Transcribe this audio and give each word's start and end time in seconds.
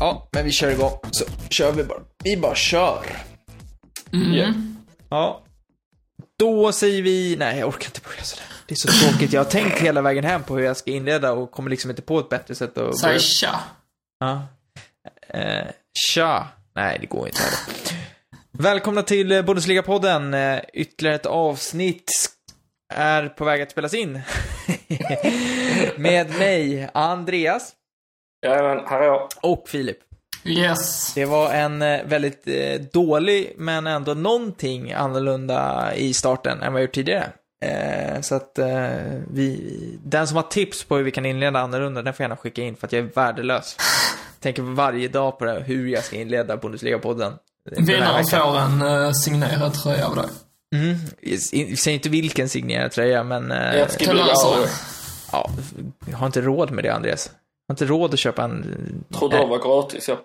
Ja, 0.00 0.28
men 0.32 0.44
vi 0.44 0.50
kör 0.50 0.70
igång. 0.70 0.98
Så 1.10 1.24
kör 1.50 1.72
vi 1.72 1.84
bara. 1.84 1.98
Vi 2.24 2.36
bara 2.36 2.54
kör. 2.54 3.06
Yeah. 4.12 4.52
Ja. 5.08 5.42
Då 6.38 6.72
säger 6.72 7.02
vi... 7.02 7.36
Nej, 7.38 7.58
jag 7.58 7.68
orkar 7.68 7.86
inte 7.86 8.00
börja 8.00 8.22
sådär. 8.22 8.59
Det 8.70 8.74
är 8.74 8.92
så 8.92 9.10
tråkigt. 9.10 9.32
Jag 9.32 9.40
har 9.40 9.50
tänkt 9.50 9.78
hela 9.78 10.02
vägen 10.02 10.24
hem 10.24 10.42
på 10.42 10.56
hur 10.56 10.64
jag 10.64 10.76
ska 10.76 10.90
inleda 10.90 11.32
och 11.32 11.50
kommer 11.50 11.70
liksom 11.70 11.90
inte 11.90 12.02
på 12.02 12.18
ett 12.18 12.28
bättre 12.28 12.54
sätt 12.54 12.78
att 12.78 12.98
Säg 12.98 13.20
tja. 13.20 13.60
Ja. 14.18 14.42
Eh, 15.28 15.66
tja. 16.10 16.46
Nej, 16.74 16.98
det 17.00 17.06
går 17.06 17.26
inte 17.26 17.40
heller. 17.42 17.58
Välkomna 18.52 19.02
till 19.02 19.32
Bundesliga-podden. 19.42 20.34
Eh, 20.34 20.60
Ytterligare 20.72 21.16
ett 21.16 21.26
avsnitt 21.26 22.10
är 22.94 23.28
på 23.28 23.44
väg 23.44 23.62
att 23.62 23.70
spelas 23.70 23.94
in. 23.94 24.20
Med 25.96 26.30
mig, 26.38 26.88
Andreas 26.94 27.72
Jajamän, 28.46 28.84
här 28.86 29.00
är 29.00 29.06
jag. 29.06 29.28
och 29.42 29.68
Filip. 29.68 29.98
Yes. 30.44 31.14
Det 31.14 31.24
var 31.24 31.52
en 31.52 31.82
eh, 31.82 32.04
väldigt 32.04 32.48
eh, 32.48 32.80
dålig, 32.92 33.52
men 33.56 33.86
ändå 33.86 34.14
någonting 34.14 34.92
annorlunda 34.92 35.90
i 35.94 36.14
starten 36.14 36.62
än 36.62 36.72
vad 36.72 36.82
jag 36.82 36.86
gjort 36.86 36.94
tidigare. 36.94 37.32
Eh, 37.64 38.20
så 38.20 38.34
att 38.34 38.58
eh, 38.58 38.68
vi, 39.30 39.98
den 40.04 40.26
som 40.26 40.36
har 40.36 40.42
tips 40.42 40.84
på 40.84 40.96
hur 40.96 41.02
vi 41.02 41.10
kan 41.10 41.26
inleda 41.26 41.60
annorlunda, 41.60 42.02
den 42.02 42.14
får 42.14 42.24
gärna 42.24 42.36
skicka 42.36 42.62
in 42.62 42.76
för 42.76 42.86
att 42.86 42.92
jag 42.92 43.04
är 43.04 43.10
värdelös. 43.14 43.76
Tänker 44.40 44.62
varje 44.62 45.08
dag 45.08 45.38
på 45.38 45.44
det, 45.44 45.60
hur 45.66 45.88
jag 45.88 46.04
ska 46.04 46.16
inleda 46.16 46.56
Bundesliga-podden. 46.56 47.32
Vinnaren 47.64 48.24
får 48.24 48.58
en 48.58 48.82
uh, 48.82 49.12
signerad 49.12 49.74
tröja 49.74 50.06
av 50.06 50.16
dig. 50.16 50.26
Mm, 50.74 50.96
jag 51.20 51.40
säger 51.78 51.90
inte 51.90 52.08
vilken 52.08 52.48
signerad 52.48 52.92
tröja, 52.92 53.24
men 53.24 53.50
eh, 53.50 53.76
Jag 53.76 53.90
ska 53.90 54.04
ja, 55.32 55.50
jag 56.06 56.18
har 56.18 56.26
inte 56.26 56.40
råd 56.40 56.70
med 56.70 56.84
det, 56.84 56.94
Andreas. 56.94 57.30
Jag 57.66 57.72
har 57.72 57.74
inte 57.74 57.84
råd 57.84 58.14
att 58.14 58.20
köpa 58.20 58.44
en... 58.44 59.04
Trodde 59.18 59.36
de 59.36 59.48
var 59.48 59.58
gratis, 59.58 60.08
ja. 60.08 60.20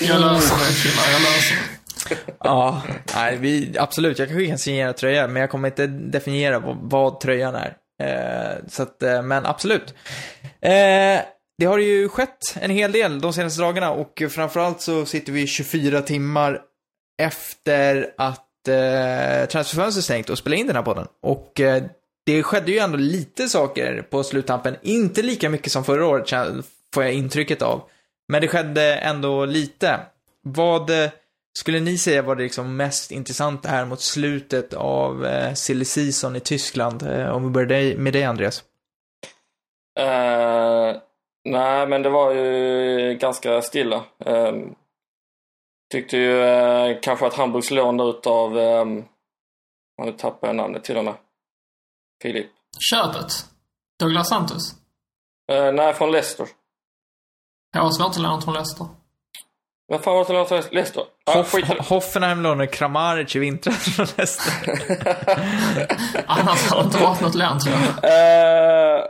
Jag 0.00 0.20
löser 0.20 0.56
det 0.56 0.82
killar, 0.82 1.12
jag 1.12 1.20
löser 1.22 1.54
det. 1.54 1.77
Ja, 2.40 2.82
nej, 3.14 3.36
vi, 3.36 3.78
absolut. 3.78 4.18
Jag 4.18 4.28
kan 4.28 4.36
skicka 4.36 4.52
en 4.52 4.58
signerad 4.58 4.96
tröja, 4.96 5.28
men 5.28 5.40
jag 5.40 5.50
kommer 5.50 5.68
inte 5.68 5.86
definiera 5.86 6.58
vad, 6.58 6.76
vad 6.82 7.20
tröjan 7.20 7.54
är. 7.54 7.76
Eh, 8.02 8.56
så 8.68 8.82
att, 8.82 9.02
eh, 9.02 9.22
men 9.22 9.46
absolut. 9.46 9.94
Eh, 10.60 11.20
det 11.58 11.66
har 11.66 11.78
ju 11.78 12.08
skett 12.08 12.56
en 12.60 12.70
hel 12.70 12.92
del 12.92 13.20
de 13.20 13.32
senaste 13.32 13.62
dagarna 13.62 13.90
och 13.90 14.22
framförallt 14.30 14.80
så 14.80 15.06
sitter 15.06 15.32
vi 15.32 15.46
24 15.46 16.02
timmar 16.02 16.60
efter 17.22 18.14
att 18.18 18.68
eh, 18.68 19.48
transferfönstret 19.48 20.04
stängt 20.04 20.30
och 20.30 20.38
spelar 20.38 20.56
in 20.56 20.66
den 20.66 20.76
här 20.76 20.82
podden. 20.82 21.06
Och 21.22 21.60
eh, 21.60 21.82
det 22.26 22.42
skedde 22.42 22.72
ju 22.72 22.78
ändå 22.78 22.98
lite 22.98 23.48
saker 23.48 24.02
på 24.02 24.22
sluttampen. 24.24 24.76
Inte 24.82 25.22
lika 25.22 25.50
mycket 25.50 25.72
som 25.72 25.84
förra 25.84 26.06
året, 26.06 26.30
får 26.94 27.04
jag 27.04 27.12
intrycket 27.12 27.62
av. 27.62 27.82
Men 28.28 28.40
det 28.40 28.48
skedde 28.48 28.94
ändå 28.94 29.44
lite. 29.44 30.00
Vad 30.42 30.90
eh, 30.90 31.10
skulle 31.60 31.80
ni 31.80 31.98
säga 31.98 32.22
var 32.22 32.36
det 32.36 32.42
liksom 32.42 32.76
mest 32.76 33.10
intressanta 33.10 33.68
här 33.68 33.84
mot 33.84 34.00
slutet 34.00 34.74
av 34.74 35.26
eh, 35.26 35.54
silly 35.54 35.84
season 35.84 36.36
i 36.36 36.40
Tyskland? 36.40 37.02
Eh, 37.02 37.28
om 37.28 37.44
vi 37.44 37.50
börjar 37.50 37.68
dig, 37.68 37.96
med 37.96 38.12
dig, 38.12 38.24
Andreas. 38.24 38.64
Eh, 40.00 40.96
nej, 41.44 41.86
men 41.86 42.02
det 42.02 42.10
var 42.10 42.34
ju 42.34 43.14
ganska 43.20 43.62
stilla. 43.62 44.04
Eh, 44.24 44.52
tyckte 45.92 46.16
ju 46.16 46.42
eh, 46.42 47.00
kanske 47.02 47.26
att 47.26 47.34
Hamburgs 47.34 47.70
lån 47.70 48.00
utav... 48.00 48.56
Um, 48.56 49.04
nu 50.04 50.12
tappade 50.12 50.46
jag 50.46 50.56
namnet 50.56 50.84
till 50.84 50.96
och 50.96 51.04
med. 51.04 51.14
Filip. 52.22 52.50
Köpet. 52.90 53.32
Douglas 53.98 54.28
Santos. 54.28 54.74
Nej, 55.48 55.94
från 55.94 56.12
Leicester. 56.12 56.46
Jag 57.72 57.80
har 57.80 57.90
svårt 57.90 58.10
att 58.10 58.22
låna 58.22 58.40
från 58.40 58.54
Leicester. 58.54 58.86
Vad 59.90 60.02
fan 60.02 60.14
var 60.14 60.20
det 60.20 60.26
som 60.26 60.46
från 60.62 60.62
Leicester? 60.74 61.02
Ja, 61.26 61.32
Hoff, 61.32 61.52
det. 61.52 61.82
Hoffenheim 61.88 62.42
lånade 62.42 62.66
Kramaric 62.66 63.36
i 63.36 63.38
vintras 63.38 63.96
från 63.96 64.06
Leicester. 64.16 64.54
Annars 66.26 66.70
har 66.70 66.78
det 66.80 66.84
inte 66.86 66.98
varit 66.98 67.20
något 67.20 67.34
lån 67.34 67.58
tror 67.60 67.76
jag. 68.02 68.10
Eh, 68.98 69.04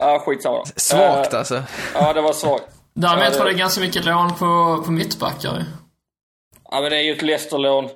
Ja, 0.00 0.18
skitsamma 0.18 0.56
då. 0.58 0.64
Svagt 0.76 1.32
Eh, 1.32 1.38
alltså. 1.38 1.62
Ja, 1.94 2.12
det 2.12 2.20
var 2.20 2.32
svagt. 2.32 2.64
Däremot 2.94 3.24
Ja, 3.24 3.30
det- 3.30 3.38
var 3.38 3.46
det 3.46 3.52
ganska 3.54 3.80
mycket 3.80 4.04
lån 4.04 4.34
på, 4.34 4.82
på 4.84 4.90
mittbackar 4.90 5.56
ju. 5.58 5.64
Ja, 6.70 6.80
men 6.80 6.90
det 6.90 6.96
är 6.96 7.02
ju 7.02 7.12
ett 7.12 7.22
Leicester-lån. 7.22 7.88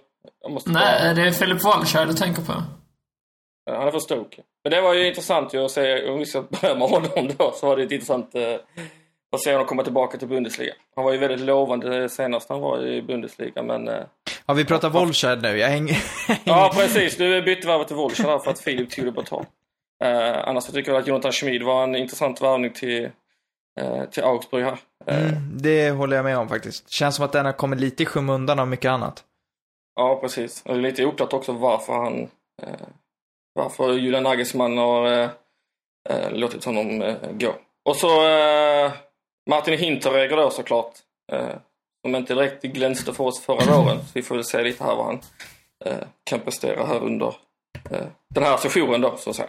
Nej, 0.66 1.14
det 1.14 1.22
är 1.22 1.30
Filip 1.30 1.62
Walscheid 1.64 2.08
du 2.08 2.14
tänker 2.14 2.42
på. 2.42 2.52
bara- 3.66 3.78
Han 3.78 3.88
är 3.88 3.92
för 3.92 3.98
Stoke. 3.98 4.42
Men 4.64 4.70
det 4.70 4.80
var 4.80 4.94
ju 4.94 5.08
intressant 5.08 5.54
ju 5.54 5.64
att 5.64 5.70
se, 5.70 6.10
om 6.10 6.18
vi 6.18 6.26
ska 6.26 6.42
börja 6.42 6.74
med 6.74 6.88
honom 6.88 7.30
då, 7.38 7.52
så 7.56 7.66
var 7.66 7.76
det 7.76 7.82
ett 7.82 7.92
intressant 7.92 8.34
eh, 9.32 9.36
att 9.36 9.42
se 9.42 9.52
honom 9.52 9.66
komma 9.66 9.82
tillbaka 9.82 10.18
till 10.18 10.28
Bundesliga. 10.28 10.74
Han 10.96 11.04
var 11.04 11.12
ju 11.12 11.18
väldigt 11.18 11.40
lovande 11.40 12.08
senast 12.08 12.48
han 12.48 12.60
var 12.60 12.86
i 12.86 13.02
Bundesliga, 13.02 13.62
men... 13.62 13.88
Eh, 13.88 14.02
Ja, 14.46 14.54
vi 14.54 14.64
pratar 14.64 14.90
Wolfshead 14.90 15.36
nu. 15.36 15.58
Jag 15.58 15.68
hänger... 15.68 15.96
ja, 16.44 16.70
precis. 16.74 17.16
Du 17.16 17.42
bytte 17.42 17.66
värvet 17.66 17.86
till 17.86 17.96
Wolfsburg 17.96 18.28
där 18.28 18.38
för 18.38 18.50
att 18.50 18.60
Filip 18.60 18.90
tog 18.90 19.04
det 19.04 19.12
på 19.12 19.22
tal. 19.22 19.46
Eh, 20.04 20.48
annars 20.48 20.64
så 20.64 20.72
tycker 20.72 20.92
jag 20.92 21.00
att 21.00 21.06
Jonathan 21.06 21.32
Schmid 21.32 21.62
var 21.62 21.82
en 21.84 21.96
intressant 21.96 22.42
värvning 22.42 22.72
till, 22.72 23.04
eh, 23.80 24.04
till 24.04 24.22
Augsburg 24.24 24.64
här. 24.64 24.78
Eh, 25.06 25.20
Mm, 25.22 25.58
det 25.58 25.90
håller 25.90 26.16
jag 26.16 26.24
med 26.24 26.38
om 26.38 26.48
faktiskt. 26.48 26.90
Känns 26.90 27.16
som 27.16 27.24
att 27.24 27.32
den 27.32 27.46
har 27.46 27.52
kommit 27.52 27.80
lite 27.80 28.02
i 28.02 28.06
skymundan 28.06 28.58
av 28.58 28.68
mycket 28.68 28.90
annat. 28.90 29.24
Ja, 29.96 30.18
precis. 30.20 30.62
Och 30.64 30.74
det 30.74 30.80
är 30.80 30.82
lite 30.82 31.04
oklart 31.04 31.32
också 31.32 31.52
varför 31.52 31.92
han... 31.92 32.22
Eh, 32.62 32.86
varför 33.54 33.92
Julian 33.92 34.22
Nagelsmann 34.22 34.78
har 34.78 35.12
eh, 35.12 35.28
eh, 36.10 36.32
låtit 36.32 36.64
honom 36.64 37.14
gå. 37.32 37.54
Och 37.84 37.96
så 37.96 38.08
Martin 39.50 39.78
Hinteregger 39.78 40.36
då 40.36 40.50
såklart. 40.50 40.92
Eh, 41.32 41.56
som 42.02 42.14
inte 42.14 42.34
direkt 42.34 42.62
glänste 42.62 43.14
för 43.14 43.24
oss 43.24 43.40
förra 43.40 43.76
våren. 43.76 43.98
Så 43.98 44.10
vi 44.14 44.22
får 44.22 44.34
väl 44.34 44.44
se 44.44 44.62
lite 44.62 44.84
här 44.84 44.96
vad 44.96 45.06
han 45.06 45.20
eh, 45.84 46.06
kan 46.24 46.40
prestera 46.40 46.86
här 46.86 47.00
under 47.00 47.26
eh, 47.90 48.06
den 48.34 48.44
här 48.44 48.56
sessionen 48.56 49.00
då, 49.00 49.16
så 49.16 49.30
att 49.30 49.36
säga. 49.36 49.48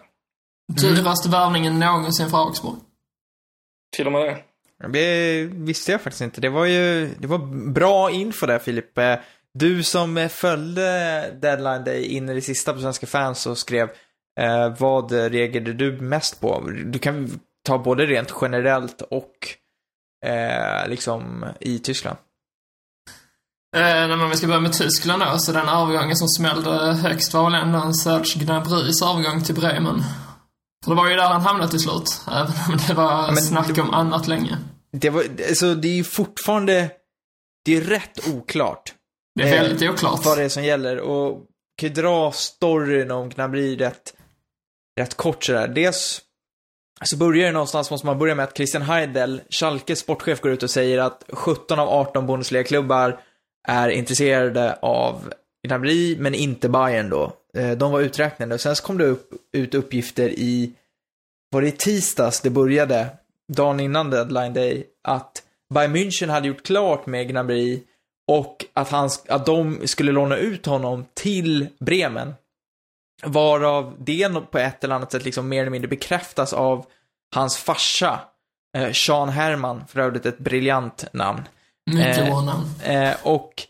Dyraste 0.74 1.30
värvningen 1.30 1.80
någonsin 1.80 2.30
för 2.30 2.38
Augsburg. 2.38 2.76
Till 3.96 4.06
och 4.06 4.12
med 4.12 4.22
det. 4.22 4.44
Det 4.88 5.44
visste 5.44 5.92
jag 5.92 6.02
faktiskt 6.02 6.22
inte. 6.22 6.42
Det 6.42 6.50
var 6.50 6.66
ju 6.66 7.08
det 7.18 7.28
var 7.28 7.38
bra 7.72 8.12
info 8.12 8.46
där 8.46 8.60
Filip. 8.60 9.00
Du 9.54 9.84
som 9.84 10.18
eh, 10.18 10.28
följde 10.28 10.82
Deadline 11.42 11.84
Day 11.84 12.06
in 12.06 12.30
i 12.30 12.34
det 12.34 12.42
sista 12.42 12.74
på 12.74 12.80
Svenska 12.80 13.08
fans 13.08 13.46
och 13.46 13.58
skrev 13.58 13.90
eh, 14.40 14.76
vad 14.80 15.12
reagerade 15.12 15.74
du 15.74 16.02
mest 16.02 16.42
på? 16.42 16.70
Du 16.86 17.00
kan 17.00 17.40
ta 17.64 17.78
både 17.78 18.06
rent 18.06 18.34
generellt 18.42 19.02
och 19.02 19.36
eh, 20.24 20.88
liksom 20.90 21.46
i 21.60 21.80
Tyskland. 21.80 22.18
Eh, 23.76 23.82
men 24.08 24.22
om 24.22 24.30
vi 24.30 24.36
ska 24.38 24.48
börja 24.48 24.60
med 24.60 24.74
Tyskland 24.74 25.22
då, 25.24 25.38
så 25.38 25.52
den 25.52 25.68
övergången 25.70 26.16
som 26.16 26.28
smällde 26.28 26.70
högst 26.94 27.34
var 27.34 27.44
väl 27.52 27.62
ändå 27.62 27.80
en 27.80 27.94
Serge 27.94 28.40
Gnabrys 28.46 29.02
övergång 29.02 29.44
till 29.44 29.56
Bremen. 29.56 30.04
För 30.84 30.92
det 30.92 30.98
var 30.98 31.10
ju 31.10 31.16
där 31.16 31.28
han 31.30 31.42
hamnade 31.42 31.70
till 31.72 31.80
slut, 31.80 32.22
även 32.28 32.54
om 32.72 32.78
det 32.88 32.94
var 32.94 33.28
men 33.28 33.38
snack 33.38 33.68
det- 33.76 33.82
om 33.82 33.94
annat 33.94 34.28
länge. 34.28 34.58
Det 34.92 35.10
var, 35.10 35.24
alltså 35.50 35.76
det 35.76 35.88
är 35.88 35.96
ju 35.96 36.04
fortfarande, 36.04 36.92
det 37.66 37.78
är 37.78 37.82
rätt 37.82 38.28
oklart. 38.28 38.94
Det 39.36 39.44
är 39.50 39.56
Eh, 39.58 39.62
väldigt 39.64 39.90
oklart. 39.90 40.26
vad 40.26 40.38
det 40.38 40.44
är 40.44 40.50
som 40.50 40.64
gäller. 40.64 41.00
Och 41.00 41.42
kan 41.78 41.90
ju 41.90 41.96
dra 41.96 42.32
storyn 42.32 43.12
om 43.12 43.30
Gnabry 43.30 43.76
rätt, 43.78 44.14
rätt 45.00 45.18
kort 45.18 45.44
sådär. 45.44 45.68
Dels 45.68 46.22
så 47.02 47.18
börjar 47.18 47.46
det 47.46 47.52
någonstans, 47.52 47.92
måste 47.92 48.08
man 48.08 48.20
börja 48.20 48.36
med 48.36 48.44
att 48.44 48.58
Christian 48.58 48.82
Heidel, 48.82 49.42
Schalkes 49.50 50.00
sportchef, 50.00 50.42
går 50.42 50.52
ut 50.52 50.64
och 50.64 50.70
säger 50.70 51.00
att 51.00 51.24
17 51.30 51.80
av 51.80 51.90
18 51.90 52.28
Bundesliga-klubbar 52.28 53.20
är 53.68 53.90
intresserade 53.90 54.78
av 54.82 55.34
Gnabry, 55.68 56.18
men 56.20 56.34
inte 56.34 56.70
Bayern 56.70 57.10
då. 57.10 57.34
Eh, 57.58 57.72
de 57.72 57.92
var 57.92 58.02
uträknade. 58.02 58.56
Och 58.56 58.62
sen 58.62 58.76
så 58.76 58.84
kom 58.84 58.98
det 58.98 59.06
upp, 59.06 59.30
ut 59.52 59.74
uppgifter 59.74 60.30
i, 60.30 60.74
var 61.52 61.62
det 61.62 61.68
i 61.68 61.72
tisdags 61.72 62.42
det 62.42 62.50
började, 62.50 63.08
dagen 63.54 63.80
innan 63.80 64.10
deadline 64.10 64.54
day, 64.54 64.86
att 65.04 65.44
Bayern 65.74 65.96
München 65.96 66.30
hade 66.30 66.48
gjort 66.48 66.64
klart 66.64 67.06
med 67.06 67.28
Gnabry 67.28 67.84
och 68.28 68.66
att, 68.74 68.90
han, 68.90 69.10
att 69.28 69.46
de 69.46 69.88
skulle 69.88 70.12
låna 70.12 70.38
ut 70.38 70.66
honom 70.66 71.06
till 71.14 71.68
Bremen. 71.80 72.34
Varav 73.26 73.96
det 74.00 74.52
på 74.52 74.58
ett 74.58 74.84
eller 74.84 74.96
annat 74.96 75.12
sätt 75.12 75.26
liksom 75.26 75.50
mer 75.50 75.62
eller 75.62 75.72
mindre 75.72 75.88
bekräftas 75.88 76.54
av 76.54 76.86
hans 77.36 77.58
farsa, 77.58 78.20
eh, 78.78 78.92
Sean 78.92 79.30
Herman, 79.30 79.84
för 79.88 80.00
övrigt 80.00 80.26
ett 80.26 80.40
briljant 80.40 81.06
namn. 81.14 81.42
Mycket 81.92 82.18
eh, 82.18 82.26
bra 82.26 82.42
namn. 82.42 82.66
Eh, 82.84 83.14
och 83.24 83.68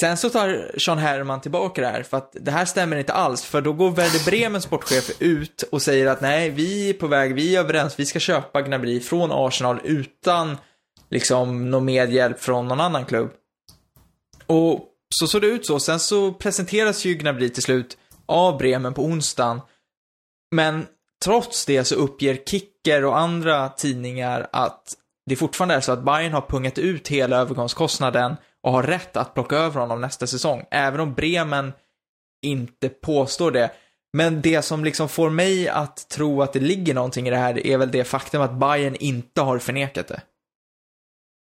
Sen 0.00 0.16
så 0.16 0.30
tar 0.30 0.78
Sean 0.78 0.98
Herman 0.98 1.40
tillbaka 1.40 1.80
det 1.80 1.86
här, 1.86 2.02
för 2.02 2.16
att 2.16 2.36
det 2.40 2.50
här 2.50 2.64
stämmer 2.64 2.96
inte 2.96 3.12
alls, 3.12 3.44
för 3.44 3.60
då 3.60 3.72
går 3.72 3.90
Werder 3.90 4.24
Bremens 4.24 4.64
sportchef 4.64 5.10
ut 5.18 5.62
och 5.72 5.82
säger 5.82 6.06
att 6.06 6.20
nej, 6.20 6.50
vi 6.50 6.90
är 6.90 6.94
på 6.94 7.06
väg, 7.06 7.34
vi 7.34 7.56
är 7.56 7.60
överens, 7.60 7.94
vi 7.98 8.06
ska 8.06 8.18
köpa 8.18 8.62
Gnabry 8.62 9.00
från 9.00 9.30
Arsenal 9.32 9.80
utan 9.84 10.56
liksom 11.10 11.70
någon 11.70 11.84
medhjälp 11.84 12.40
från 12.40 12.68
någon 12.68 12.80
annan 12.80 13.04
klubb. 13.04 13.30
Och 14.46 14.84
så 15.20 15.26
såg 15.26 15.40
det 15.40 15.46
ut 15.46 15.66
så. 15.66 15.80
Sen 15.80 16.00
så 16.00 16.32
presenteras 16.32 17.04
ju 17.04 17.14
Gnabry 17.14 17.48
till 17.48 17.62
slut 17.62 17.96
av 18.28 18.58
Bremen 18.58 18.94
på 18.94 19.04
onsdagen. 19.04 19.60
Men 20.50 20.86
trots 21.24 21.66
det 21.66 21.84
så 21.84 21.94
uppger 21.94 22.36
Kicker 22.46 23.04
och 23.04 23.18
andra 23.18 23.68
tidningar 23.68 24.48
att 24.52 24.94
det 25.26 25.36
fortfarande 25.36 25.74
är 25.74 25.80
så 25.80 25.92
att 25.92 26.04
Bayern 26.04 26.32
har 26.32 26.40
pungat 26.40 26.78
ut 26.78 27.08
hela 27.08 27.36
övergångskostnaden 27.36 28.36
och 28.62 28.72
har 28.72 28.82
rätt 28.82 29.16
att 29.16 29.34
plocka 29.34 29.56
över 29.56 29.80
honom 29.80 30.00
nästa 30.00 30.26
säsong. 30.26 30.64
Även 30.70 31.00
om 31.00 31.14
Bremen 31.14 31.72
inte 32.42 32.88
påstår 32.88 33.50
det. 33.50 33.70
Men 34.12 34.42
det 34.42 34.62
som 34.62 34.84
liksom 34.84 35.08
får 35.08 35.30
mig 35.30 35.68
att 35.68 36.08
tro 36.08 36.42
att 36.42 36.52
det 36.52 36.60
ligger 36.60 36.94
någonting 36.94 37.26
i 37.28 37.30
det 37.30 37.36
här 37.36 37.66
är 37.66 37.78
väl 37.78 37.90
det 37.90 38.04
faktum 38.04 38.42
att 38.42 38.52
Bayern 38.52 38.94
inte 38.94 39.40
har 39.40 39.58
förnekat 39.58 40.08
det. 40.08 40.20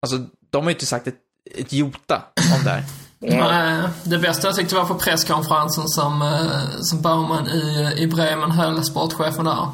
Alltså, 0.01 0.17
de 0.49 0.63
har 0.63 0.69
ju 0.69 0.75
inte 0.75 0.85
sagt 0.85 1.07
ett, 1.07 1.19
ett 1.55 1.73
jota 1.73 2.23
om 2.35 2.63
det 2.63 2.69
här. 2.69 2.83
Nej, 3.23 3.89
det 4.03 4.17
bästa 4.17 4.47
jag 4.47 4.55
tyckte 4.55 4.75
var 4.75 4.85
på 4.85 4.95
presskonferensen 4.95 5.87
som, 5.87 6.21
eh, 6.21 6.79
som 6.81 7.01
Baumann 7.01 7.47
i, 7.47 7.93
i 7.97 8.07
Bremen 8.07 8.51
höll, 8.51 8.83
sportchefen 8.83 9.45
där. 9.45 9.67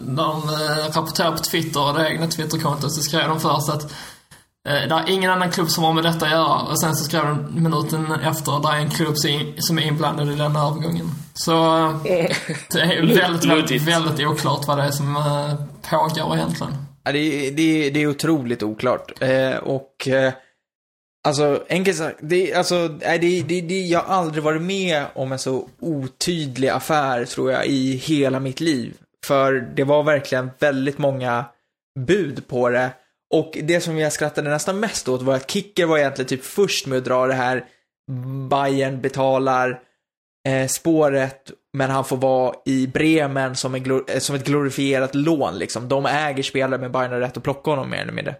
De 0.00 0.42
eh, 0.48 0.96
rapporterade 0.96 1.36
på 1.36 1.42
Twitter, 1.42 1.98
det 1.98 2.10
egna 2.10 2.26
Twitterkontot, 2.26 2.92
så 2.92 3.02
skrev 3.02 3.28
de 3.28 3.40
först 3.40 3.68
att 3.68 3.82
eh, 4.68 4.88
det 4.88 4.94
är 4.94 5.10
ingen 5.10 5.30
annan 5.30 5.50
klubb 5.50 5.70
som 5.70 5.84
har 5.84 5.92
med 5.92 6.04
detta 6.04 6.26
att 6.26 6.32
göra. 6.32 6.58
Och 6.60 6.80
sen 6.80 6.96
så 6.96 7.04
skrev 7.04 7.24
de 7.24 7.62
minuten 7.62 8.12
efter, 8.12 8.62
det 8.62 8.68
är 8.68 8.80
en 8.80 8.90
klubb 8.90 9.14
som 9.58 9.78
är 9.78 9.82
inblandad 9.82 10.32
i 10.32 10.34
den 10.34 10.56
övergången. 10.56 11.10
Så 11.34 11.52
det 12.72 12.80
är 12.80 12.92
ju 12.92 13.14
väldigt, 13.14 13.44
väldigt, 13.44 13.82
väldigt 13.82 14.26
oklart 14.26 14.66
vad 14.66 14.78
det 14.78 14.84
är 14.84 14.90
som 14.90 15.14
pågår 15.90 16.36
egentligen. 16.36 16.74
Ja, 17.04 17.12
det, 17.12 17.50
det, 17.50 17.90
det 17.90 18.02
är 18.02 18.06
otroligt 18.06 18.62
oklart. 18.62 19.12
Eh, 19.20 19.56
och 19.56 20.08
eh, 20.08 20.32
Alltså, 21.24 21.64
enkelt 21.68 21.96
sagt, 21.96 22.18
det, 22.20 22.54
alltså, 22.54 22.88
det, 22.88 23.18
det, 23.18 23.60
det, 23.60 23.80
jag 23.80 24.00
har 24.00 24.14
aldrig 24.14 24.44
varit 24.44 24.62
med 24.62 25.06
om 25.14 25.32
en 25.32 25.38
så 25.38 25.68
otydlig 25.80 26.68
affär, 26.68 27.24
tror 27.24 27.52
jag, 27.52 27.66
i 27.66 27.96
hela 27.96 28.40
mitt 28.40 28.60
liv. 28.60 28.96
För 29.26 29.52
det 29.52 29.84
var 29.84 30.02
verkligen 30.02 30.50
väldigt 30.58 30.98
många 30.98 31.44
bud 31.98 32.48
på 32.48 32.68
det. 32.68 32.90
Och 33.34 33.58
det 33.62 33.80
som 33.80 33.98
jag 33.98 34.12
skrattade 34.12 34.50
nästan 34.50 34.80
mest 34.80 35.08
åt 35.08 35.22
var 35.22 35.34
att 35.34 35.50
Kicker 35.50 35.86
var 35.86 35.98
egentligen 35.98 36.28
typ 36.28 36.44
först 36.44 36.86
med 36.86 36.98
att 36.98 37.04
dra 37.04 37.26
det 37.26 37.34
här 37.34 37.64
Bayern 38.50 39.00
betalar 39.00 39.80
eh, 40.48 40.66
spåret, 40.66 41.50
men 41.72 41.90
han 41.90 42.04
får 42.04 42.16
vara 42.16 42.54
i 42.64 42.86
Bremen 42.86 43.56
som, 43.56 43.74
en, 43.74 44.04
eh, 44.08 44.18
som 44.18 44.36
ett 44.36 44.46
glorifierat 44.46 45.14
lån 45.14 45.58
liksom. 45.58 45.88
De 45.88 46.06
äger 46.06 46.42
spelare, 46.42 46.80
men 46.80 46.92
Bayern 46.92 47.12
har 47.12 47.20
rätt 47.20 47.36
att 47.36 47.42
plocka 47.42 47.70
honom 47.70 47.90
mer 47.90 48.02
eller 48.02 48.12
mindre. 48.12 48.34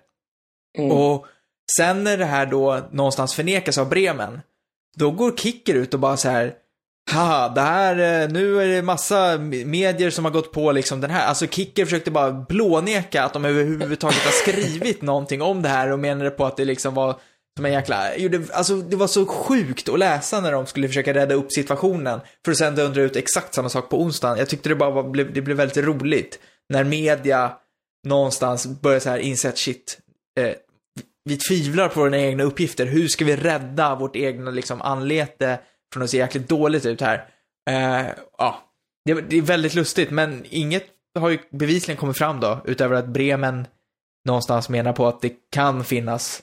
Mm. 0.79 0.93
Och 0.93 1.27
Sen 1.77 2.05
när 2.05 2.17
det 2.17 2.25
här 2.25 2.47
då 2.47 2.89
någonstans 2.93 3.35
förnekas 3.35 3.79
av 3.79 3.89
Bremen, 3.89 4.41
då 4.97 5.11
går 5.11 5.37
Kicker 5.37 5.75
ut 5.75 5.95
och 5.95 6.01
bara 6.01 6.17
så 6.17 6.29
här, 6.29 6.55
Haha, 7.11 7.49
det 7.49 7.61
här, 7.61 8.23
eh, 8.23 8.29
nu 8.29 8.63
är 8.63 8.69
det 8.69 8.83
massa 8.83 9.39
medier 9.65 10.11
som 10.11 10.25
har 10.25 10.33
gått 10.33 10.53
på 10.53 10.73
liksom 10.73 11.01
den 11.01 11.11
här. 11.11 11.27
Alltså 11.27 11.47
Kicker 11.47 11.85
försökte 11.85 12.11
bara 12.11 12.33
blåneka 12.33 13.23
att 13.23 13.33
de 13.33 13.45
överhuvudtaget 13.45 14.19
har 14.19 14.53
skrivit 14.53 15.03
någonting 15.03 15.43
om 15.43 15.63
det 15.63 15.69
här 15.69 15.93
och 15.93 15.99
menade 15.99 16.31
på 16.31 16.47
att 16.47 16.57
det 16.57 16.65
liksom 16.65 16.95
var 16.95 17.21
som 17.57 17.67
en 17.67 17.73
jäkla, 17.73 18.11
alltså 18.53 18.77
det 18.77 18.97
var 18.97 19.07
så 19.07 19.27
sjukt 19.27 19.89
att 19.89 19.99
läsa 19.99 20.41
när 20.41 20.53
de 20.53 20.67
skulle 20.67 20.89
försöka 20.89 21.15
rädda 21.15 21.35
upp 21.35 21.53
situationen. 21.53 22.21
För 22.45 22.53
att 22.53 22.59
sen 22.59 22.79
undra 22.79 23.03
ut 23.03 23.17
exakt 23.17 23.55
samma 23.55 23.69
sak 23.69 23.89
på 23.91 24.03
onsdagen. 24.03 24.39
Jag 24.39 24.49
tyckte 24.49 24.69
det 24.69 24.75
bara 24.75 24.91
var, 24.91 25.25
det 25.25 25.41
blev 25.41 25.57
väldigt 25.57 25.85
roligt. 25.85 26.39
När 26.69 26.85
media 26.85 27.53
någonstans 28.07 28.67
började 28.67 29.01
så 29.01 29.11
här 29.11 29.19
inse 29.19 29.49
att 29.49 29.59
shit, 29.59 29.99
eh, 30.41 30.53
vi 31.25 31.37
tvivlar 31.37 31.89
på 31.89 32.01
våra 32.01 32.19
egna 32.19 32.43
uppgifter. 32.45 32.87
Hur 32.87 33.09
ska 33.09 33.25
vi 33.25 33.37
rädda 33.37 33.95
vårt 33.95 34.17
egna 34.17 34.51
liksom 34.51 34.83
anlete 34.83 35.61
från 35.93 36.03
att 36.03 36.11
se 36.11 36.17
jäkligt 36.17 36.49
dåligt 36.49 36.87
ut 36.87 37.01
här? 37.01 37.17
Uh, 37.71 38.11
ja, 38.39 38.59
det, 39.05 39.21
det, 39.21 39.37
är 39.37 39.43
väldigt 39.43 39.75
lustigt, 39.75 40.11
men 40.11 40.45
inget 40.51 40.85
har 41.19 41.31
ju 41.31 41.39
bevisligen 41.53 41.97
kommit 41.97 42.19
fram 42.19 42.41
då, 42.41 42.61
utöver 42.65 42.97
att 42.97 43.09
Bremen 43.09 43.67
någonstans 44.27 44.69
menar 44.69 44.93
på 44.93 45.07
att 45.07 45.21
det 45.21 45.33
kan 45.53 45.85
finnas 45.85 46.43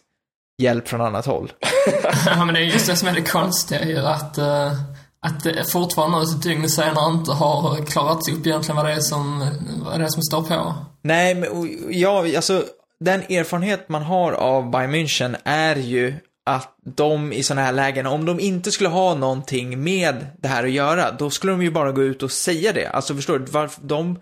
hjälp 0.61 0.87
från 0.87 1.01
annat 1.01 1.25
håll. 1.25 1.51
ja, 2.25 2.45
men 2.45 2.53
det 2.53 2.59
är 2.59 2.63
just 2.63 2.87
det 2.87 2.95
som 2.95 3.07
är 3.07 3.13
det 3.13 3.21
konstiga 3.21 3.85
ju, 3.85 3.97
att, 3.97 4.37
uh, 4.37 4.71
att 5.19 5.43
det 5.43 5.71
fortfarande 5.71 6.21
ett 6.21 6.43
dygn 6.43 6.69
senare 6.69 7.13
inte 7.13 7.31
har 7.31 7.85
klarats 7.85 8.29
upp 8.29 8.47
egentligen 8.47 8.75
vad 8.75 8.85
det 8.85 8.93
är 8.93 8.99
som, 8.99 9.39
vad 9.85 9.99
det 9.99 10.05
är 10.05 10.09
som 10.09 10.23
står 10.23 10.41
på. 10.41 10.75
Nej, 11.01 11.35
men 11.35 11.77
ja, 11.89 12.35
alltså 12.35 12.65
den 12.99 13.21
erfarenhet 13.21 13.89
man 13.89 14.01
har 14.01 14.31
av 14.31 14.71
Bayern 14.71 14.95
München 14.95 15.35
är 15.43 15.75
ju 15.75 16.13
att 16.45 16.75
de 16.83 17.33
i 17.33 17.43
sådana 17.43 17.61
här 17.61 17.73
lägen, 17.73 18.05
om 18.05 18.25
de 18.25 18.39
inte 18.39 18.71
skulle 18.71 18.89
ha 18.89 19.15
någonting 19.15 19.83
med 19.83 20.27
det 20.39 20.47
här 20.47 20.63
att 20.63 20.71
göra, 20.71 21.11
då 21.11 21.29
skulle 21.29 21.53
de 21.53 21.61
ju 21.61 21.71
bara 21.71 21.91
gå 21.91 22.03
ut 22.03 22.23
och 22.23 22.31
säga 22.31 22.73
det. 22.73 22.89
Alltså 22.89 23.15
förstår 23.15 23.39
du, 23.39 23.45
varför, 23.45 23.81
de, 23.81 24.19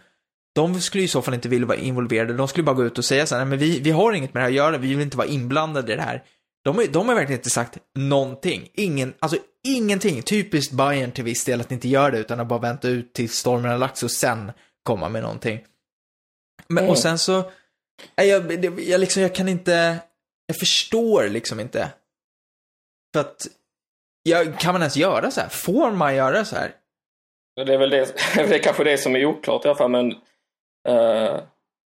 de 0.55 0.81
skulle 0.81 1.03
i 1.03 1.07
så 1.07 1.21
fall 1.21 1.33
inte 1.33 1.49
vilja 1.49 1.67
vara 1.67 1.77
involverade, 1.77 2.33
de 2.33 2.47
skulle 2.47 2.63
bara 2.63 2.75
gå 2.75 2.85
ut 2.85 2.97
och 2.97 3.05
säga 3.05 3.25
så 3.25 3.35
här, 3.35 3.45
men 3.45 3.59
vi, 3.59 3.79
vi 3.79 3.91
har 3.91 4.13
inget 4.13 4.33
med 4.33 4.41
det 4.41 4.43
här 4.43 4.51
att 4.51 4.55
göra, 4.55 4.77
vi 4.77 4.87
vill 4.87 5.01
inte 5.01 5.17
vara 5.17 5.27
inblandade 5.27 5.93
i 5.93 5.95
det 5.95 6.01
här. 6.01 6.23
De, 6.63 6.85
de 6.91 7.07
har 7.07 7.15
verkligen 7.15 7.39
inte 7.39 7.49
sagt 7.49 7.77
någonting. 7.95 8.69
Ingen, 8.73 9.13
alltså 9.19 9.37
ingenting. 9.63 10.21
Typiskt 10.21 10.73
Bayern 10.73 11.11
till 11.11 11.23
viss 11.23 11.45
del 11.45 11.61
att 11.61 11.71
inte 11.71 11.87
göra 11.87 12.11
det, 12.11 12.19
utan 12.19 12.39
att 12.39 12.47
bara 12.47 12.59
vänta 12.59 12.87
ut 12.87 13.13
tills 13.13 13.33
stormen 13.33 13.71
har 13.71 13.77
lagt 13.77 13.97
sig 13.97 14.07
och 14.07 14.11
sen 14.11 14.51
komma 14.83 15.09
med 15.09 15.21
någonting. 15.21 15.59
Men, 16.67 16.83
mm. 16.83 16.91
Och 16.91 16.97
sen 16.97 17.17
så, 17.17 17.51
jag, 18.15 18.61
det, 18.61 18.83
jag, 18.83 18.99
liksom, 18.99 19.21
jag 19.21 19.35
kan 19.35 19.49
inte, 19.49 19.97
jag 20.47 20.57
förstår 20.57 21.29
liksom 21.29 21.59
inte. 21.59 21.89
För 23.13 23.21
att, 23.21 23.47
jag, 24.23 24.59
kan 24.59 24.73
man 24.73 24.81
ens 24.81 24.97
göra 24.97 25.31
så 25.31 25.41
här? 25.41 25.49
Får 25.49 25.91
man 25.91 26.15
göra 26.15 26.45
så 26.45 26.55
här? 26.55 26.71
Det 27.55 27.73
är 27.73 27.77
väl 27.77 27.89
det, 27.89 28.15
det 28.35 28.55
är 28.55 28.59
kanske 28.59 28.83
det 28.83 28.97
som 28.97 29.15
är 29.15 29.25
oklart 29.25 29.65
i 29.65 29.67
alla 29.67 29.77
fall, 29.77 29.91
men 29.91 30.11
uh, 30.11 31.39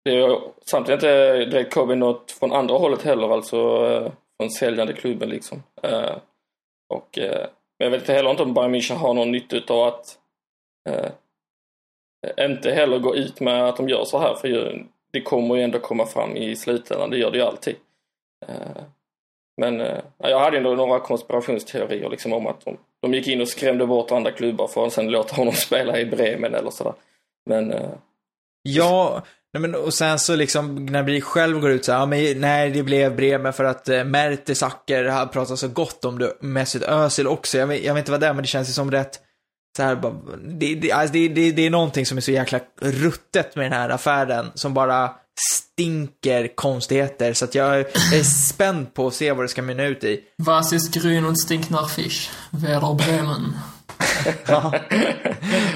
det 0.04 0.10
är 0.10 0.40
samtidigt 0.70 1.02
inte 1.02 1.44
direkt 1.44 1.74
kommit 1.74 1.98
något 1.98 2.30
från 2.30 2.52
andra 2.52 2.74
hållet 2.74 3.02
heller, 3.02 3.28
alltså 3.28 3.86
uh, 3.86 4.12
från 4.36 4.50
säljande 4.50 4.92
klubben 4.92 5.28
liksom. 5.28 5.62
Uh, 5.84 6.16
och 6.94 7.18
jag 7.78 7.90
vet 7.90 8.00
inte 8.00 8.12
heller 8.12 8.30
inte 8.30 8.42
om 8.42 8.54
Bayern 8.54 8.74
München 8.74 8.94
har 8.94 9.14
någon 9.14 9.32
nytta 9.32 9.74
av 9.74 9.82
att 9.82 10.18
inte 12.40 12.70
heller 12.70 12.98
gå 12.98 13.16
ut 13.16 13.40
med 13.40 13.68
att 13.68 13.76
de 13.76 13.88
gör 13.88 14.04
så 14.04 14.18
här, 14.18 14.34
för 14.34 14.48
det 15.18 15.24
kommer 15.24 15.56
ju 15.56 15.62
ändå 15.62 15.78
komma 15.78 16.06
fram 16.06 16.36
i 16.36 16.56
slutändan, 16.56 17.10
det 17.10 17.18
gör 17.18 17.30
det 17.30 17.38
ju 17.38 17.44
alltid. 17.44 17.76
Eh, 18.46 18.82
men 19.60 19.80
eh, 19.80 19.98
jag 20.18 20.40
hade 20.40 20.56
ändå 20.56 20.74
några 20.74 21.00
konspirationsteorier 21.00 22.10
liksom 22.10 22.32
om 22.32 22.46
att 22.46 22.64
de, 22.64 22.76
de 23.02 23.14
gick 23.14 23.28
in 23.28 23.40
och 23.40 23.48
skrämde 23.48 23.86
bort 23.86 24.10
andra 24.10 24.32
klubbar 24.32 24.68
för 24.68 24.86
att 24.86 24.92
sen 24.92 25.10
låta 25.10 25.36
honom 25.36 25.52
spela 25.66 25.98
i 25.98 26.06
Bremen 26.06 26.54
eller 26.54 26.70
sådär. 26.70 26.92
Men... 27.46 27.72
Eh, 27.72 27.90
ja, 28.62 29.22
nej 29.52 29.60
men 29.60 29.74
och 29.74 29.94
sen 29.94 30.18
så 30.18 30.36
liksom 30.36 30.86
när 30.86 31.02
vi 31.02 31.20
själv 31.20 31.60
går 31.60 31.70
ut 31.70 31.84
så 31.84 31.92
här, 31.92 31.98
ja 31.98 32.06
men 32.06 32.40
nej 32.40 32.70
det 32.70 32.82
blev 32.82 33.16
Bremen 33.16 33.52
för 33.52 33.64
att 33.64 33.88
eh, 33.88 34.04
Mertesacker 34.04 35.04
har 35.04 35.26
pratat 35.26 35.58
så 35.58 35.68
gott 35.68 36.04
om 36.04 36.18
det, 36.18 36.36
Mesut 36.40 36.82
Özil 36.82 37.26
också. 37.26 37.58
Jag 37.58 37.66
vet, 37.66 37.84
jag 37.84 37.94
vet 37.94 38.00
inte 38.00 38.10
vad 38.10 38.20
det 38.20 38.26
är, 38.26 38.34
men 38.34 38.42
det 38.42 38.48
känns 38.48 38.68
ju 38.68 38.72
som 38.72 38.90
rätt 38.90 39.20
så 39.78 39.84
här, 39.84 40.14
det, 40.58 40.74
det, 40.74 40.92
alltså 40.92 41.12
det, 41.12 41.28
det, 41.28 41.52
det 41.52 41.66
är 41.66 41.70
någonting 41.70 42.06
som 42.06 42.16
är 42.16 42.22
så 42.22 42.30
jäkla 42.30 42.60
ruttet 42.80 43.56
med 43.56 43.64
den 43.64 43.72
här 43.72 43.88
affären 43.88 44.50
som 44.54 44.74
bara 44.74 45.10
stinker 45.50 46.56
konstigheter. 46.56 47.32
Så 47.32 47.44
att 47.44 47.54
jag 47.54 47.80
är 47.80 48.22
spänd 48.22 48.94
på 48.94 49.06
att 49.06 49.14
se 49.14 49.32
vad 49.32 49.44
det 49.44 49.48
ska 49.48 49.62
mynna 49.62 49.84
ut 49.84 50.04
i. 50.04 50.20
Was 50.38 50.72
ist 50.72 50.94
grün 50.94 51.24
und 51.24 51.40
stinkt 51.40 51.70
nach 51.70 51.90
Fisch? 51.90 52.30
Werder 52.50 52.94
Bremen. 52.94 53.56
ja, 54.46 54.74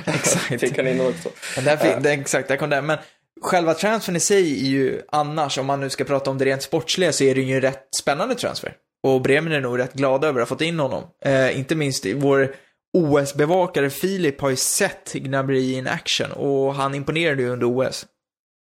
exakt. 0.04 0.60
Fick 0.60 0.76
han 0.76 0.88
in 0.88 1.00
också. 1.00 1.28
där, 1.64 1.76
fick, 1.76 2.02
det, 2.02 2.12
exakt, 2.12 2.48
där 2.48 2.56
kom 2.56 2.70
det. 2.70 2.82
Men 2.82 2.98
själva 3.42 3.74
transfern 3.74 4.16
i 4.16 4.20
sig 4.20 4.66
är 4.66 4.70
ju 4.70 5.02
annars, 5.12 5.58
om 5.58 5.66
man 5.66 5.80
nu 5.80 5.90
ska 5.90 6.04
prata 6.04 6.30
om 6.30 6.38
det 6.38 6.44
rent 6.44 6.62
sportsliga, 6.62 7.12
så 7.12 7.24
är 7.24 7.34
det 7.34 7.40
ju 7.40 7.54
en 7.54 7.60
rätt 7.60 7.88
spännande 8.00 8.34
transfer. 8.34 8.74
Och 9.02 9.22
Bremen 9.22 9.52
är 9.52 9.60
nog 9.60 9.78
rätt 9.78 9.92
glada 9.92 10.28
över 10.28 10.40
att 10.40 10.48
ha 10.48 10.56
fått 10.56 10.62
in 10.62 10.78
honom. 10.78 11.04
Eh, 11.24 11.58
inte 11.58 11.74
minst 11.74 12.06
vår 12.14 12.54
OS-bevakare 12.92 13.90
Filip 13.90 14.40
har 14.40 14.50
ju 14.50 14.56
sett 14.56 15.12
Gnabry 15.12 15.72
in 15.72 15.86
action 15.86 16.32
och 16.32 16.74
han 16.74 16.94
imponerade 16.94 17.42
ju 17.42 17.48
under 17.48 17.66
OS. 17.78 18.06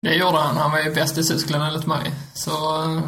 Det 0.04 0.16
gjorde 0.16 0.38
han. 0.38 0.58
Han 0.58 0.72
var 0.72 0.80
ju 0.80 0.94
bäst 0.94 1.18
i 1.18 1.24
Tyskland 1.24 1.64
enligt 1.64 1.88
mig. 1.88 2.12
Så, 2.34 2.52
eh, 2.52 3.02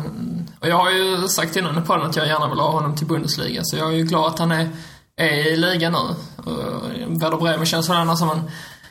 och 0.59 0.67
jag 0.67 0.77
har 0.77 0.91
ju 0.91 1.27
sagt 1.27 1.55
innan 1.55 1.83
på 1.83 1.97
den 1.97 2.05
att 2.05 2.15
jag 2.15 2.27
gärna 2.27 2.49
vill 2.49 2.59
ha 2.59 2.69
honom 2.69 2.95
till 2.95 3.07
Bundesliga, 3.07 3.61
så 3.63 3.77
jag 3.77 3.93
är 3.93 3.97
ju 3.97 4.03
glad 4.03 4.25
att 4.25 4.39
han 4.39 4.51
är, 4.51 4.69
är 5.17 5.53
i 5.53 5.55
ligan 5.55 5.91
nu. 5.91 6.15
Eh, 6.51 7.19
Werder 7.19 7.37
Bremen 7.37 7.65
känns 7.65 7.89
väl 7.89 8.17
som 8.17 8.29
en, 8.29 8.41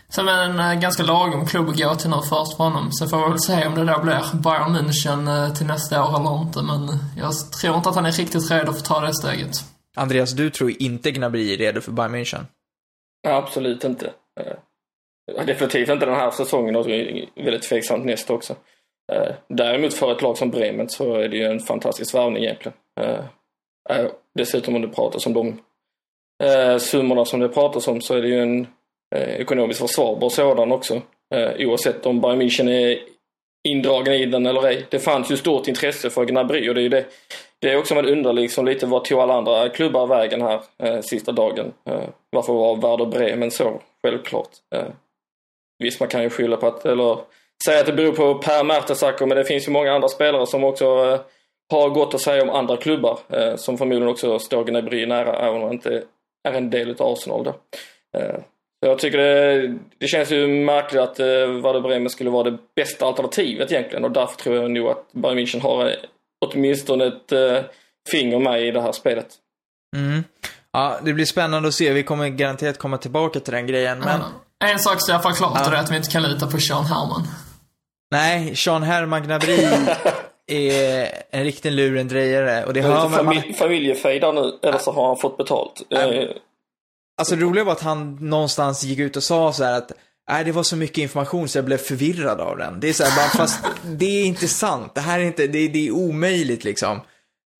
som 0.09 0.28
en 0.28 0.61
eh, 0.61 0.75
ganska 0.75 1.02
lagom 1.02 1.47
klubb 1.47 1.68
att 1.68 1.76
gå 1.76 1.94
till 1.94 2.11
nu 2.11 2.16
först 2.16 2.56
för 2.56 2.64
honom. 2.64 2.92
Sen 2.92 3.09
får 3.09 3.25
vi 3.25 3.28
väl 3.28 3.40
se 3.40 3.66
om 3.66 3.75
det 3.75 3.85
då 3.85 4.00
blir 4.02 4.23
Bayern 4.35 4.76
München 4.76 5.54
till 5.54 5.66
nästa 5.66 6.04
år 6.04 6.21
eller 6.21 6.42
inte, 6.42 6.62
men 6.62 6.99
jag 7.16 7.33
tror 7.61 7.76
inte 7.76 7.88
att 7.88 7.94
han 7.94 8.06
är 8.06 8.12
riktigt 8.12 8.50
redo 8.50 8.73
för 8.73 8.78
att 8.78 8.85
ta 8.85 9.00
det 9.00 9.14
steget. 9.14 9.74
Andreas, 9.95 10.33
du 10.33 10.51
tror 10.51 10.83
inte 10.83 11.11
Gnabry 11.11 11.55
är 11.55 11.57
redo 11.57 11.81
för 11.81 11.93
Bayern 11.93 12.15
München? 12.15 12.45
Ja, 13.23 13.37
absolut 13.37 13.85
inte. 13.85 14.13
Eh, 14.41 15.47
definitivt 15.47 15.89
inte 15.89 16.07
den 16.07 16.15
här 16.15 16.31
säsongen 16.31 16.77
och 16.77 16.89
väldigt 17.35 17.63
tveksamt 17.63 18.05
nästa 18.05 18.35
också. 18.35 18.57
Eh, 19.13 19.35
däremot 19.49 19.95
för 19.95 20.13
ett 20.13 20.23
lag 20.23 20.39
som 20.39 20.51
Bremen 20.51 20.89
så 20.89 21.15
är 21.15 21.29
det 21.29 21.37
ju 21.37 21.45
en 21.45 21.61
fantastisk 21.61 22.15
värvning 22.15 22.45
egentligen. 22.45 22.79
Eh, 23.01 24.07
dessutom 24.35 24.75
om 24.75 24.83
det 24.83 24.89
pratas 24.89 25.27
om 25.27 25.33
de 25.33 25.61
summorna 26.79 27.25
som 27.25 27.41
det 27.41 27.49
pratas 27.49 27.89
om 27.89 28.01
så 28.01 28.15
är 28.15 28.23
det 28.23 28.29
ju 28.29 28.43
en 28.43 28.67
ekonomiskt 29.11 29.81
försvarbar 29.81 30.29
sådan 30.29 30.73
också. 30.73 31.03
Oavsett 31.59 32.07
om 32.07 32.21
Bayern 32.21 32.43
München 32.43 32.69
är 32.69 32.99
indragen 33.69 34.15
i 34.15 34.27
den 34.27 34.47
eller 34.47 34.67
ej. 34.67 34.87
Det 34.91 34.99
fanns 34.99 35.31
ju 35.31 35.37
stort 35.37 35.69
intresse 35.69 36.11
för 36.11 36.25
Gnabry 36.25 36.69
och 36.69 36.75
det 36.75 36.81
är 36.81 36.83
ju 36.83 36.89
det. 36.89 37.07
Det 37.64 37.73
är 37.73 37.78
också 37.78 37.94
man 37.94 38.09
undrar 38.09 38.33
liksom 38.33 38.66
lite 38.66 38.87
vad 38.87 39.04
tog 39.04 39.21
alla 39.21 39.35
andra 39.35 39.68
klubbar 39.68 40.06
vägen 40.06 40.42
här 40.42 40.61
eh, 40.78 41.00
sista 41.00 41.33
dagen? 41.33 41.73
Eh, 41.85 42.09
varför 42.30 42.52
var 42.52 42.76
Werder 42.76 43.06
Bremen 43.06 43.50
så? 43.50 43.80
Självklart. 44.02 44.49
Eh, 44.75 44.87
visst, 45.78 46.00
man 46.00 46.09
kan 46.09 46.23
ju 46.23 46.30
skylla 46.30 46.56
på 46.56 46.66
att, 46.66 46.87
eller 46.87 47.18
säga 47.66 47.80
att 47.80 47.87
det 47.87 47.92
beror 47.92 48.12
på 48.12 48.35
Per 48.35 48.64
Mertesacker, 48.64 49.26
men 49.26 49.37
det 49.37 49.44
finns 49.44 49.68
ju 49.68 49.73
många 49.73 49.92
andra 49.92 50.09
spelare 50.09 50.47
som 50.47 50.64
också 50.64 50.85
eh, 50.85 51.21
har 51.71 51.90
gott 51.90 52.14
att 52.14 52.21
säga 52.21 52.42
om 52.42 52.50
andra 52.50 52.76
klubbar 52.76 53.18
eh, 53.28 53.56
som 53.56 53.78
förmodligen 53.78 54.09
också 54.09 54.38
står 54.38 54.64
Gnabry 54.64 55.06
nära, 55.06 55.49
även 55.49 55.62
om 55.62 55.68
det 55.68 55.75
inte 55.75 56.02
är 56.49 56.52
en 56.52 56.71
del 56.71 56.90
av 56.99 57.12
Arsenal 57.12 57.44
då. 57.44 57.54
Eh, 58.18 58.37
jag 58.80 58.99
tycker 58.99 59.18
det, 59.18 59.78
det 59.99 60.06
känns 60.06 60.33
ju 60.33 60.47
märkligt 60.47 61.02
att 61.02 61.21
eh, 61.21 61.26
Werder 61.26 61.80
Bremen 61.80 62.11
skulle 62.11 62.30
vara 62.30 62.50
det 62.50 62.59
bästa 62.76 63.06
alternativet 63.06 63.73
egentligen 63.73 64.04
och 64.04 64.11
därför 64.11 64.37
tror 64.37 64.56
jag 64.56 64.71
nog 64.71 64.88
att 64.88 65.12
Bayern 65.12 65.38
München 65.38 65.61
har 65.61 65.87
eh, 65.87 65.92
åtminstone 66.45 67.07
ett 67.07 67.33
eh, 67.33 67.63
finger 68.11 68.39
med 68.39 68.63
i 68.63 68.71
det 68.71 68.83
här 68.83 68.93
spelet. 68.93 69.27
Mm. 69.97 70.25
Ja, 70.73 70.99
det 71.03 71.13
blir 71.13 71.25
spännande 71.25 71.69
att 71.69 71.75
se. 71.75 71.93
Vi 71.93 72.03
kommer 72.03 72.29
garanterat 72.29 72.79
komma 72.79 72.99
tillbaka 72.99 73.41
till 73.41 73.53
den 73.53 73.67
grejen, 73.67 73.99
men... 73.99 74.21
Mm. 74.21 74.33
En 74.65 74.79
sak 74.79 74.97
så 74.99 75.13
jag 75.13 75.23
får 75.23 75.33
klart 75.33 75.53
ja. 75.55 75.73
är 75.73 75.77
att 75.77 75.91
vi 75.91 75.97
inte 75.97 76.11
kan 76.11 76.23
lita 76.23 76.47
på 76.47 76.59
Sean 76.59 76.85
Herman. 76.85 77.23
Nej, 78.11 78.57
Sean 78.57 78.83
Herman 78.83 79.23
Gnabry 79.23 79.59
är 80.47 81.09
en 81.31 81.45
riktig 81.45 81.73
lurendrejare 81.73 82.65
och 82.65 82.75
det 82.75 82.83
hör 82.83 83.09
man... 83.09 83.13
Familj, 83.13 83.55
familjefejdar 83.55 84.33
nu, 84.33 84.59
eller 84.63 84.79
så 84.79 84.93
har 84.93 85.07
han 85.07 85.17
fått 85.17 85.37
betalt. 85.37 85.83
Mm. 85.91 86.29
Alltså 87.19 87.37
det 87.37 87.43
roliga 87.43 87.65
var 87.65 87.73
att 87.73 87.83
han 87.83 88.17
någonstans 88.21 88.85
gick 88.85 88.99
ut 88.99 89.17
och 89.17 89.23
sa 89.23 89.53
så 89.53 89.65
att 89.65 89.93
Nej, 90.31 90.45
det 90.45 90.52
var 90.52 90.62
så 90.62 90.76
mycket 90.76 90.99
information 90.99 91.49
så 91.49 91.59
jag 91.59 91.64
blev 91.64 91.78
förvirrad 91.78 92.40
av 92.40 92.59
den. 92.59 92.81
Det 92.81 92.88
är 92.88 92.93
så 92.93 93.04
här, 93.04 93.16
bara, 93.16 93.28
fast 93.28 93.64
det 93.85 94.07
är 94.07 94.25
inte 94.25 94.49
sant. 94.49 94.95
Det 94.95 95.00
här 95.00 95.19
är 95.19 95.25
inte, 95.25 95.47
det, 95.47 95.69
det 95.69 95.87
är 95.87 95.90
omöjligt 95.90 96.64
liksom. 96.64 97.00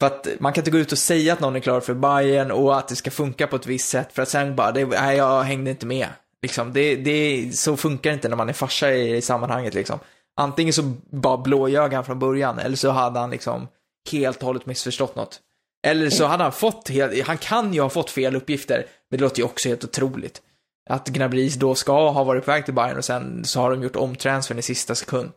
För 0.01 0.07
att 0.07 0.29
man 0.39 0.53
kan 0.53 0.63
inte 0.63 0.71
gå 0.71 0.79
ut 0.79 0.93
och 0.93 0.99
säga 0.99 1.33
att 1.33 1.41
någon 1.41 1.57
är 1.57 1.61
klar 1.61 1.81
för 1.81 1.95
Bayern 1.95 2.51
och 2.51 2.79
att 2.79 2.89
det 2.89 2.97
ska 2.97 3.11
funka 3.11 3.47
på 3.47 3.57
ett 3.57 3.67
visst 3.67 3.89
sätt 3.89 4.13
för 4.13 4.23
att 4.23 4.29
sen 4.29 4.57
bara, 4.57 4.73
det, 4.73 4.87
nej, 4.87 5.17
jag 5.17 5.43
hängde 5.43 5.71
inte 5.71 5.87
med. 5.87 6.09
Liksom, 6.43 6.73
det, 6.73 6.97
det, 6.97 7.51
så 7.57 7.77
funkar 7.77 8.11
det 8.11 8.15
inte 8.15 8.29
när 8.29 8.37
man 8.37 8.49
är 8.49 8.53
farsa 8.53 8.93
i, 8.93 9.17
i 9.17 9.23
sammanhanget 9.23 9.75
liksom. 9.75 9.99
Antingen 10.37 10.73
så 10.73 10.83
bara 11.11 11.37
blåljög 11.37 11.93
han 11.93 12.05
från 12.05 12.19
början 12.19 12.59
eller 12.59 12.77
så 12.77 12.91
hade 12.91 13.19
han 13.19 13.31
liksom 13.31 13.69
helt 14.13 14.37
och 14.37 14.47
hållet 14.47 14.67
missförstått 14.67 15.17
något. 15.17 15.41
Eller 15.87 16.11
så 16.11 16.25
hade 16.25 16.43
han 16.43 16.53
fått, 16.53 16.89
helt, 16.89 17.27
han 17.27 17.39
kan 17.39 17.75
ju 17.75 17.81
ha 17.81 17.89
fått 17.89 18.11
fel 18.11 18.37
uppgifter, 18.37 18.87
men 19.11 19.19
det 19.19 19.25
låter 19.25 19.39
ju 19.39 19.45
också 19.45 19.69
helt 19.69 19.85
otroligt. 19.85 20.43
Att 20.91 21.09
Gnabry 21.09 21.49
då 21.49 21.75
ska 21.75 22.11
ha 22.11 22.25
varit 22.25 22.45
på 22.45 22.51
väg 22.51 22.65
till 22.65 22.75
Bayern 22.75 22.99
och 22.99 23.05
sen 23.05 23.45
så 23.45 23.61
har 23.61 23.71
de 23.71 23.83
gjort 23.83 23.97
omtransfern 23.97 24.59
i 24.59 24.63
sista 24.63 24.95
sekund. 24.95 25.33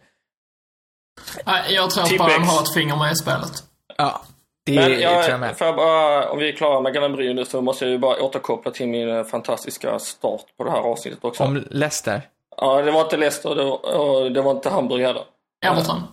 Nej, 1.46 1.74
jag 1.74 1.90
tror 1.90 2.04
att 2.04 2.10
Bayern 2.10 2.44
har 2.44 2.62
ett 2.62 2.74
finger 2.74 2.96
med 2.96 3.12
i 3.12 3.16
spelet. 3.16 3.64
Ja, 3.98 4.22
det 4.66 4.76
Men 4.76 5.00
jag, 5.00 5.24
tror 5.24 5.32
jag 5.32 5.40
med. 5.40 5.58
För 5.58 5.66
jag 5.66 5.76
bara, 5.76 6.30
om 6.30 6.40
vi 6.40 6.50
är 6.50 6.56
klara 6.56 6.82
med 6.82 6.94
Gnabry 6.94 7.34
nu 7.34 7.46
så 7.46 7.62
måste 7.62 7.86
jag 7.86 7.92
ju 7.92 7.98
bara 7.98 8.22
återkoppla 8.22 8.72
till 8.72 8.88
min 8.88 9.10
eh, 9.10 9.24
fantastiska 9.24 10.00
start 10.00 10.46
på 10.58 10.64
det 10.64 10.72
här 10.72 10.80
avsnittet 10.80 11.24
också. 11.24 11.44
Om 11.44 11.64
Leicester? 11.70 12.22
Ja, 12.58 12.82
det 12.82 12.92
var 12.92 13.02
inte 13.02 13.18
Leicester 13.18 13.56
det 13.56 13.64
var, 13.64 13.96
och 13.96 14.32
det 14.32 14.42
var 14.42 14.52
inte 14.52 14.70
Hamburg 14.70 15.02
heller. 15.02 15.24
Everton. 15.66 16.04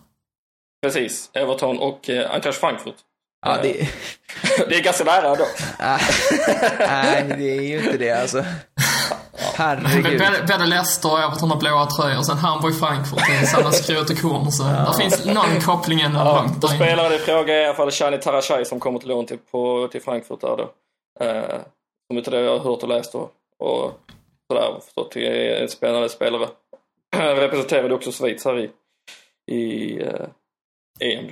Precis, 0.83 1.31
Everton 1.33 1.79
och 1.79 2.11
eh, 2.11 2.31
Eintracht 2.31 2.61
Frankfurt. 2.61 2.97
Ja, 3.47 3.59
det... 3.63 3.73
det 4.69 4.77
är 4.77 4.83
ganska 4.83 5.05
nära 5.05 5.35
då. 5.35 5.47
Nej, 6.79 7.25
det 7.39 7.57
är 7.57 7.63
ju 7.63 7.79
inte 7.79 7.97
det 7.97 8.11
alltså. 8.11 8.45
Herregud. 9.55 10.49
Både 10.49 10.67
Leicester 10.67 11.13
och 11.13 11.19
Everton 11.19 11.51
har 11.51 11.59
blåa 11.59 11.87
tröjor. 11.87 12.23
Sen 12.23 12.39
Hamburg, 12.39 12.79
Frankfurt. 12.79 13.21
Det 13.29 13.47
samma 13.47 13.73
skrot 13.73 14.11
och 14.11 14.19
korn. 14.19 14.53
Så 14.53 14.63
ja. 14.63 14.93
det 14.93 15.03
finns 15.03 15.25
någon 15.25 15.61
koppling 15.61 16.01
ändå 16.01 16.19
ja, 16.19 16.47
Då 16.61 16.69
spelare 16.69 17.15
i 17.15 17.19
fråga 17.19 17.55
är 17.55 17.63
i 17.63 17.65
alla 17.65 17.75
fall 17.75 17.91
Shani 17.91 18.19
Tarashai 18.19 18.65
som 18.65 18.81
kommer 18.81 18.99
till 18.99 19.09
lån 19.09 19.27
till, 19.27 19.39
på, 19.51 19.89
till 19.93 20.03
Frankfurt 20.03 20.41
där 20.41 20.57
då. 20.57 20.71
Eh, 21.25 21.61
som 22.07 22.19
utav 22.19 22.33
det 22.35 22.41
jag 22.41 22.59
har 22.59 22.71
hört 22.71 22.83
och 22.83 22.89
läst 22.89 23.15
och, 23.15 23.33
och 23.59 24.01
sådär 24.51 24.81
förstått. 24.85 25.17
är 25.17 25.63
en 25.63 25.69
spännande 25.69 26.09
spelare. 26.09 26.49
Representerade 27.17 27.95
också 27.95 28.13
Schweiz 28.13 28.45
här 28.45 28.59
i, 28.59 28.71
i 29.55 30.01
eh, 30.03 30.27
EM. 31.01 31.31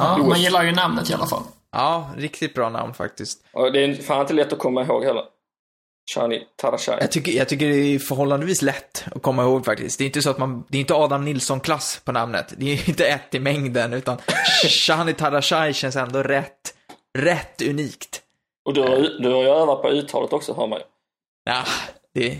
Ja, 0.00 0.16
man 0.16 0.40
gillar 0.40 0.62
ju 0.62 0.72
namnet 0.72 1.10
i 1.10 1.14
alla 1.14 1.26
fall. 1.26 1.42
Ja, 1.72 2.10
riktigt 2.16 2.54
bra 2.54 2.68
namn 2.68 2.94
faktiskt. 2.94 3.44
Och 3.52 3.72
det 3.72 3.84
är 3.84 3.94
fan 3.94 4.20
inte 4.20 4.34
lätt 4.34 4.52
att 4.52 4.58
komma 4.58 4.82
ihåg 4.82 5.04
heller. 5.04 5.24
Shani 6.14 6.46
Tarashai. 6.56 6.98
Jag 7.00 7.12
tycker, 7.12 7.32
jag 7.32 7.48
tycker 7.48 7.68
det 7.68 7.94
är 7.94 7.98
förhållandevis 7.98 8.62
lätt 8.62 9.04
att 9.14 9.22
komma 9.22 9.42
ihåg 9.42 9.64
faktiskt. 9.64 9.98
Det 9.98 10.04
är 10.04 10.06
inte 10.06 10.22
så 10.22 10.30
att 10.30 10.38
man, 10.38 10.64
det 10.68 10.78
är 10.78 10.80
inte 10.80 10.94
Adam 10.94 11.24
Nilsson-klass 11.24 12.00
på 12.04 12.12
namnet. 12.12 12.54
Det 12.56 12.72
är 12.72 12.88
inte 12.88 13.06
ett 13.06 13.34
i 13.34 13.40
mängden, 13.40 13.92
utan 13.92 14.18
Shani 14.86 15.12
Tarashai 15.12 15.72
känns 15.72 15.96
ändå 15.96 16.22
rätt, 16.22 16.74
rätt 17.18 17.62
unikt. 17.62 18.22
Och 18.64 18.74
du 18.74 18.80
har, 18.80 19.22
du 19.22 19.28
har 19.28 19.42
ju 19.42 19.48
övat 19.48 19.82
på 19.82 19.90
uttalet 19.90 20.32
också, 20.32 20.54
hör 20.54 20.66
man 20.66 20.78
ju. 20.78 20.84
Ja, 21.44 21.64
det... 22.14 22.38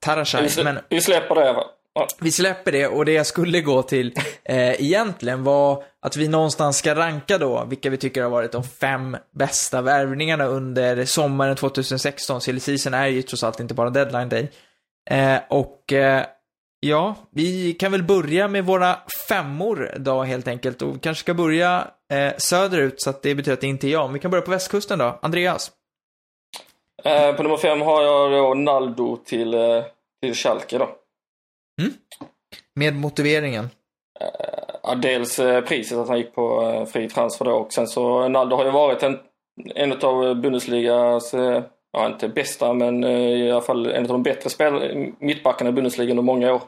Tarashai, 0.00 0.48
vi, 0.56 0.64
men... 0.64 0.78
Vi 0.88 1.00
släpper 1.00 1.34
det, 1.34 1.52
va? 1.52 1.64
Vi 2.20 2.32
släpper 2.32 2.72
det 2.72 2.86
och 2.86 3.04
det 3.04 3.12
jag 3.12 3.26
skulle 3.26 3.60
gå 3.60 3.82
till 3.82 4.12
eh, 4.44 4.80
egentligen 4.82 5.44
var 5.44 5.84
att 6.02 6.16
vi 6.16 6.28
någonstans 6.28 6.78
ska 6.78 6.94
ranka 6.94 7.38
då 7.38 7.64
vilka 7.64 7.90
vi 7.90 7.96
tycker 7.96 8.22
har 8.22 8.30
varit 8.30 8.52
de 8.52 8.64
fem 8.64 9.16
bästa 9.34 9.82
värvningarna 9.82 10.44
under 10.44 11.04
sommaren 11.04 11.56
2016. 11.56 12.40
Silly 12.40 12.60
season 12.60 12.94
är 12.94 13.06
ju 13.06 13.22
trots 13.22 13.44
allt 13.44 13.60
inte 13.60 13.74
bara 13.74 13.90
deadline 13.90 14.28
day. 14.28 14.50
Eh, 15.10 15.38
och 15.48 15.92
eh, 15.92 16.24
ja, 16.80 17.14
vi 17.30 17.72
kan 17.72 17.92
väl 17.92 18.02
börja 18.02 18.48
med 18.48 18.64
våra 18.64 18.96
femmor 19.28 19.94
då 19.96 20.22
helt 20.22 20.48
enkelt 20.48 20.82
och 20.82 21.02
kanske 21.02 21.20
ska 21.20 21.34
börja 21.34 21.88
eh, 22.12 22.32
söderut 22.36 23.00
så 23.00 23.10
att 23.10 23.22
det 23.22 23.34
betyder 23.34 23.52
att 23.52 23.60
det 23.60 23.66
inte 23.66 23.88
är 23.88 23.90
jag. 23.90 24.04
Men 24.04 24.14
vi 24.14 24.20
kan 24.20 24.30
börja 24.30 24.42
på 24.42 24.50
västkusten 24.50 24.98
då. 24.98 25.18
Andreas? 25.22 25.70
Eh, 27.04 27.32
på 27.32 27.42
nummer 27.42 27.56
fem 27.56 27.80
har 27.80 28.02
jag 28.02 28.32
då 28.32 28.54
Naldo 28.54 29.16
till, 29.16 29.54
eh, 29.54 29.82
till 30.22 30.34
Schalke 30.34 30.78
då. 30.78 30.88
Mm. 31.80 31.92
Med 32.74 32.94
motiveringen? 32.94 33.68
Ja, 34.82 34.94
dels 34.94 35.38
eh, 35.38 35.60
priset 35.60 35.98
att 35.98 36.08
han 36.08 36.18
gick 36.18 36.34
på 36.34 36.62
eh, 36.62 36.84
fri 36.84 37.08
transfer 37.08 37.44
då 37.44 37.52
och 37.52 37.72
sen 37.72 37.86
så 37.86 38.28
Naldo 38.28 38.56
har 38.56 38.64
ju 38.64 38.70
varit 38.70 39.02
en, 39.02 39.18
en 39.74 39.92
av 39.92 40.34
Bundesligas, 40.34 41.34
eh, 41.34 41.62
ja 41.92 42.06
inte 42.06 42.28
bästa 42.28 42.72
men 42.72 43.04
i 43.04 43.50
alla 43.50 43.60
fall 43.60 43.86
en 43.86 44.02
av 44.02 44.08
de 44.08 44.22
bättre 44.22 44.50
spel, 44.50 45.12
mittbackarna 45.18 45.70
i 45.70 45.72
Bundesliga 45.72 46.10
under 46.10 46.22
många 46.22 46.54
år. 46.54 46.62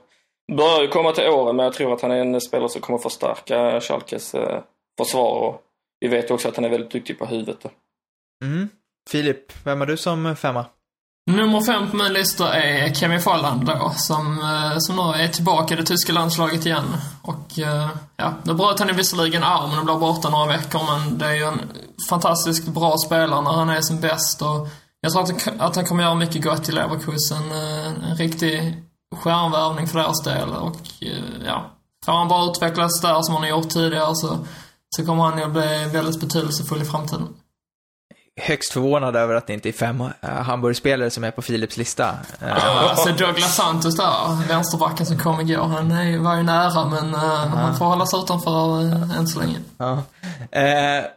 Börjar 0.56 0.82
ju 0.82 0.88
komma 0.88 1.12
till 1.12 1.28
åren 1.28 1.56
men 1.56 1.64
jag 1.64 1.74
tror 1.74 1.94
att 1.94 2.02
han 2.02 2.10
är 2.10 2.20
en 2.20 2.40
spelare 2.40 2.68
som 2.68 2.80
kommer 2.80 2.98
förstärka 2.98 3.80
Schalkes 3.80 4.34
försvar 4.98 5.48
och 5.48 5.62
vi 6.00 6.08
vet 6.08 6.30
ju 6.30 6.34
också 6.34 6.48
att 6.48 6.56
han 6.56 6.64
är 6.64 6.68
väldigt 6.68 6.90
duktig 6.90 7.18
på 7.18 7.26
huvudet. 7.26 7.66
Mm. 8.44 8.68
Filip, 9.10 9.52
vem 9.64 9.80
har 9.80 9.86
du 9.86 9.96
som 9.96 10.36
femma? 10.36 10.66
Nummer 11.28 11.61
fem 11.61 11.90
på 11.90 11.97
min 11.97 12.12
lista 12.12 12.54
är 12.54 12.94
Kemi 12.94 13.18
Folland 13.18 13.66
då, 13.66 13.92
som, 13.97 14.38
eh, 14.38 14.78
som 14.78 14.97
nu 14.97 15.23
är 15.23 15.28
tillbaka 15.28 15.75
i 15.75 15.76
det 15.76 15.85
tyska 15.85 16.12
landslaget 16.12 16.66
igen. 16.66 16.97
Och 17.23 17.58
eh, 17.58 17.88
ja, 18.16 18.35
nu 18.42 18.54
bröt 18.54 18.78
han 18.78 18.88
ju 18.88 18.94
visserligen 18.94 19.42
armen 19.42 19.78
och 19.78 19.85
blev 19.85 19.99
borta 19.99 20.30
några 20.30 20.47
veckor, 20.47 20.80
men 20.87 21.18
det 21.18 21.26
är 21.26 21.35
ju 21.35 21.44
en 21.44 21.61
fantastiskt 22.08 22.68
bra 22.68 22.97
spelare 23.06 23.42
när 23.42 23.50
han 23.50 23.68
är 23.68 23.80
som 23.80 24.00
bäst 24.00 24.42
och 24.42 24.68
jag 25.00 25.12
tror 25.12 25.23
att, 25.23 25.61
att 25.61 25.76
han 25.76 25.85
kommer 25.85 26.02
göra 26.02 26.14
mycket 26.14 26.44
gott 26.44 26.68
i 26.68 26.73
Leverkusen. 26.73 27.52
Eh, 27.52 28.11
en 28.11 28.16
riktig 28.16 28.82
stjärnvärvning 29.16 29.88
för 29.88 29.99
deras 29.99 30.23
del 30.23 30.49
och 30.49 30.80
ja, 31.47 31.70
får 32.04 32.12
han 32.12 32.28
bara 32.28 32.50
utvecklas 32.50 33.00
där 33.00 33.23
som 33.23 33.35
han 33.35 33.42
har 33.42 33.50
gjort 33.50 33.68
tidigare 33.68 34.14
så, 34.14 34.38
så 34.97 35.06
kommer 35.06 35.25
han 35.25 35.38
ju 35.38 35.47
bli 35.47 35.88
väldigt 35.92 36.20
betydelsefull 36.20 36.82
i 36.82 36.85
framtiden 36.85 37.28
högst 38.38 38.73
förvånad 38.73 39.16
över 39.16 39.35
att 39.35 39.47
det 39.47 39.52
inte 39.52 39.68
är 39.68 39.73
fem 39.73 40.00
uh, 40.00 40.11
Hamburg-spelare 40.23 41.11
som 41.11 41.25
är 41.25 41.30
på 41.30 41.42
Philips 41.42 41.76
lista. 41.76 42.11
Uh, 42.42 42.88
alltså 42.90 43.09
Douglas 43.09 43.57
Santos 43.57 43.97
där, 43.97 44.49
vänsterbacken 44.49 45.07
som 45.07 45.18
kom 45.18 45.40
igår, 45.40 45.62
han 45.62 45.90
är, 45.90 46.18
var 46.18 46.37
ju 46.37 46.42
nära 46.42 46.88
men 46.88 47.14
uh, 47.14 47.14
uh. 47.14 47.57
han 47.57 47.78
får 47.78 47.85
hålla 47.85 48.07
sig 48.07 48.18
utanför 48.18 48.80
uh, 48.80 49.18
än 49.18 49.26
så 49.26 49.40
länge. 49.40 49.59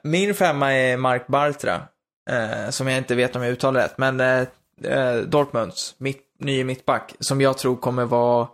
Min 0.04 0.36
femma 0.36 0.74
är 0.74 0.98
Mark 0.98 1.28
Bartra, 1.28 1.82
som 2.70 2.88
jag 2.88 2.98
inte 2.98 3.16
vet 3.16 3.36
om 3.36 3.44
jag 3.44 3.51
uttalar 3.51 3.82
rätt, 3.82 3.98
men 3.98 4.48
Dortmunds 5.30 5.96
mitt, 5.98 6.22
nye 6.40 6.63
mittback, 6.63 7.13
som 7.20 7.42
jag 7.42 7.58
tror 7.58 7.75
kommer 7.75 8.06
vara 8.06 8.48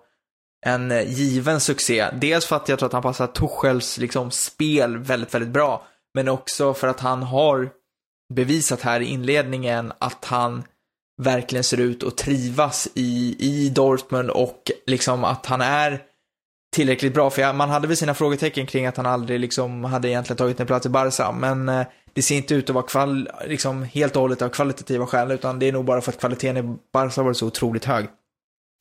en 0.65 1.03
given 1.07 1.59
succé. 1.59 2.07
Dels 2.13 2.45
för 2.45 2.55
att 2.55 2.69
jag 2.69 2.79
tror 2.79 2.87
att 2.87 2.93
han 2.93 3.01
passar 3.01 3.27
Tuchels 3.27 3.97
liksom, 3.97 4.31
spel 4.31 4.97
väldigt, 4.97 5.33
väldigt 5.33 5.49
bra, 5.49 5.83
men 6.13 6.27
också 6.27 6.73
för 6.73 6.87
att 6.87 6.99
han 6.99 7.23
har 7.23 7.69
bevisat 8.33 8.81
här 8.81 8.99
i 8.99 9.05
inledningen 9.05 9.93
att 9.99 10.25
han 10.25 10.63
verkligen 11.21 11.63
ser 11.63 11.79
ut 11.79 12.03
att 12.03 12.17
trivas 12.17 12.87
i, 12.93 13.35
i 13.39 13.69
Dortmund 13.69 14.29
och 14.29 14.71
liksom 14.85 15.23
att 15.23 15.45
han 15.45 15.61
är 15.61 16.03
tillräckligt 16.75 17.13
bra. 17.13 17.29
För 17.29 17.53
man 17.53 17.69
hade 17.69 17.87
väl 17.87 17.97
sina 17.97 18.13
frågetecken 18.13 18.65
kring 18.65 18.85
att 18.85 18.97
han 18.97 19.05
aldrig 19.05 19.39
liksom 19.39 19.83
hade 19.83 20.09
egentligen 20.09 20.37
tagit 20.37 20.59
en 20.59 20.67
plats 20.67 20.85
i 20.85 20.89
Barca, 20.89 21.31
men 21.31 21.69
eh, 21.69 21.87
det 22.13 22.21
ser 22.21 22.35
inte 22.35 22.55
ut 22.55 22.69
att 22.69 22.73
vara 22.73 22.85
kval, 22.85 23.29
liksom 23.45 23.83
helt 23.83 24.15
och 24.15 24.21
hållet 24.21 24.41
av 24.41 24.49
kvalitativa 24.49 25.07
skäl, 25.07 25.31
utan 25.31 25.59
det 25.59 25.67
är 25.67 25.71
nog 25.71 25.85
bara 25.85 26.01
för 26.01 26.11
att 26.11 26.19
kvaliteten 26.19 26.57
i 26.57 26.77
Barca 26.93 27.23
varit 27.23 27.37
så 27.37 27.47
otroligt 27.47 27.85
hög. 27.85 28.05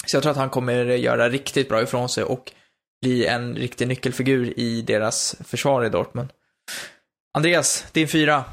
Så 0.07 0.17
jag 0.17 0.23
tror 0.23 0.31
att 0.31 0.39
han 0.39 0.51
kommer 0.51 0.85
göra 0.85 1.29
riktigt 1.29 1.69
bra 1.69 1.83
ifrån 1.83 2.09
sig 2.09 2.25
och 2.25 2.53
bli 3.03 3.27
en 3.27 3.55
riktig 3.55 3.89
nyckelfigur 3.89 4.59
i 4.59 4.83
deras 4.83 5.37
försvar 5.45 5.85
i 5.85 5.89
Dortmund. 5.89 6.29
Andreas, 7.35 7.87
din 7.93 8.09
fyra. 8.09 8.45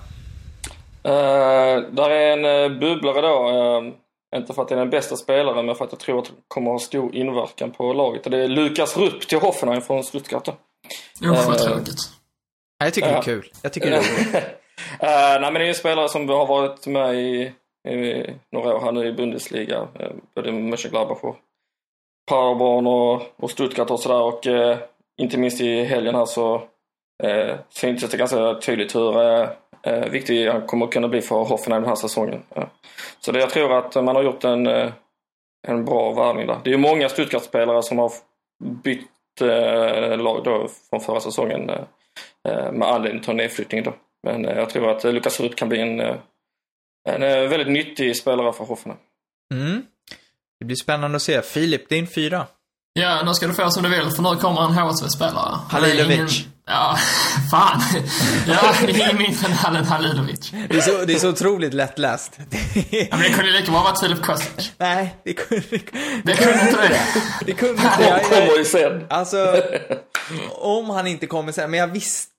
Uh, 1.07 1.91
där 1.91 2.09
är 2.09 2.37
en 2.37 2.71
uh, 2.71 2.79
bubblare 2.79 3.21
då. 3.21 3.49
Uh, 3.49 3.93
inte 4.35 4.53
för 4.53 4.61
att 4.61 4.67
det 4.67 4.75
är 4.75 4.79
den 4.79 4.89
bästa 4.89 5.15
spelaren, 5.15 5.65
men 5.65 5.75
för 5.75 5.85
att 5.85 5.91
jag 5.91 5.99
tror 5.99 6.19
att 6.19 6.25
det 6.25 6.31
kommer 6.47 6.71
att 6.71 6.73
ha 6.73 6.79
stor 6.79 7.15
inverkan 7.15 7.71
på 7.71 7.93
laget. 7.93 8.25
Och 8.25 8.31
det 8.31 8.37
är 8.37 8.47
Lukas 8.47 8.97
Rupp 8.97 9.27
till 9.27 9.39
Hoffenheim 9.39 9.81
från 9.81 10.03
Stuttgart. 10.03 10.47
Usch 10.47 11.47
vad 11.47 11.57
tråkigt. 11.57 11.99
Jag 12.77 12.93
tycker 12.93 13.07
det 13.07 13.17
är 13.17 13.21
kul. 13.21 13.51
Jag 13.61 13.73
tycker 13.73 13.89
det 13.89 13.95
är 13.95 14.01
roligt. 14.01 14.33
nej, 15.01 15.41
men 15.41 15.53
det 15.53 15.65
är 15.65 15.67
en 15.67 15.75
spelare 15.75 16.09
som 16.09 16.29
har 16.29 16.45
varit 16.45 16.87
med 16.87 17.15
i, 17.15 17.51
i 17.89 18.25
några 18.51 18.75
år 18.75 18.81
här 18.81 18.91
nu 18.91 19.07
i 19.07 19.13
Bundesliga. 19.13 19.87
både 20.35 20.51
Mönchengladbach 20.51 21.23
och 21.23 21.37
Paderborn 22.29 22.87
och, 22.87 23.21
och 23.35 23.51
Stuttgart 23.51 23.89
och 23.89 23.99
sådär. 23.99 24.21
Och 24.21 24.47
inte 25.17 25.37
minst 25.37 25.61
i 25.61 25.83
helgen 25.83 26.15
här 26.15 26.25
så 26.25 26.55
eh, 27.23 27.55
syntes 27.69 28.09
det 28.09 28.17
ganska 28.17 28.53
tydligt 28.53 28.95
hur 28.95 29.19
eh, 29.87 29.93
eh, 29.93 30.09
viktig 30.09 30.47
han 30.47 30.67
kommer 30.67 30.87
kunna 30.87 31.07
bli 31.07 31.21
för 31.21 31.43
Hoffenheim 31.43 31.81
den 31.81 31.89
här 31.89 31.95
säsongen. 31.95 32.43
Ja. 32.55 32.69
Så 33.19 33.31
det, 33.31 33.39
jag 33.39 33.49
tror 33.49 33.77
att 33.77 33.95
man 33.95 34.15
har 34.15 34.23
gjort 34.23 34.43
en, 34.43 34.67
eh, 34.67 34.91
en 35.67 35.85
bra 35.85 36.13
värvning 36.13 36.47
där. 36.47 36.59
Det 36.63 36.69
är 36.69 36.71
ju 36.71 36.77
många 36.77 37.09
Stuttgart-spelare 37.09 37.83
som 37.83 37.97
har 37.97 38.11
bytt 38.83 39.41
eh, 39.41 40.17
lag 40.17 40.43
då 40.43 40.67
från 40.89 41.01
förra 41.01 41.19
säsongen 41.19 41.69
eh, 41.69 41.83
eh 42.47 42.71
med 42.71 42.87
anledning 42.87 43.23
av 43.27 43.35
nedflyttning 43.35 43.83
då. 43.83 43.93
Men 44.23 44.43
jag 44.43 44.69
tror 44.69 44.89
att 44.89 45.03
Lukas 45.03 45.39
Rupp 45.39 45.55
kan 45.55 45.69
bli 45.69 45.81
en, 45.81 45.99
en 47.09 47.49
väldigt 47.49 47.67
nyttig 47.67 48.17
spelare 48.17 48.53
för 48.53 48.65
Hoffenheim. 48.65 48.99
Mm. 49.53 49.81
Det 50.59 50.65
blir 50.65 50.75
spännande 50.75 51.15
att 51.15 51.21
se. 51.21 51.41
Filip, 51.41 51.89
din 51.89 52.07
fyra. 52.07 52.47
Ja, 52.93 53.23
nu 53.25 53.33
ska 53.33 53.47
du 53.47 53.53
få 53.53 53.69
som 53.69 53.83
du 53.83 53.89
vill, 53.89 54.11
för 54.11 54.23
nu 54.23 54.35
kommer 54.39 54.61
en 54.61 54.73
HSV-spelare. 54.73 55.59
Halilovic. 55.69 56.47
Ja, 56.65 56.97
fan. 57.51 57.81
Ja, 58.47 58.75
det 58.85 59.01
är 59.01 59.45
än 59.45 59.51
Halen 59.51 59.85
Halilovic. 59.85 60.51
Det 60.69 60.77
är, 60.77 60.81
så, 60.81 61.05
det 61.05 61.13
är 61.13 61.19
så 61.19 61.29
otroligt 61.29 61.73
lättläst. 61.73 62.39
Ja, 62.89 63.07
men 63.09 63.19
det 63.19 63.29
kunde 63.29 63.51
lika 63.51 63.71
bra 63.71 63.83
varit 63.83 63.99
Filip 63.99 64.21
Kostic. 64.21 64.71
Nej, 64.77 65.15
det 65.25 65.33
kunde, 65.33 65.63
det 66.23 66.33
kunde 66.35 66.61
inte 66.61 66.87
det. 66.87 67.01
Det 67.45 67.53
kunde 67.53 67.73
inte 67.73 67.97
det. 67.99 68.09
Han 68.09 68.19
kommer 68.23 68.57
ju 68.57 68.65
sen. 68.65 69.05
Alltså, 69.09 69.63
om 70.51 70.89
han 70.89 71.07
inte 71.07 71.27
kommer 71.27 71.51
sen. 71.51 71.71
Men 71.71 71.79
jag 71.79 71.87
visste 71.87 72.29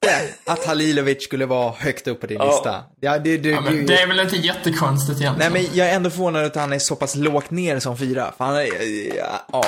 att 0.47 0.66
Halilovic 0.66 1.25
skulle 1.25 1.47
vara 1.47 1.75
högt 1.78 2.09
upp 2.09 2.21
på 2.21 2.26
din 2.26 2.38
ja. 2.38 2.47
lista. 2.47 2.83
Ja, 3.00 3.19
det, 3.19 3.37
det, 3.37 3.49
ja, 3.49 3.61
men 3.61 3.87
det 3.87 4.02
är 4.02 4.07
väl 4.07 4.21
inte 4.21 4.37
jättekonstigt 4.37 5.21
egentligen. 5.21 5.52
Nej, 5.52 5.62
men 5.62 5.76
jag 5.76 5.88
är 5.88 5.97
ändå 5.97 6.11
förvånad 6.11 6.45
att 6.45 6.57
han 6.57 6.73
är 6.73 6.78
så 6.78 6.97
pass 6.97 7.14
lågt 7.14 7.50
ner 7.50 7.81
som 7.81 7.99
fyra. 7.99 8.33
För 8.38 8.45
han 8.45 8.57
är, 8.57 9.16
ja. 9.52 9.64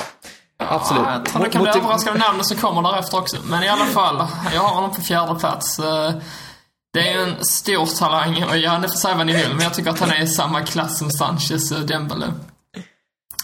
Absolut. 0.69 1.03
Ja, 1.05 1.21
han 1.33 1.49
kan 1.49 1.61
bli 1.61 1.71
överraskad 1.71 2.13
av 2.13 2.19
namnet 2.19 2.45
som 2.45 2.57
kommer 2.57 2.81
därefter 2.81 3.17
också. 3.17 3.37
Men 3.43 3.63
i 3.63 3.69
alla 3.69 3.85
fall, 3.85 4.27
jag 4.53 4.61
har 4.61 4.75
honom 4.75 4.91
på 4.95 5.01
fjärde 5.01 5.39
plats. 5.39 5.79
Eh, 5.79 6.11
det 6.93 7.13
är 7.13 7.27
en 7.27 7.45
stor 7.45 7.85
talang 7.85 8.43
och 8.43 8.57
ja, 8.57 8.77
ni 8.79 8.87
får 8.87 8.95
säga 8.95 9.15
vad 9.15 9.25
ni 9.25 9.33
vill, 9.33 9.53
men 9.53 9.63
jag 9.63 9.73
tycker 9.73 9.89
att 9.89 9.99
han 9.99 10.09
är 10.09 10.21
i 10.21 10.27
samma 10.27 10.61
klass 10.61 10.97
som 10.97 11.11
Sanchez 11.11 11.71
och 11.71 11.85
Dembele. 11.85 12.33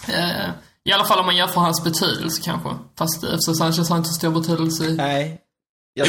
Eh, 0.08 0.50
I 0.84 0.92
alla 0.92 1.04
fall 1.04 1.18
om 1.18 1.26
man 1.26 1.36
jämför 1.36 1.60
hans 1.60 1.84
betydelse 1.84 2.42
kanske. 2.44 2.68
Fast 2.98 3.24
eftersom 3.24 3.54
Sanchez 3.54 3.90
har 3.90 3.96
inte 3.96 4.08
så 4.08 4.14
stor 4.14 4.30
betydelse 4.30 4.84
i... 4.84 4.94
Nej. 4.96 5.40
Jag 5.96 6.06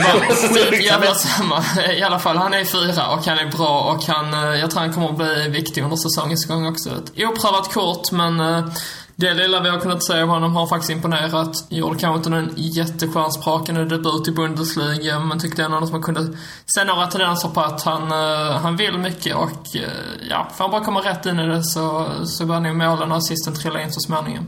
jävla 0.84 1.15
samma. 1.15 1.63
I 1.97 2.04
alla 2.04 2.19
fall, 2.19 2.38
han 2.38 2.54
är 2.54 2.65
fyra 2.65 3.08
och 3.08 3.25
han 3.25 3.38
är 3.38 3.51
bra 3.58 3.82
och 3.82 4.04
han, 4.04 4.34
eh, 4.34 4.60
jag 4.60 4.71
tror 4.71 4.82
han 4.82 4.93
kommer 4.93 5.10
att 5.10 5.17
bli 5.17 5.49
viktig 5.49 5.84
under 5.84 5.97
säsongens 5.97 6.45
gång 6.45 6.67
också. 6.67 6.89
Ett 6.89 7.12
oprövat 7.17 7.73
kort, 7.73 8.12
men 8.12 8.39
det 9.15 9.34
lilla 9.34 9.63
vi 9.63 9.69
har 9.69 9.80
kunnat 9.80 10.04
se 10.04 10.21
av 10.21 10.28
honom 10.28 10.56
har 10.56 10.67
faktiskt 10.67 10.91
imponerat. 10.91 11.67
Gjorde 11.69 11.99
kanske 11.99 12.17
inte 12.17 12.30
någon 12.30 12.54
jättestjärnsprakande 12.56 13.86
debut 13.86 14.28
i 14.28 14.32
Bundesliga, 14.32 15.19
men 15.19 15.39
tyckte 15.39 15.63
ändå 15.63 15.78
att 15.78 15.91
man 15.91 16.04
kunde 16.04 16.38
se 16.65 16.84
några 16.84 17.08
tendenser 17.08 17.49
på 17.49 17.62
att 17.62 17.82
han, 17.82 18.04
uh, 18.04 18.51
han 18.51 18.78
vill 18.78 18.97
mycket 18.97 19.36
och 19.36 19.75
uh, 19.75 19.82
ja, 20.30 20.51
får 20.56 20.63
han 20.63 20.71
bara 20.71 20.84
komma 20.84 20.99
rätt 20.99 21.25
in 21.25 21.39
i 21.39 21.47
det 21.47 21.63
så, 21.63 22.08
så 22.25 22.45
bör 22.45 22.60
nog 22.60 22.75
målen 22.75 23.12
och 23.12 23.17
assisten 23.17 23.54
trilla 23.54 23.82
in 23.82 23.91
så 23.91 23.99
småningom. 23.99 24.43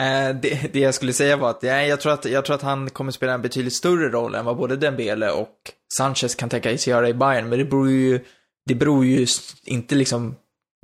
Uh, 0.00 0.40
det, 0.42 0.72
det 0.72 0.80
jag 0.80 0.94
skulle 0.94 1.12
säga 1.12 1.36
var 1.36 1.50
att, 1.50 1.62
ja, 1.62 1.82
jag, 1.82 2.00
tror 2.00 2.12
att 2.12 2.24
jag 2.24 2.44
tror 2.44 2.56
att 2.56 2.62
han 2.62 2.90
kommer 2.90 3.12
spela 3.12 3.34
en 3.34 3.42
betydligt 3.42 3.74
större 3.74 4.08
roll 4.08 4.34
än 4.34 4.44
vad 4.44 4.56
både 4.56 4.76
Dembele 4.76 5.30
och 5.30 5.54
Sanchez 5.98 6.34
kan 6.34 6.48
tänka 6.48 6.78
sig 6.78 6.90
göra 6.90 7.08
i 7.08 7.14
Bayern, 7.14 7.48
men 7.48 7.58
det 7.58 7.64
beror 7.64 7.90
ju, 7.90 8.20
det 8.66 8.74
beror 8.74 9.04
ju 9.04 9.26
inte 9.64 9.94
liksom, 9.94 10.34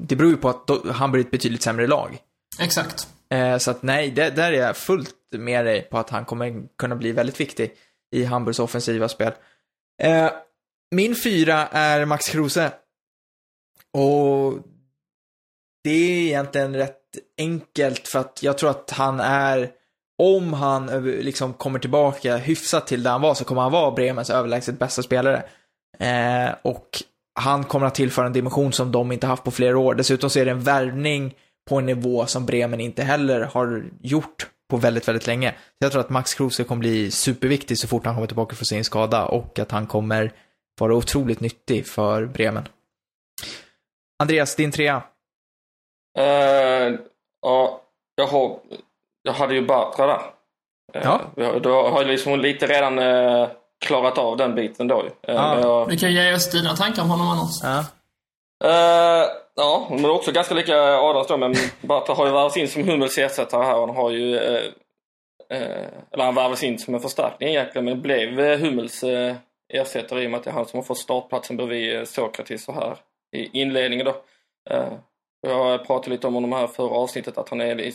det 0.03 0.17
beror 0.17 0.31
ju 0.31 0.37
på 0.37 0.49
att 0.49 0.71
han 0.93 1.13
blir 1.13 1.25
ett 1.25 1.31
betydligt 1.31 1.63
sämre 1.63 1.87
lag. 1.87 2.19
Exakt. 2.59 3.09
Eh, 3.35 3.59
så 3.59 3.71
att 3.71 3.83
nej, 3.83 4.11
det, 4.11 4.31
där 4.31 4.53
är 4.53 4.57
jag 4.57 4.77
fullt 4.77 5.15
med 5.31 5.65
dig 5.65 5.83
på 5.83 5.99
att 5.99 6.11
han 6.11 6.25
kommer 6.25 6.77
kunna 6.79 6.97
bli 6.97 7.13
väldigt 7.13 7.41
viktig 7.41 7.75
i 8.17 8.25
Hamburgs 8.25 8.59
offensiva 8.59 9.09
spel. 9.09 9.33
Eh, 10.03 10.31
min 10.91 11.17
fyra 11.17 11.67
är 11.67 12.05
Max 12.05 12.29
Kruse. 12.29 12.73
Och 13.93 14.55
det 15.85 15.91
är 15.91 16.27
egentligen 16.27 16.77
rätt 16.77 16.97
enkelt 17.39 18.09
för 18.09 18.19
att 18.19 18.43
jag 18.43 18.59
tror 18.59 18.71
att 18.71 18.91
han 18.91 19.21
är, 19.21 19.71
om 20.19 20.53
han 20.53 20.87
liksom 21.05 21.53
kommer 21.53 21.79
tillbaka 21.79 22.37
hyfsat 22.37 22.87
till 22.87 23.03
där 23.03 23.11
han 23.11 23.21
var 23.21 23.35
så 23.35 23.45
kommer 23.45 23.63
han 23.63 23.73
vara 23.73 23.91
Bremens 23.91 24.31
överlägset 24.31 24.79
bästa 24.79 25.03
spelare. 25.03 25.43
Eh, 25.99 26.55
och 26.63 27.03
han 27.41 27.65
kommer 27.65 27.87
att 27.87 27.95
tillföra 27.95 28.27
en 28.27 28.33
dimension 28.33 28.73
som 28.73 28.93
de 28.93 29.13
inte 29.13 29.27
haft 29.27 29.45
på 29.45 29.51
flera 29.51 29.79
år. 29.79 29.95
Dessutom 29.95 30.31
så 30.31 30.39
är 30.39 30.45
det 30.45 30.51
en 30.51 30.61
värvning 30.61 31.35
på 31.71 31.79
en 31.79 31.87
nivå 31.87 32.27
som 32.27 32.47
Bremen 32.47 32.81
inte 32.81 33.03
heller 33.03 33.41
har 33.41 33.85
gjort 34.03 34.47
på 34.71 34.77
väldigt, 34.77 35.09
väldigt 35.09 35.27
länge. 35.27 35.51
Så 35.51 35.57
jag 35.79 35.93
tror 35.93 36.01
att 36.01 36.11
Max 36.11 36.35
Kruse 36.35 36.65
kommer 36.65 36.81
bli 36.81 37.11
superviktig 37.11 37.79
så 37.79 37.89
fort 37.89 38.07
han 38.07 38.15
kommer 38.15 38.27
tillbaka 38.27 38.57
från 38.57 38.65
sin 38.65 38.85
skada 38.85 39.27
och 39.27 39.59
att 39.59 39.71
han 39.71 39.87
kommer 39.87 40.33
vara 40.81 40.95
otroligt 40.95 41.41
nyttig 41.41 41.87
för 41.87 42.27
Bremen. 42.27 42.69
Andreas, 44.23 44.57
din 44.57 44.73
trea? 44.73 45.03
Uh, 46.19 46.99
ja, 47.43 47.83
jag, 48.15 48.27
har, 48.27 48.59
jag 49.23 49.33
hade 49.33 49.55
ju 49.55 49.67
Bartra 49.67 50.07
där. 50.07 50.21
Uh, 50.97 51.21
ja. 51.37 51.59
Då 51.59 51.89
har 51.89 52.01
jag 52.01 52.07
liksom 52.07 52.41
lite 52.41 52.67
redan 52.67 52.99
uh, 52.99 53.49
klarat 53.85 54.19
av 54.19 54.37
den 54.37 54.55
biten 54.55 54.89
då. 54.89 55.03
Uh, 55.03 55.11
ja. 55.23 55.61
jag... 55.61 55.89
Du 55.89 55.97
kan 55.97 56.13
ge 56.13 56.35
oss 56.35 56.51
dina 56.51 56.77
tankar 56.77 57.03
om 57.03 57.11
honom 57.11 57.29
annars. 57.29 57.61
Ja. 57.63 57.85
Eh, 58.65 59.27
ja, 59.55 59.89
men 59.91 60.11
också 60.11 60.33
ganska 60.33 60.55
lika 60.55 60.77
Adams 60.99 61.27
då, 61.27 61.37
men 61.37 61.55
Bartra 61.81 62.15
har 62.15 62.27
ju 62.27 62.33
värvats 62.33 62.57
in 62.57 62.69
som 62.69 62.89
Hummels 62.89 63.19
ersättare 63.19 63.65
här 63.65 63.77
och 63.77 63.87
han 63.87 63.97
har 63.97 64.11
ju... 64.11 64.35
uh, 64.35 64.65
uh, 65.53 65.89
eller 66.11 66.25
han 66.25 66.35
värvades 66.35 66.63
in 66.63 66.79
som 66.79 66.95
en 66.95 67.01
förstärkning 67.01 67.49
egentligen, 67.49 67.85
men 67.85 68.01
blev 68.01 68.59
Hummels 68.61 69.05
ersättare 69.73 70.23
i 70.23 70.27
och 70.27 70.31
med 70.31 70.39
att 70.39 70.45
det 70.45 70.51
är 70.51 70.55
han 70.55 70.67
som 70.67 70.79
har 70.79 70.85
fått 70.85 70.99
startplatsen 70.99 71.57
bredvid 71.57 72.09
Sokratis 72.09 72.65
så 72.65 72.73
här 72.73 72.97
i 73.37 73.61
inledningen 73.61 74.07
då. 74.07 74.23
Jag 75.47 75.87
pratade 75.87 76.11
lite 76.11 76.27
om 76.27 76.35
honom 76.35 76.53
här 76.53 76.67
förra 76.67 76.95
avsnittet 76.95 77.39
att 77.39 77.49
han 77.49 77.61
är 77.61 77.93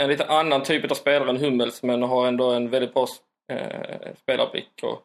en 0.00 0.08
lite 0.08 0.26
annan 0.26 0.62
typ 0.62 0.90
av 0.90 0.94
spelare 0.94 1.30
än 1.30 1.36
Hummels 1.36 1.82
men 1.82 2.02
har 2.02 2.26
ändå 2.26 2.50
en 2.50 2.70
väldigt 2.70 2.94
bra 2.94 3.06
spelarblick 4.22 4.82
och 4.82 5.02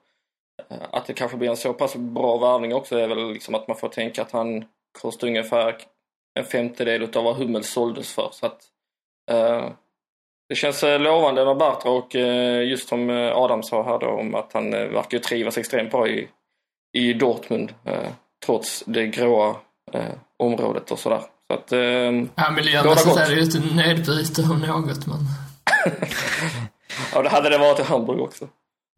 att 0.91 1.05
det 1.05 1.13
kanske 1.13 1.37
blir 1.37 1.49
en 1.49 1.57
så 1.57 1.73
pass 1.73 1.95
bra 1.95 2.37
värvning 2.37 2.73
också 2.73 2.97
är 2.97 3.07
väl 3.07 3.31
liksom 3.31 3.55
att 3.55 3.67
man 3.67 3.77
får 3.77 3.89
tänka 3.89 4.21
att 4.21 4.31
han 4.31 4.65
kostar 5.01 5.27
ungefär 5.27 5.75
en 6.39 6.45
femtedel 6.45 7.03
av 7.15 7.23
vad 7.23 7.35
Hummels 7.35 7.69
såldes 7.69 8.13
för. 8.13 8.29
Så 8.33 8.45
att, 8.45 8.61
eh, 9.31 9.69
det 10.49 10.55
känns 10.55 10.83
eh, 10.83 10.99
lovande 10.99 11.45
med 11.45 11.57
Bartra 11.57 11.91
och 11.91 12.15
eh, 12.15 12.63
just 12.69 12.89
som 12.89 13.09
eh, 13.09 13.37
Adam 13.37 13.63
sa 13.63 13.83
här 13.83 13.99
då 13.99 14.07
om 14.07 14.35
att 14.35 14.53
han 14.53 14.73
eh, 14.73 14.87
verkar 14.87 15.19
trivas 15.19 15.57
extremt 15.57 15.91
bra 15.91 16.07
i, 16.07 16.27
i 16.93 17.13
Dortmund 17.13 17.73
eh, 17.85 18.09
trots 18.45 18.83
det 18.85 19.07
gråa 19.07 19.55
eh, 19.93 20.13
området 20.39 20.91
och 20.91 20.99
sådär. 20.99 21.21
Så 21.47 21.53
att, 21.53 21.71
eh, 21.71 21.79
ja, 22.35 22.51
miljömässigt 22.55 23.17
är 23.17 23.29
det 23.29 23.35
ju 23.35 23.41
ett 23.41 23.75
nedbyte 23.75 24.41
om 24.41 24.59
något 24.59 25.07
men... 25.07 25.19
ja, 27.13 27.21
det 27.21 27.29
hade 27.29 27.49
det 27.49 27.57
varit 27.57 27.79
i 27.79 27.83
Hamburg 27.83 28.21
också. 28.21 28.47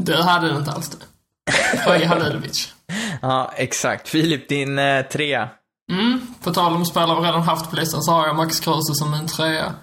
Det 0.04 0.16
hade 0.16 0.50
det 0.50 0.58
inte 0.58 0.72
alls 0.72 0.90
det. 0.90 1.06
Fröje 1.78 2.06
Halilovic. 2.06 2.74
ja, 3.22 3.54
exakt. 3.56 4.10
Filip, 4.10 4.50
din 4.50 4.80
eh, 4.80 5.06
trea. 5.06 5.50
Mm, 5.90 6.22
på 6.44 6.54
tal 6.54 6.74
om 6.74 6.86
spelare 6.86 7.22
vi 7.22 7.28
redan 7.28 7.42
haft 7.42 7.70
på 7.70 7.76
listan 7.76 8.04
så 8.04 8.12
har 8.12 8.28
jag 8.28 8.36
Max 8.36 8.60
Kruse 8.60 8.94
som 8.96 9.12
min 9.12 9.28
trea. 9.28 9.74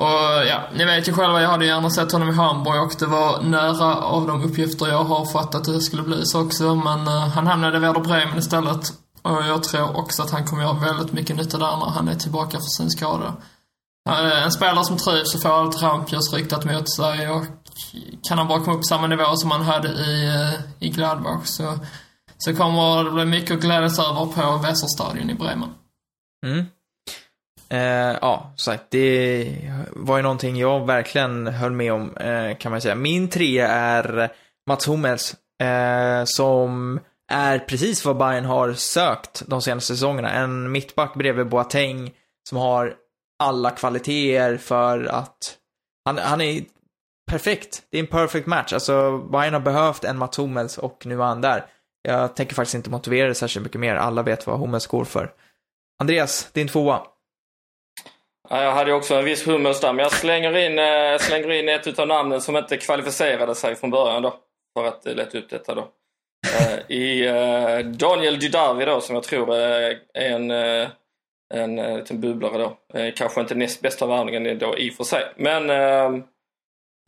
Och 0.00 0.46
ja, 0.48 0.62
ni 0.74 0.84
vet 0.84 1.08
ju 1.08 1.12
själva, 1.12 1.42
jag 1.42 1.48
hade 1.48 1.66
gärna 1.66 1.90
sett 1.90 2.12
honom 2.12 2.28
i 2.28 2.32
Hamburg 2.32 2.82
och 2.82 2.94
det 2.98 3.06
var 3.06 3.42
nära 3.42 3.96
av 3.96 4.26
de 4.26 4.42
uppgifter 4.44 4.88
jag 4.88 5.04
har 5.04 5.24
fått 5.24 5.54
att 5.54 5.64
det 5.64 5.80
skulle 5.80 6.02
bli 6.02 6.26
så 6.26 6.42
också. 6.42 6.74
Men 6.74 7.00
uh, 7.08 7.28
han 7.28 7.46
hamnade 7.46 7.76
i 7.76 7.80
Werder 7.80 8.00
Bremen 8.00 8.38
istället. 8.38 8.92
Och 9.22 9.46
jag 9.46 9.62
tror 9.62 9.96
också 9.96 10.22
att 10.22 10.30
han 10.30 10.46
kommer 10.46 10.62
göra 10.62 10.72
väldigt 10.72 11.12
mycket 11.12 11.36
nytta 11.36 11.58
där 11.58 11.76
när 11.76 11.90
han 11.90 12.08
är 12.08 12.14
tillbaka 12.14 12.50
från 12.50 12.60
sin 12.60 12.90
skada. 12.90 13.34
Eh, 14.08 14.44
En 14.44 14.52
spelare 14.52 14.84
som 14.84 14.96
trivs 14.96 15.34
och 15.34 15.42
får 15.42 15.48
allt 15.48 15.82
rampljus 15.82 16.32
riktat 16.32 16.64
mot 16.64 16.94
sig 16.94 17.28
och 17.28 17.44
kan 18.28 18.38
han 18.38 18.48
bara 18.48 18.58
komma 18.58 18.72
upp 18.72 18.80
på 18.80 18.86
samma 18.88 19.06
nivå 19.06 19.36
som 19.36 19.50
han 19.50 19.62
hade 19.62 19.88
i, 19.88 20.28
uh, 20.28 20.60
i 20.78 20.88
Gladbach 20.88 21.46
så, 21.46 21.78
så 22.44 22.56
kommer 22.56 23.04
det 23.04 23.10
bli 23.10 23.24
mycket 23.24 23.56
att 23.56 23.60
glädjas 23.60 23.98
över 23.98 24.26
på 24.26 24.58
Weserstadion 24.62 25.30
i 25.30 25.34
Bremen. 25.34 25.74
Mm. 26.46 26.66
Eh, 27.68 28.18
ja, 28.20 28.52
som 28.56 28.72
sagt, 28.72 28.84
det 28.90 29.56
var 29.90 30.16
ju 30.16 30.22
någonting 30.22 30.56
jag 30.56 30.86
verkligen 30.86 31.46
höll 31.46 31.72
med 31.72 31.92
om, 31.92 32.16
eh, 32.16 32.56
kan 32.56 32.72
man 32.72 32.80
säga. 32.80 32.94
Min 32.94 33.28
trea 33.28 33.68
är 33.68 34.32
Mats 34.66 34.88
Hummels, 34.88 35.36
eh, 35.62 36.24
som 36.24 37.00
är 37.32 37.58
precis 37.58 38.04
vad 38.04 38.16
Bayern 38.16 38.44
har 38.44 38.72
sökt 38.72 39.42
de 39.46 39.62
senaste 39.62 39.94
säsongerna. 39.94 40.30
En 40.30 40.72
mittback 40.72 41.14
bredvid 41.14 41.48
Boateng 41.48 42.10
som 42.48 42.58
har 42.58 42.94
alla 43.42 43.70
kvaliteter 43.70 44.56
för 44.56 45.04
att 45.04 45.56
han, 46.04 46.18
han 46.18 46.40
är 46.40 46.64
perfekt. 47.30 47.82
Det 47.90 47.98
är 47.98 48.00
en 48.00 48.06
perfect 48.06 48.46
match. 48.46 48.72
Alltså, 48.72 49.18
Bayern 49.18 49.54
har 49.54 49.60
behövt 49.60 50.04
en 50.04 50.18
Mats 50.18 50.38
Hummels 50.38 50.78
och 50.78 51.06
nu 51.06 51.14
är 51.14 51.24
han 51.24 51.40
där. 51.40 51.66
Jag 52.02 52.36
tänker 52.36 52.54
faktiskt 52.54 52.74
inte 52.74 52.90
motivera 52.90 53.28
det 53.28 53.34
särskilt 53.34 53.64
mycket 53.64 53.80
mer. 53.80 53.94
Alla 53.94 54.22
vet 54.22 54.46
vad 54.46 54.58
Hummels 54.58 54.86
går 54.86 55.04
för. 55.04 55.32
Andreas, 56.00 56.52
din 56.52 56.68
tvåa. 56.68 57.02
Ja, 58.48 58.62
jag 58.62 58.72
hade 58.72 58.92
också 58.92 59.14
en 59.14 59.24
viss 59.24 59.46
Hummels 59.46 59.80
där, 59.80 59.92
men 59.92 60.02
jag 60.02 60.12
slänger 60.12 60.56
in, 60.56 60.78
eh, 60.78 60.84
jag 60.84 61.20
slänger 61.20 61.50
in 61.50 61.68
ett 61.68 61.86
utav 61.86 62.08
namnen 62.08 62.40
som 62.40 62.56
inte 62.56 62.76
kvalificerade 62.76 63.54
sig 63.54 63.74
från 63.74 63.90
början 63.90 64.22
då. 64.22 64.36
För 64.78 64.86
att 64.86 65.04
leta 65.04 65.38
upp 65.38 65.50
detta 65.50 65.74
då. 65.74 65.88
Eh, 66.58 66.96
I 66.96 67.26
eh, 67.26 67.78
Daniel 67.78 68.38
Didavi 68.38 68.84
då, 68.84 69.00
som 69.00 69.14
jag 69.14 69.24
tror 69.24 69.54
är 69.54 69.98
en, 70.14 70.50
en 71.54 71.96
liten 71.96 72.20
bubblare 72.20 72.58
då. 72.58 72.76
Kanske 73.16 73.40
inte 73.40 73.54
näst 73.54 73.80
bästa 73.80 74.06
värvningen 74.06 74.58
då 74.58 74.78
i 74.78 74.90
och 74.90 74.94
för 74.94 75.04
sig. 75.04 75.24
Men 75.36 75.70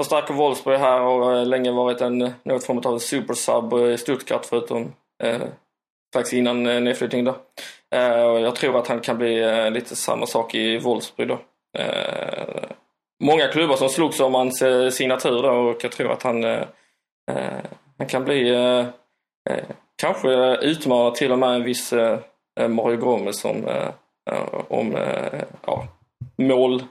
förstärker 0.01 0.35
Wolfsburg 0.35 0.79
här 0.79 1.01
och 1.01 1.37
eh, 1.37 1.47
länge 1.47 1.73
varit 1.73 2.01
en, 2.01 2.33
något 2.43 2.65
form 2.65 2.79
av 2.79 2.99
supersub 2.99 3.73
i 3.73 3.99
Stuttgart 3.99 4.47
förutom 4.47 4.93
eh, 5.23 5.43
strax 6.13 6.33
innan 6.33 6.67
eh, 6.67 6.81
nedflyttning 6.81 7.25
då. 7.25 7.37
Eh, 7.95 8.23
och 8.23 8.41
jag 8.41 8.57
tror 8.57 8.79
att 8.79 8.89
han 8.89 9.01
kan 9.01 9.19
bli 9.19 9.43
eh, 9.43 9.71
lite 9.71 9.97
samma 9.97 10.27
sak 10.27 10.55
i 10.55 10.79
Wolfsburg 10.79 11.29
då. 11.29 11.39
Eh, 11.79 12.65
många 13.25 13.49
klubbar 13.49 13.77
som 13.77 13.89
slogs 13.89 14.21
om 14.21 14.35
hans 14.35 14.63
eh, 14.63 14.91
signatur 14.91 15.43
då 15.43 15.51
och 15.51 15.85
jag 15.85 15.93
tror 15.93 16.13
att 16.13 16.23
han, 16.23 16.45
eh, 16.45 16.65
eh 17.31 17.61
han 17.99 18.07
kan 18.09 18.25
bli 18.25 18.51
eh, 18.51 18.87
eh, 19.51 19.65
kanske 19.97 20.57
utmana 20.57 21.11
till 21.11 21.33
och 21.33 21.39
med 21.39 21.55
en 21.55 21.65
viss 21.65 21.93
eh, 21.93 22.19
Mario 22.69 22.97
Gomez 22.97 23.41
som, 23.41 23.69
eh, 23.69 23.89
om 24.69 24.97
eh, 24.97 25.43
ja, 25.67 25.89
mål, 26.37 26.83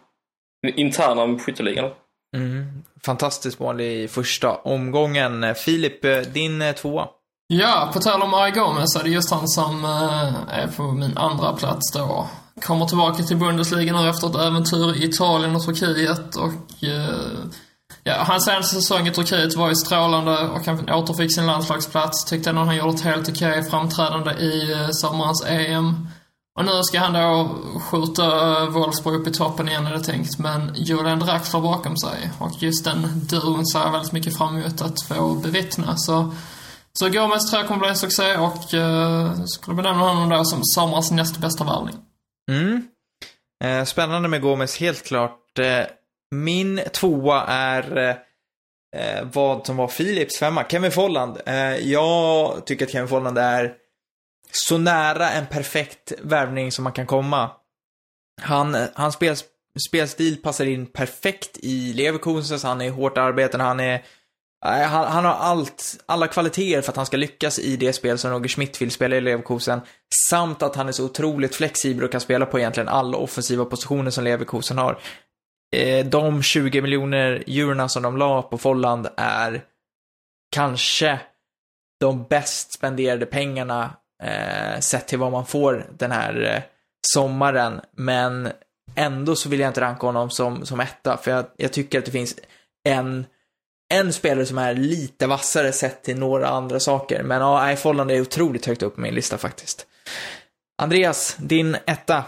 interna 0.76 1.40
skytteligan. 1.40 1.90
Mm. 2.36 2.84
Fantastiskt 3.06 3.60
mål 3.60 3.82
i 3.82 4.08
första 4.08 4.56
omgången. 4.56 5.56
Filip, 5.56 6.02
din 6.34 6.62
eh, 6.62 6.76
tvåa. 6.76 7.08
Ja, 7.48 7.90
på 7.94 8.00
tal 8.00 8.22
om 8.22 8.34
Ari 8.34 8.52
Gomez 8.52 8.94
så 8.94 9.00
är 9.00 9.04
det 9.04 9.10
just 9.10 9.32
han 9.32 9.48
som 9.48 9.86
eh, 9.86 10.60
är 10.60 10.68
på 10.78 10.84
min 10.84 11.18
andra 11.18 11.54
plats 11.54 11.92
då. 11.94 12.28
Kommer 12.62 12.86
tillbaka 12.86 13.24
till 13.24 13.38
Bundesliga 13.38 14.02
nu 14.02 14.10
efter 14.10 14.30
ett 14.30 14.36
äventyr 14.36 14.96
i 14.96 15.06
Italien 15.06 15.56
och 15.56 15.66
Turkiet 15.66 16.36
och 16.36 16.84
eh, 16.84 17.40
ja, 18.04 18.14
hans 18.18 18.46
senaste 18.46 18.76
säsong 18.76 19.08
i 19.08 19.12
Turkiet 19.12 19.56
var 19.56 19.70
ju 19.70 19.76
strålande 19.76 20.38
och 20.38 20.66
han 20.66 20.90
återfick 20.90 21.36
sin 21.36 21.46
landslagsplats. 21.46 22.26
Tyckte 22.26 22.50
ändå 22.50 22.62
han 22.62 22.76
gjorde 22.76 22.94
ett 22.94 23.02
helt 23.02 23.30
okej 23.30 23.64
framträdande 23.64 24.32
i 24.32 24.76
sommarens 24.92 25.46
EM. 25.46 26.08
Och 26.60 26.66
nu 26.66 26.84
ska 26.84 27.00
han 27.00 27.14
då 27.14 27.50
skjuta 27.80 28.26
Wolfsburg 28.66 29.22
upp 29.22 29.28
i 29.28 29.32
toppen 29.32 29.70
igen 29.70 29.88
är 29.88 29.94
det 29.94 30.04
tänkt, 30.04 30.40
men 30.40 30.72
Julian 30.76 31.20
Draxler 31.20 31.62
bakom 31.62 31.98
sig. 31.98 32.32
Och 32.40 32.52
just 32.60 32.86
den 32.86 33.08
duon 33.30 33.66
ser 33.66 33.80
jag 33.80 33.92
väldigt 33.92 34.12
mycket 34.12 34.38
fram 34.38 34.58
emot 34.58 34.82
att 34.82 35.02
få 35.02 35.34
bevittna. 35.36 35.98
Så 35.98 36.34
så 36.94 37.10
Gomez 37.10 37.50
tror 37.50 37.60
jag 37.60 37.68
kommer 37.68 37.80
bli 37.80 37.90
en 37.90 37.96
succé 37.96 38.38
och 38.38 38.74
eh, 38.74 39.44
skulle 39.46 39.76
benämna 39.76 40.04
honom 40.04 40.30
då 40.30 40.46
som 40.46 40.60
sommarens 40.64 41.12
näst 41.12 41.38
bästa 41.38 41.64
värvning. 41.64 41.96
Mm. 42.52 42.88
Eh, 43.64 43.86
spännande 43.86 44.30
med 44.30 44.42
Gomes, 44.42 44.78
helt 44.78 45.04
klart. 45.04 45.60
Eh, 45.60 45.86
min 46.36 46.82
tvåa 46.94 47.46
är 47.46 47.98
eh, 47.98 48.16
eh, 49.02 49.28
vad 49.34 49.66
som 49.66 49.78
var 49.78 49.88
Philips 49.88 50.38
femma, 50.38 50.66
Kevin 50.70 50.92
Folland. 50.92 51.38
Eh, 51.46 51.76
jag 51.76 52.66
tycker 52.66 52.86
att 52.86 52.92
Kevin 52.92 53.08
Folland 53.08 53.38
är 53.38 53.74
så 54.52 54.78
nära 54.78 55.30
en 55.30 55.46
perfekt 55.46 56.14
värvning 56.22 56.72
som 56.72 56.84
man 56.84 56.94
kan 56.94 57.06
komma. 57.06 57.52
Han, 58.42 58.78
han 58.94 59.12
spel, 59.12 59.36
spelstil 59.88 60.42
passar 60.42 60.66
in 60.66 60.86
perfekt 60.86 61.58
i 61.58 61.94
Leverkusen, 61.94 62.60
så 62.60 62.68
han 62.68 62.82
är 62.82 62.90
hårt 62.90 63.18
arbetande, 63.18 63.66
han 63.66 63.80
är 63.80 64.04
han, 64.66 65.08
han 65.08 65.26
har 65.26 65.34
allt, 65.34 66.04
alla 66.06 66.28
kvaliteter 66.28 66.82
för 66.82 66.92
att 66.92 66.96
han 66.96 67.06
ska 67.06 67.18
lyckas 67.18 67.60
i 67.60 67.78
det 67.78 67.94
spel 67.94 68.18
som 68.18 68.32
Roger 68.32 68.48
Schmidt 68.48 68.82
vill 68.82 68.92
spela 68.92 69.16
i 69.16 69.22
Leverkusen. 69.22 69.82
Samt 70.30 70.64
att 70.64 70.76
han 70.76 70.88
är 70.88 70.92
så 70.92 71.06
otroligt 71.06 71.56
flexibel 71.56 72.04
och 72.04 72.12
kan 72.12 72.22
spela 72.22 72.46
på 72.46 72.60
egentligen 72.60 72.90
alla 72.90 73.18
offensiva 73.18 73.66
positioner 73.66 74.12
som 74.12 74.24
Leverkusen 74.24 74.78
har. 74.78 75.00
Eh, 75.76 76.06
de 76.06 76.44
20 76.44 76.82
miljoner 76.82 77.44
eurona 77.48 77.90
som 77.90 78.04
de 78.04 78.18
la 78.18 78.42
på 78.42 78.58
Folland 78.58 79.08
är 79.18 79.62
kanske 80.52 81.20
de 82.00 82.24
bäst 82.24 82.74
spenderade 82.74 83.26
pengarna 83.26 83.94
eh, 84.22 84.80
sett 84.80 85.08
till 85.08 85.20
vad 85.20 85.32
man 85.32 85.46
får 85.46 85.86
den 85.98 86.12
här 86.12 86.54
eh, 86.56 86.62
sommaren. 87.14 87.82
Men 87.92 88.50
ändå 88.96 89.36
så 89.36 89.50
vill 89.50 89.60
jag 89.60 89.70
inte 89.70 89.82
ranka 89.82 90.08
honom 90.08 90.30
som, 90.30 90.66
som 90.66 90.80
etta, 90.80 91.18
för 91.18 91.32
jag, 91.32 91.46
jag 91.58 91.74
tycker 91.74 92.00
att 92.00 92.06
det 92.06 92.12
finns 92.12 92.36
en 92.90 93.26
en 93.92 94.14
spelare 94.14 94.46
som 94.46 94.58
är 94.58 94.74
lite 94.74 95.28
vassare 95.28 95.72
sett 95.72 96.04
till 96.04 96.20
några 96.20 96.48
andra 96.48 96.80
saker. 96.80 97.24
Men 97.24 97.42
ja, 97.42 97.76
Folland 97.76 98.12
är 98.12 98.22
otroligt 98.22 98.66
högt 98.66 98.84
upp 98.84 98.96
på 98.96 99.02
min 99.02 99.16
lista 99.16 99.38
faktiskt. 99.38 99.88
Andreas, 100.82 101.36
din 101.36 101.78
etta. 101.86 102.24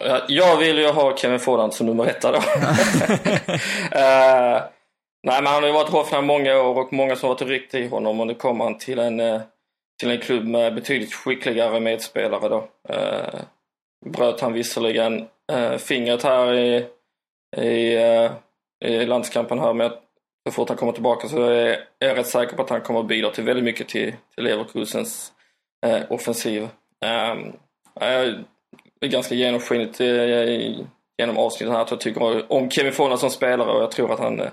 Ja, 0.00 0.20
Jag 0.28 0.56
vill 0.56 0.78
ju 0.78 0.88
ha 0.88 1.16
Kevin 1.16 1.40
Folland 1.40 1.74
som 1.74 1.86
nummer 1.86 2.06
etta 2.06 2.32
då. 2.32 2.38
Eh, 3.92 4.62
nej 5.26 5.42
men 5.42 5.46
han 5.46 5.62
har 5.62 5.66
ju 5.66 5.72
varit 5.72 5.88
Hoffenheim 5.88 6.26
många 6.26 6.60
år 6.60 6.78
och 6.78 6.92
många 6.92 7.16
som 7.16 7.28
har 7.28 7.34
varit 7.34 7.48
ryckt 7.48 7.74
i 7.74 7.88
honom 7.88 8.20
och 8.20 8.26
nu 8.26 8.34
kommer 8.34 8.64
han 8.64 8.78
till 8.78 8.98
en, 8.98 9.20
eh, 9.20 9.40
till 10.00 10.10
en 10.10 10.20
klubb 10.20 10.46
med 10.46 10.74
betydligt 10.74 11.14
skickligare 11.14 11.80
medspelare 11.80 12.48
då. 12.48 12.68
Eh, 12.88 13.40
bröt 14.06 14.40
han 14.40 14.52
visserligen 14.52 15.28
eh, 15.52 15.76
fingret 15.76 16.22
här 16.22 16.54
i, 16.54 16.86
i, 17.56 17.96
eh, 17.96 18.32
i 18.84 19.06
landskampen 19.06 19.58
här 19.58 19.72
men 19.74 19.90
så 20.48 20.52
fort 20.52 20.68
han 20.68 20.78
kommer 20.78 20.92
tillbaka 20.92 21.28
så 21.28 21.42
är 21.42 21.78
jag 21.98 22.18
rätt 22.18 22.26
säker 22.26 22.56
på 22.56 22.62
att 22.62 22.70
han 22.70 22.80
kommer 22.80 23.00
att 23.00 23.06
bidra 23.06 23.30
till 23.30 23.44
väldigt 23.44 23.64
mycket 23.64 23.88
till, 23.88 24.14
till 24.34 24.44
Leverkusens 24.44 25.32
eh, 25.86 26.02
offensiv. 26.08 26.62
Um, 26.62 27.56
jag 27.94 28.44
är 29.00 29.08
ganska 29.08 29.34
genomskinligt 29.34 30.00
eh, 30.00 30.84
genom 31.18 31.38
avsnittet 31.38 31.74
här 31.74 31.82
att 31.82 31.90
jag 31.90 32.00
tycker 32.00 32.52
om 32.52 32.70
Kevin 32.70 32.92
Fonna 32.92 33.16
som 33.16 33.30
spelare 33.30 33.70
och 33.70 33.82
jag 33.82 33.90
tror 33.90 34.12
att 34.12 34.20
han 34.20 34.40
eh, 34.40 34.50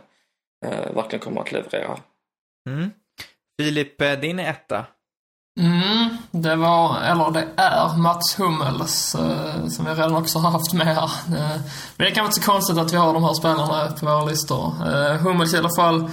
verkligen 0.95 1.19
kommer 1.19 1.41
att 1.41 1.51
leverera. 1.51 1.99
Mm. 2.69 2.89
Filip, 3.61 3.97
din 3.97 4.21
din 4.21 4.39
etta. 4.39 4.85
Mm, 5.59 6.17
det 6.31 6.55
var, 6.55 7.01
eller 7.01 7.31
det 7.31 7.47
är 7.55 7.97
Mats 7.97 8.39
Hummels, 8.39 9.15
eh, 9.15 9.67
som 9.67 9.85
vi 9.85 9.91
redan 9.91 10.15
också 10.15 10.39
har 10.39 10.51
haft 10.51 10.73
med 10.73 10.87
här. 10.87 11.03
Eh, 11.03 11.59
men 11.95 12.05
det 12.05 12.11
kan 12.11 12.23
vara 12.23 12.29
inte 12.29 12.41
så 12.41 12.51
konstigt 12.51 12.77
att 12.77 12.93
vi 12.93 12.97
har 12.97 13.13
de 13.13 13.23
här 13.23 13.33
spelarna 13.33 13.91
på 13.99 14.05
våra 14.05 14.25
listor. 14.25 14.73
Eh, 14.87 15.17
Hummels 15.17 15.53
i 15.53 15.57
alla 15.57 15.75
fall, 15.75 16.11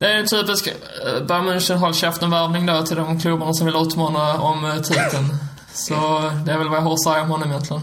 det 0.00 0.06
är 0.06 0.18
en 0.18 0.26
typisk 0.26 0.66
eh, 0.66 1.26
Bayern 1.26 1.48
München 1.48 1.76
håll 1.76 1.94
käften-värvning 1.94 2.66
då 2.66 2.82
till 2.82 2.96
de 2.96 3.20
klubbarna 3.20 3.54
som 3.54 3.66
vill 3.66 3.76
utmana 3.76 4.40
om 4.40 4.64
eh, 4.64 4.76
titeln. 4.76 5.34
Så 5.72 5.94
det 6.46 6.52
är 6.52 6.58
väl 6.58 6.68
vad 6.68 6.78
jag 6.78 6.82
har 6.82 6.92
att 6.92 7.04
säga 7.04 7.22
om 7.22 7.30
honom 7.30 7.50
egentligen. 7.50 7.82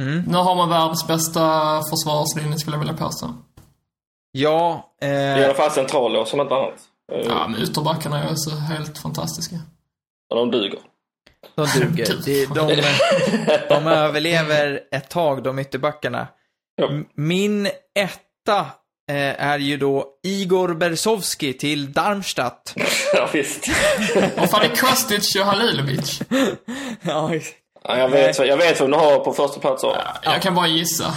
Mm. 0.00 0.24
Nu 0.28 0.36
har 0.36 0.54
man 0.54 0.68
världens 0.68 1.06
bästa 1.06 1.40
försvarslinje 1.90 2.58
skulle 2.58 2.76
jag 2.76 2.80
vilja 2.80 2.96
påstå. 2.96 3.34
Ja, 4.32 4.92
I 5.02 5.06
eh, 5.06 5.44
alla 5.44 5.54
fall 5.54 5.70
central 5.70 6.12
då, 6.12 6.24
som 6.24 6.40
inte 6.40 6.54
annat. 6.54 6.74
Ja, 7.28 7.48
men 7.48 7.62
ytterbackarna 7.62 8.22
är 8.22 8.32
också 8.32 8.50
helt 8.50 8.98
fantastiska. 8.98 9.56
Och 10.30 10.36
de 10.36 10.50
duger. 10.50 10.78
de 11.54 11.66
duger. 11.80 12.06
De, 12.54 12.74
de, 12.76 12.82
de 13.68 13.86
överlever 13.86 14.80
ett 14.92 15.10
tag, 15.10 15.42
de 15.42 15.58
ytterbackarna. 15.58 16.28
Ja. 16.76 16.90
Min 17.14 17.66
etta 17.98 18.60
eh, 19.10 19.42
är 19.46 19.58
ju 19.58 19.76
då 19.76 20.06
Igor 20.22 20.74
Bersovski 20.74 21.52
till 21.52 21.92
Darmstadt. 21.92 22.74
ja, 23.14 23.28
visst. 23.32 23.64
Och 24.36 24.50
fan 24.50 24.62
är 24.62 24.76
Kostic 24.76 25.36
och 25.36 25.44
Halilovic? 25.46 26.20
ja, 27.02 27.30
Ja, 27.84 27.98
jag, 27.98 28.08
vet, 28.08 28.38
jag 28.38 28.56
vet 28.56 28.80
vem 28.80 28.90
du 28.90 28.96
har 28.96 29.18
på 29.18 29.32
första 29.32 29.60
plats. 29.60 29.82
då. 29.82 29.96
Jag 30.22 30.42
kan 30.42 30.54
bara 30.54 30.66
gissa. 30.66 31.14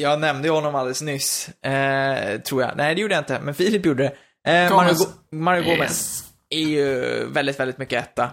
jag 0.00 0.20
nämnde 0.20 0.48
ju 0.48 0.54
honom 0.54 0.74
alldeles 0.74 1.02
nyss, 1.02 1.48
eh, 1.48 2.40
tror 2.40 2.62
jag. 2.62 2.76
Nej, 2.76 2.94
det 2.94 3.00
gjorde 3.00 3.14
jag 3.14 3.20
inte, 3.20 3.40
men 3.40 3.54
Filip 3.54 3.86
gjorde 3.86 4.02
det. 4.44 4.52
Eh, 4.52 4.76
Mario, 4.76 4.94
Mario 5.32 5.62
Gomez 5.62 5.80
Yes. 5.80 6.24
är 6.50 6.58
ju 6.68 7.00
väldigt, 7.28 7.60
väldigt 7.60 7.78
mycket 7.78 8.04
etta. 8.04 8.30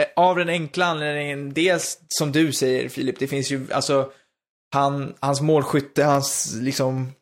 Eh, 0.00 0.06
av 0.16 0.36
den 0.36 0.48
enkla 0.48 0.86
anledningen, 0.86 1.52
dels 1.54 1.98
som 2.08 2.32
du 2.32 2.52
säger 2.52 2.88
Filip, 2.88 3.18
det 3.18 3.26
finns 3.26 3.50
ju, 3.50 3.66
alltså, 3.72 4.10
han, 4.72 5.14
hans 5.20 5.40
målskytte, 5.40 6.04
hans 6.04 6.54
liksom, 6.60 7.12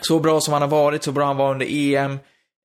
så 0.00 0.20
bra 0.20 0.40
som 0.40 0.52
han 0.52 0.62
har 0.62 0.68
varit, 0.68 1.02
så 1.02 1.12
bra 1.12 1.24
han 1.24 1.36
var 1.36 1.50
under 1.50 1.66
EM, 1.70 2.18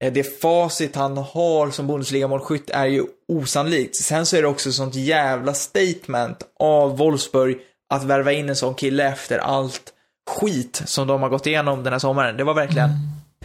eh, 0.03 0.13
det 0.13 0.41
facit 0.41 0.95
han 0.95 1.17
har 1.17 1.71
som 1.71 1.87
Bundesliga-målskytt 1.87 2.69
är 2.69 2.85
ju 2.85 3.03
osannolikt. 3.27 3.95
Sen 3.95 4.25
så 4.25 4.37
är 4.37 4.41
det 4.41 4.47
också 4.47 4.71
sånt 4.71 4.95
jävla 4.95 5.53
statement 5.53 6.43
av 6.59 6.97
Wolfsburg 6.97 7.59
att 7.89 8.03
värva 8.03 8.31
in 8.31 8.49
en 8.49 8.55
sån 8.55 8.75
kille 8.75 9.07
efter 9.07 9.37
allt 9.37 9.93
skit 10.29 10.81
som 10.85 11.07
de 11.07 11.21
har 11.21 11.29
gått 11.29 11.47
igenom 11.47 11.83
den 11.83 11.93
här 11.93 11.99
sommaren. 11.99 12.37
Det 12.37 12.43
var 12.43 12.53
verkligen 12.53 12.89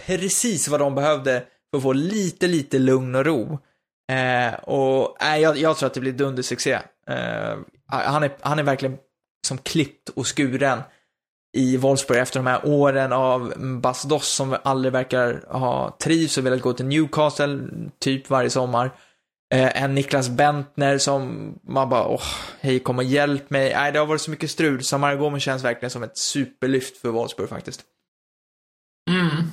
precis 0.07 0.69
vad 0.69 0.81
de 0.81 0.95
behövde 0.95 1.43
för 1.71 1.77
att 1.77 1.83
få 1.83 1.93
lite, 1.93 2.47
lite 2.47 2.79
lugn 2.79 3.15
och 3.15 3.25
ro. 3.25 3.59
Eh, 4.13 4.55
och 4.55 5.23
äh, 5.23 5.37
jag, 5.39 5.57
jag 5.57 5.77
tror 5.77 5.87
att 5.87 5.95
det 5.95 6.01
blir 6.01 6.13
dundersuccé. 6.13 6.73
Eh, 7.07 7.57
han, 7.87 8.23
är, 8.23 8.37
han 8.41 8.59
är 8.59 8.63
verkligen 8.63 8.99
som 9.47 9.59
klippt 9.59 10.09
och 10.09 10.37
skuren 10.37 10.83
i 11.57 11.77
Wolfsburg 11.77 12.19
efter 12.19 12.41
de 12.41 12.47
här 12.47 12.67
åren 12.67 13.13
av 13.13 13.53
Bas 13.81 14.03
Doss 14.03 14.29
som 14.29 14.57
aldrig 14.63 14.93
verkar 14.93 15.45
ha 15.49 15.97
trivs 16.01 16.39
och 16.39 16.47
velat 16.47 16.61
gå 16.61 16.73
till 16.73 16.87
Newcastle 16.87 17.61
typ 17.99 18.31
varje 18.31 18.51
sommar. 18.51 18.91
Eh, 19.55 19.83
en 19.83 19.95
Niklas 19.95 20.29
Bentner 20.29 20.99
som 20.99 21.53
man 21.63 21.89
bara, 21.89 22.07
åh, 22.07 22.23
hej 22.61 22.79
kom 22.81 22.99
och 22.99 23.05
hjälp 23.05 23.51
mig. 23.51 23.73
Nej, 23.75 23.93
det 23.93 23.99
har 23.99 24.07
varit 24.07 24.21
så 24.21 24.31
mycket 24.31 24.51
strul. 24.51 24.85
Samara 24.85 25.17
Gomez 25.17 25.43
känns 25.43 25.65
verkligen 25.65 25.91
som 25.91 26.03
ett 26.03 26.19
superlyft 26.19 26.97
för 26.97 27.09
Wolfsburg 27.09 27.49
faktiskt. 27.49 27.83
Mm. 29.11 29.45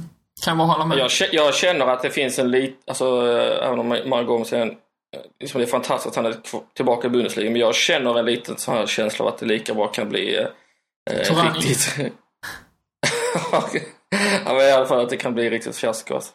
Kan 0.44 0.58
bara 0.58 0.68
hålla 0.68 0.86
med. 0.86 0.98
Jag, 0.98 1.12
jag 1.32 1.56
känner 1.56 1.88
att 1.88 2.02
det 2.02 2.10
finns 2.10 2.40
en 2.40 2.52
liten, 2.52 2.78
alltså 2.88 3.06
eh, 3.06 3.68
även 3.68 3.80
om 3.80 3.88
Mario 3.88 4.26
Gomes 4.26 4.54
är 4.54 4.62
en, 4.62 4.76
liksom 5.40 5.62
det 5.62 5.66
är 5.66 5.70
fantastiskt 5.70 6.18
att 6.18 6.24
han 6.24 6.34
är 6.34 6.38
tillbaka 6.74 7.08
i 7.08 7.10
Bundesliga, 7.10 7.52
men 7.52 7.62
jag 7.62 7.76
känner 7.76 8.20
en 8.20 8.26
liten 8.26 8.58
sån 8.58 8.76
här 8.76 8.86
känsla 8.86 9.26
av 9.26 9.34
att 9.34 9.38
det 9.38 9.46
lika 9.46 9.74
bra 9.74 9.88
kan 9.88 10.10
bli 10.10 10.38
eh, 10.38 10.48
eh, 11.12 11.54
riktigt... 11.54 11.96
ja, 14.46 14.54
men 14.54 14.62
i 14.62 14.72
alla 14.72 14.86
fall 14.86 15.00
att 15.00 15.10
det 15.10 15.18
kan 15.18 15.34
bli 15.34 15.50
riktigt 15.50 15.76
fiasko. 15.76 16.14
Alltså. 16.14 16.34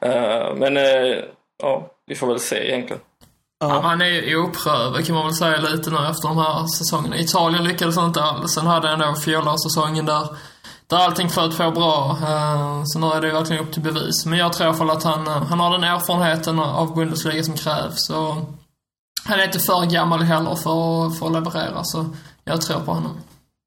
Eh, 0.00 0.54
men 0.54 0.76
eh, 0.76 1.24
ja, 1.62 1.90
vi 2.06 2.14
får 2.14 2.26
väl 2.26 2.40
se 2.40 2.68
egentligen. 2.68 3.02
Ja, 3.60 3.80
han 3.80 4.00
är 4.00 4.06
ju 4.06 4.36
oprövad 4.36 5.06
kan 5.06 5.14
man 5.14 5.24
väl 5.24 5.34
säga 5.34 5.60
lite 5.60 5.90
nu 5.90 5.96
efter 5.96 6.28
de 6.28 6.36
här 6.36 6.66
säsongerna. 6.66 7.18
Italien 7.18 7.64
lyckades 7.64 7.96
han 7.96 8.06
inte 8.06 8.22
alls. 8.22 8.52
Sen 8.52 8.66
hade 8.66 8.88
han 8.88 8.98
då 8.98 9.14
fjolårssäsongen 9.14 10.06
där, 10.06 10.28
där 10.96 10.98
allting 11.04 11.28
flöt 11.30 11.56
på 11.58 11.70
bra. 11.70 12.18
Eh, 12.22 12.82
Så 12.84 12.98
nu 12.98 13.06
är 13.06 13.20
det 13.20 13.26
ju 13.26 13.32
verkligen 13.32 13.62
upp 13.64 13.72
till 13.72 13.82
bevis. 13.82 14.26
Men 14.26 14.38
jag 14.38 14.52
tror 14.52 14.66
i 14.66 14.68
alla 14.68 14.78
fall 14.78 14.90
att 14.90 15.02
han, 15.02 15.26
eh, 15.26 15.32
han 15.44 15.60
har 15.60 15.70
den 15.72 15.84
erfarenheten 15.84 16.58
av 16.58 16.94
Bundesliga 16.94 17.42
som 17.44 17.54
krävs. 17.56 18.10
Och 18.10 18.34
han 19.24 19.40
är 19.40 19.44
inte 19.44 19.58
för 19.58 19.86
gammal 19.90 20.22
heller 20.22 20.54
för, 20.54 21.06
att- 21.06 21.18
för 21.18 21.26
att 21.26 21.32
leverera, 21.32 21.84
så 21.84 22.06
jag 22.44 22.60
tror 22.62 22.80
på 22.80 22.92
honom. 22.92 23.20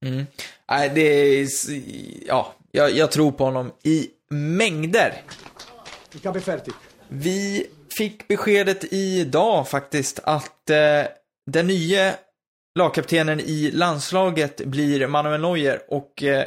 Mm. 0.05 0.25
Nej, 0.71 0.91
det 0.95 1.01
är, 1.01 1.47
ja, 2.27 2.53
jag, 2.71 2.91
jag 2.97 3.11
tror 3.11 3.31
på 3.31 3.43
honom 3.45 3.71
i 3.83 4.07
mängder. 4.29 5.21
Vi 7.07 7.67
fick 7.97 8.27
beskedet 8.27 8.93
idag 8.93 9.67
faktiskt 9.69 10.19
att 10.23 10.69
eh, 10.69 11.11
den 11.51 11.67
nya 11.67 12.13
lagkaptenen 12.79 13.39
i 13.39 13.71
landslaget 13.73 14.65
blir 14.65 15.07
Manuel 15.07 15.41
Neuer 15.41 15.79
och 15.89 16.23
eh, 16.23 16.45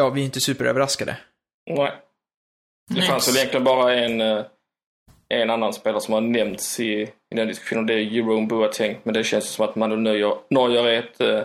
ja, 0.00 0.10
vi 0.10 0.20
är 0.20 0.24
inte 0.24 0.40
superöverraskade. 0.40 1.16
Nej. 1.70 1.92
Det 2.94 3.02
fanns 3.02 3.28
väl 3.28 3.36
egentligen 3.36 3.64
bara 3.64 3.94
en, 3.94 4.20
eh, 4.20 4.44
en 5.28 5.50
annan 5.50 5.72
spelare 5.72 6.00
som 6.00 6.14
har 6.14 6.20
nämnts 6.20 6.80
i, 6.80 6.92
i 7.02 7.36
den 7.36 7.48
diskussionen. 7.48 7.86
Det 7.86 7.94
är 7.94 7.98
Jerome 7.98 8.46
Boateng. 8.46 8.98
Men 9.02 9.14
det 9.14 9.24
känns 9.24 9.44
som 9.50 9.64
att 9.68 9.76
Manuel 9.76 10.00
Neuer, 10.00 10.34
Neuer 10.50 10.84
är 10.84 10.98
ett... 10.98 11.20
Eh, 11.20 11.38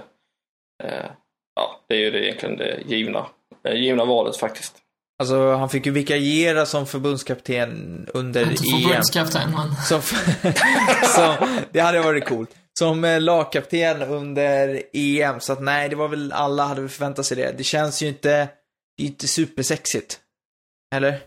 eh, 0.83 1.09
ja, 1.55 1.79
det 1.87 1.95
är 1.95 1.99
ju 1.99 2.11
det 2.11 2.25
egentligen 2.25 2.57
det 2.57 2.81
givna, 2.85 3.25
eh, 3.67 3.75
givna 3.75 4.05
valet 4.05 4.37
faktiskt. 4.37 4.77
Alltså, 5.19 5.51
han 5.51 5.69
fick 5.69 5.85
ju 5.85 5.91
vikariera 5.91 6.65
som 6.65 6.87
förbundskapten 6.87 8.07
under 8.13 8.41
Inte 8.41 8.63
EM. 8.63 8.81
förbundskapten, 8.81 9.51
men... 9.51 9.75
Som, 9.75 10.01
så, 11.15 11.47
det 11.71 11.79
hade 11.79 12.01
varit 12.01 12.25
coolt. 12.25 12.49
Som 12.79 13.03
eh, 13.03 13.21
lagkapten 13.21 14.01
under 14.01 14.81
EM, 14.93 15.39
så 15.39 15.53
att 15.53 15.61
nej, 15.61 15.89
det 15.89 15.95
var 15.95 16.07
väl 16.07 16.31
alla 16.31 16.65
hade 16.65 16.81
väl 16.81 16.89
förväntat 16.89 17.25
sig 17.25 17.37
det. 17.37 17.57
Det 17.57 17.63
känns 17.63 18.03
ju 18.03 18.07
inte, 18.07 18.29
det 18.97 19.03
är 19.03 19.07
inte 19.07 19.27
supersexigt. 19.27 20.19
Eller? 20.95 21.19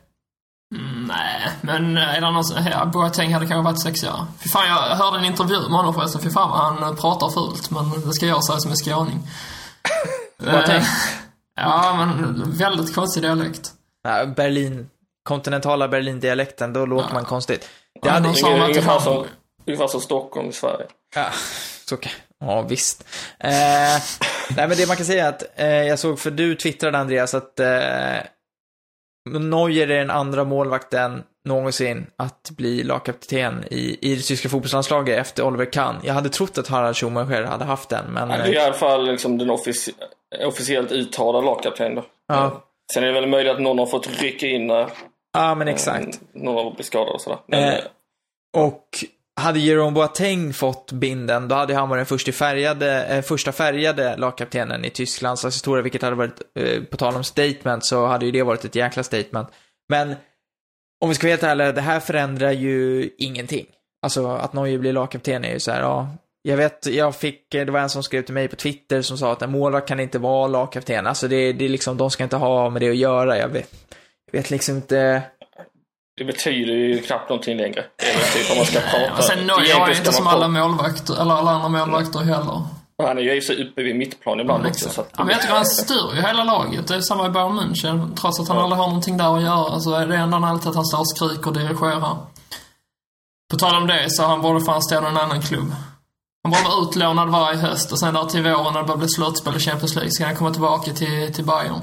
Mm, 0.75 1.05
nej, 1.05 1.51
men 1.63 1.97
är 1.97 2.21
det 2.21 2.31
någon 2.31 2.45
som... 2.45 2.67
Ja, 2.67 2.85
Boateng 2.87 3.33
hade 3.35 3.47
kanske 3.47 3.65
varit 3.65 3.83
sexigare. 3.83 4.27
Fy 4.43 4.49
fan, 4.49 4.69
jag 4.69 4.97
hörde 4.97 5.19
en 5.19 5.25
intervju 5.25 5.61
med 5.61 5.71
honom 5.71 5.95
förresten. 5.95 6.21
Fy 6.21 6.31
fan 6.31 6.51
vad 6.51 6.59
han 6.59 6.83
eh, 6.83 7.01
pratar 7.01 7.29
fult, 7.29 7.71
men 7.71 8.01
det 8.01 8.13
ska 8.13 8.27
jag 8.27 8.45
säga 8.45 8.59
som 8.59 8.71
är 8.71 8.77
skåning. 8.77 9.19
Boateng? 10.39 10.77
Eh, 10.77 10.85
Ja, 11.61 11.95
men 11.97 12.53
väldigt 12.59 12.95
konstig 12.95 13.23
dialekt. 13.23 13.73
Ja, 14.03 14.27
Berlin, 14.27 14.91
kontinentala 15.23 15.89
Berlin-dialekten, 15.89 16.73
då 16.73 16.87
låter 16.87 17.15
man 17.15 17.25
konstigt. 17.25 17.61
Det 18.03 18.09
Ja, 18.09 18.13
hade, 18.13 18.27
någon 18.27 18.37
sa 18.37 18.65
att 18.65 18.75
det 18.75 18.83
Ungefär 19.69 19.87
som, 19.87 20.01
Stockholm 20.01 20.49
i 20.49 20.53
Sverige. 20.53 20.87
ja, 21.15 21.27
så 21.85 21.97
kan, 21.97 22.13
ja 22.41 22.63
visst. 22.63 23.05
Eh, 23.39 23.51
nej 24.57 24.69
men 24.69 24.71
det 24.71 24.87
man 24.89 24.97
kan 24.97 25.07
säga 25.07 25.25
är 25.25 25.29
att, 25.29 25.59
eh, 25.61 25.67
jag 25.69 25.99
såg, 25.99 26.19
för 26.19 26.31
du 26.31 26.55
twittrade 26.55 26.99
Andreas, 26.99 27.35
att 27.35 27.61
eh, 27.61 28.17
Neuer 29.31 29.91
är 29.91 29.99
den 29.99 30.11
andra 30.11 30.45
målvakten 30.45 31.23
någonsin 31.45 32.07
att 32.17 32.51
bli 32.51 32.83
lagkapten 32.83 33.65
i, 33.71 33.99
i 34.13 34.15
det 34.17 34.23
tyska 34.23 34.49
fotbollslandslaget 34.49 35.19
efter 35.19 35.43
Oliver 35.43 35.73
Kahn. 35.73 35.97
Jag 36.05 36.15
hade 36.15 36.29
trott 36.29 36.59
att 36.59 36.69
Harald 36.69 36.97
Schumacher 36.97 37.43
hade 37.43 37.65
haft 37.65 37.89
den, 37.89 38.05
men... 38.13 38.29
Det 38.29 38.35
är 38.35 38.47
i 38.53 38.57
eh, 38.57 38.65
alla 38.65 38.75
fall 38.75 39.07
liksom 39.07 39.39
den 39.39 39.51
offici 39.51 39.93
officiellt 40.45 40.93
uttalade 40.93 41.47
lagkaptenen 41.47 41.95
då. 41.95 42.05
Ja. 42.29 42.65
Sen 42.95 43.03
är 43.03 43.07
det 43.07 43.13
väl 43.21 43.29
möjligt 43.29 43.53
att 43.53 43.61
någon 43.61 43.79
har 43.79 43.87
fått 43.87 44.21
rycka 44.21 44.47
in 44.47 44.67
när 44.67 44.89
Ja, 45.33 45.55
men 45.55 45.69
exakt. 45.69 46.07
eh, 46.07 46.43
någon 46.43 46.55
har 46.65 46.71
blivit 46.71 46.87
skadad 46.87 47.15
och 47.15 47.21
sådär. 47.21 47.39
Men, 47.47 47.63
Eh, 47.63 47.75
eh, 47.75 47.81
Och 48.57 48.89
hade 49.39 49.59
Jerome 49.59 49.91
Boateng 49.91 50.53
fått 50.53 50.93
binden, 50.93 51.49
då 51.49 51.55
hade 51.55 51.75
han 51.75 51.89
varit 51.89 51.99
den 51.99 52.07
första 52.07 52.33
färgade, 52.33 53.05
eh, 53.05 53.23
första 53.23 53.53
färgade 53.53 54.17
lagkaptenen 54.17 54.85
i 54.85 54.91
Tysklands 54.91 55.45
historia, 55.45 55.83
vilket 55.83 56.03
hade 56.03 56.17
varit, 56.17 56.43
eh, 56.59 56.83
på 56.83 56.97
tal 56.97 57.15
om 57.15 57.25
statement, 57.25 57.85
så 57.85 58.07
hade 58.07 58.27
ju 58.27 58.33
det 58.33 58.43
varit 58.43 58.65
ett 58.65 58.75
jäkla 58.75 59.03
statement. 59.03 59.49
Men 59.89 60.15
om 61.01 61.09
vi 61.09 61.15
ska 61.15 61.27
vara 61.27 61.33
helt 61.33 61.43
ärliga, 61.43 61.73
det 61.73 61.81
här 61.81 62.01
förändrar 62.01 62.53
ju 62.53 63.11
ingenting. 63.19 63.67
Alltså 64.03 64.27
att 64.27 64.53
Neuer 64.53 64.79
blir 64.79 64.93
lagkapten 64.93 65.45
är 65.45 65.53
ju 65.53 65.61
så 65.61 65.71
här, 65.71 65.81
ja. 65.81 66.09
Jag 66.43 66.57
vet, 66.57 66.87
jag 66.87 67.17
fick, 67.17 67.55
eh, 67.55 67.67
det 67.67 67.73
var 67.73 67.81
en 67.81 67.91
som 67.91 68.03
skrev 68.03 68.23
till 68.23 68.35
mig 68.35 68.49
på 68.49 68.57
Twitter 68.57 69.03
som 69.03 69.19
sa 69.19 69.33
att 69.33 69.43
en 69.43 69.51
målvakt 69.51 69.89
kan 69.89 70.01
inte 70.01 70.19
vara 70.19 70.47
lagkapten. 70.47 71.07
Alltså 71.07 71.29
det, 71.29 71.53
det 71.53 71.65
är 71.65 71.69
liksom, 71.69 71.97
de 71.97 72.11
ska 72.11 72.25
inte 72.25 72.37
ha 72.37 72.71
med 72.71 72.83
det 72.83 72.91
att 72.91 72.97
göra. 72.97 73.39
Jag 73.39 73.49
vet, 73.49 73.71
jag 74.33 74.39
vet 74.39 74.51
liksom 74.51 74.77
inte 74.77 75.23
det 76.19 76.25
betyder 76.25 76.73
ju 76.73 77.03
knappt 77.03 77.29
någonting 77.29 77.57
längre. 77.57 77.85
Väl 78.15 78.33
typ 78.35 78.51
om 78.51 78.57
man 78.57 78.67
ska 78.67 78.81
prata. 78.81 79.17
Och 79.17 79.25
sen 79.25 79.47
Neuer 79.47 79.89
är 79.91 79.97
inte 79.99 80.13
som 80.13 80.27
alla 80.27 80.49
målvakter, 80.49 81.21
eller 81.21 81.35
alla 81.35 81.51
andra 81.51 81.69
målvakter 81.69 82.19
heller. 82.19 82.63
Han 83.03 83.19
är 83.19 83.23
ju 83.23 83.41
sig 83.41 83.69
uppe 83.69 83.83
vid 83.83 83.97
mittplan 83.97 84.41
ibland 84.41 84.67
också. 84.67 84.91
Så 84.91 85.01
att, 85.01 85.11
Ja, 85.17 85.25
men 85.25 85.33
jag 85.33 85.41
tycker 85.43 85.55
han 85.55 85.67
styr 85.67 86.15
ju 86.15 86.21
hela 86.23 86.45
laget. 86.45 86.89
Det 86.89 86.95
är 86.95 87.01
samma 87.01 87.27
i 87.27 87.31
Bayern 87.31 87.61
München. 87.61 88.15
Trots 88.17 88.41
att 88.41 88.49
han 88.49 88.59
aldrig 88.59 88.79
har 88.81 88.87
någonting 88.87 89.17
där 89.17 89.37
att 89.37 89.43
göra 89.43 89.81
så 89.81 89.95
är 89.95 90.07
det 90.07 90.17
ändå 90.17 90.37
alltid 90.37 90.69
att 90.69 90.75
han 90.77 90.85
står 90.87 90.99
och 90.99 91.09
skriker 91.17 91.47
och 91.47 91.53
dirigerar. 91.53 92.17
På 93.51 93.57
tal 93.59 93.75
om 93.77 93.87
det 93.87 94.07
så 94.11 94.25
han 94.27 94.43
borde 94.43 94.61
fan 94.65 94.83
stå 94.83 94.95
i 94.95 94.99
en 94.99 95.05
annan 95.17 95.43
klubb. 95.43 95.73
Han 96.43 96.53
borde 96.53 96.63
vara 96.65 96.83
utlånad 96.83 97.29
varje 97.29 97.59
höst 97.59 97.93
och 97.93 97.99
sen 98.01 98.15
där 98.15 98.25
till 98.25 98.43
våren 98.43 98.73
när 98.73 98.81
det 98.81 98.87
börjar 98.87 98.97
bli 98.99 99.09
slutspel 99.09 99.57
i 99.57 99.61
Champions 99.61 99.95
League 99.95 100.11
så 100.13 100.19
kan 100.19 100.27
han 100.27 100.37
komma 100.37 100.51
tillbaka 100.51 100.93
till, 100.93 101.35
till 101.35 101.45
Bayern. 101.45 101.81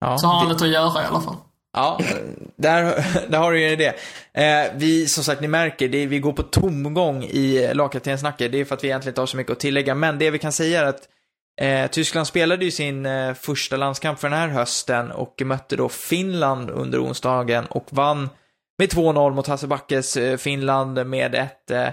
Ja, 0.00 0.18
Så 0.18 0.26
har 0.26 0.34
han 0.34 0.46
det- 0.46 0.52
lite 0.52 0.64
att 0.64 0.70
göra 0.70 1.02
i 1.02 1.06
alla 1.06 1.20
fall. 1.20 1.36
Ja, 1.74 1.98
där, 2.56 3.04
där 3.30 3.38
har 3.38 3.52
du 3.52 3.68
ju 3.68 3.76
det. 3.76 3.94
Eh, 4.32 4.72
vi, 4.74 5.06
som 5.06 5.24
sagt, 5.24 5.40
ni 5.40 5.48
märker, 5.48 5.88
det, 5.88 6.06
vi 6.06 6.18
går 6.18 6.32
på 6.32 6.42
tomgång 6.42 7.24
i 7.24 7.74
lagkaptenssnacket. 7.74 8.52
Det 8.52 8.60
är 8.60 8.64
för 8.64 8.74
att 8.74 8.84
vi 8.84 8.88
egentligen 8.88 9.12
inte 9.12 9.20
har 9.20 9.26
så 9.26 9.36
mycket 9.36 9.52
att 9.52 9.60
tillägga. 9.60 9.94
Men 9.94 10.18
det 10.18 10.30
vi 10.30 10.38
kan 10.38 10.52
säga 10.52 10.80
är 10.80 10.84
att 10.84 11.08
eh, 11.60 11.90
Tyskland 11.90 12.26
spelade 12.26 12.64
ju 12.64 12.70
sin 12.70 13.06
eh, 13.06 13.34
första 13.34 13.76
landskamp 13.76 14.18
för 14.20 14.28
den 14.28 14.38
här 14.38 14.48
hösten 14.48 15.10
och 15.10 15.42
mötte 15.44 15.76
då 15.76 15.88
Finland 15.88 16.70
under 16.70 17.04
onsdagen 17.04 17.66
och 17.66 17.86
vann 17.90 18.28
med 18.78 18.88
2-0 18.88 19.34
mot 19.34 19.46
Hasse 19.46 19.66
Backes 19.66 20.16
eh, 20.16 20.36
Finland 20.36 21.06
med 21.06 21.34
ett 21.34 21.70
eh, 21.70 21.88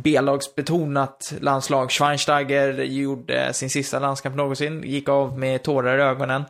B-lagsbetonat 0.00 1.34
landslag. 1.40 1.90
Schweinsteiger 1.90 2.82
gjorde 2.82 3.46
eh, 3.46 3.52
sin 3.52 3.70
sista 3.70 3.98
landskamp 3.98 4.36
någonsin, 4.36 4.82
gick 4.82 5.08
av 5.08 5.38
med 5.38 5.62
tårar 5.62 5.98
i 5.98 6.02
ögonen. 6.02 6.44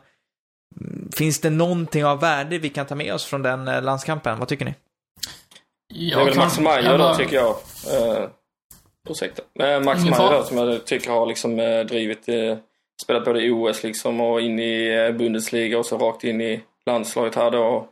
Finns 1.15 1.39
det 1.39 1.49
någonting 1.49 2.05
av 2.05 2.19
värde 2.19 2.57
vi 2.57 2.69
kan 2.69 2.85
ta 2.85 2.95
med 2.95 3.13
oss 3.13 3.25
från 3.25 3.41
den 3.41 3.67
eh, 3.67 3.81
landskampen? 3.81 4.39
Vad 4.39 4.47
tycker 4.47 4.65
ni? 4.65 4.73
det 5.89 6.21
är 6.21 6.25
väl 6.25 6.37
Max 6.37 6.59
Meyer 6.59 6.97
då, 6.97 7.15
tycker 7.15 7.35
jag. 7.35 7.55
Ursäkta. 9.09 9.43
Uh, 9.63 9.83
Max 9.83 10.03
fara. 10.03 10.37
då, 10.37 10.43
som 10.43 10.57
jag 10.57 10.85
tycker 10.85 11.11
har 11.11 11.25
liksom 11.25 11.59
eh, 11.59 11.79
drivit, 11.79 12.29
uh, 12.29 12.57
spelat 13.01 13.25
både 13.25 13.41
i 13.41 13.51
OS 13.51 13.83
liksom 13.83 14.21
och 14.21 14.41
in 14.41 14.59
i 14.59 15.07
uh, 15.07 15.17
Bundesliga 15.17 15.79
och 15.79 15.85
så 15.85 15.97
rakt 15.97 16.23
in 16.23 16.41
i 16.41 16.63
landslaget 16.85 17.35
här 17.35 17.51
då 17.51 17.63
och 17.63 17.87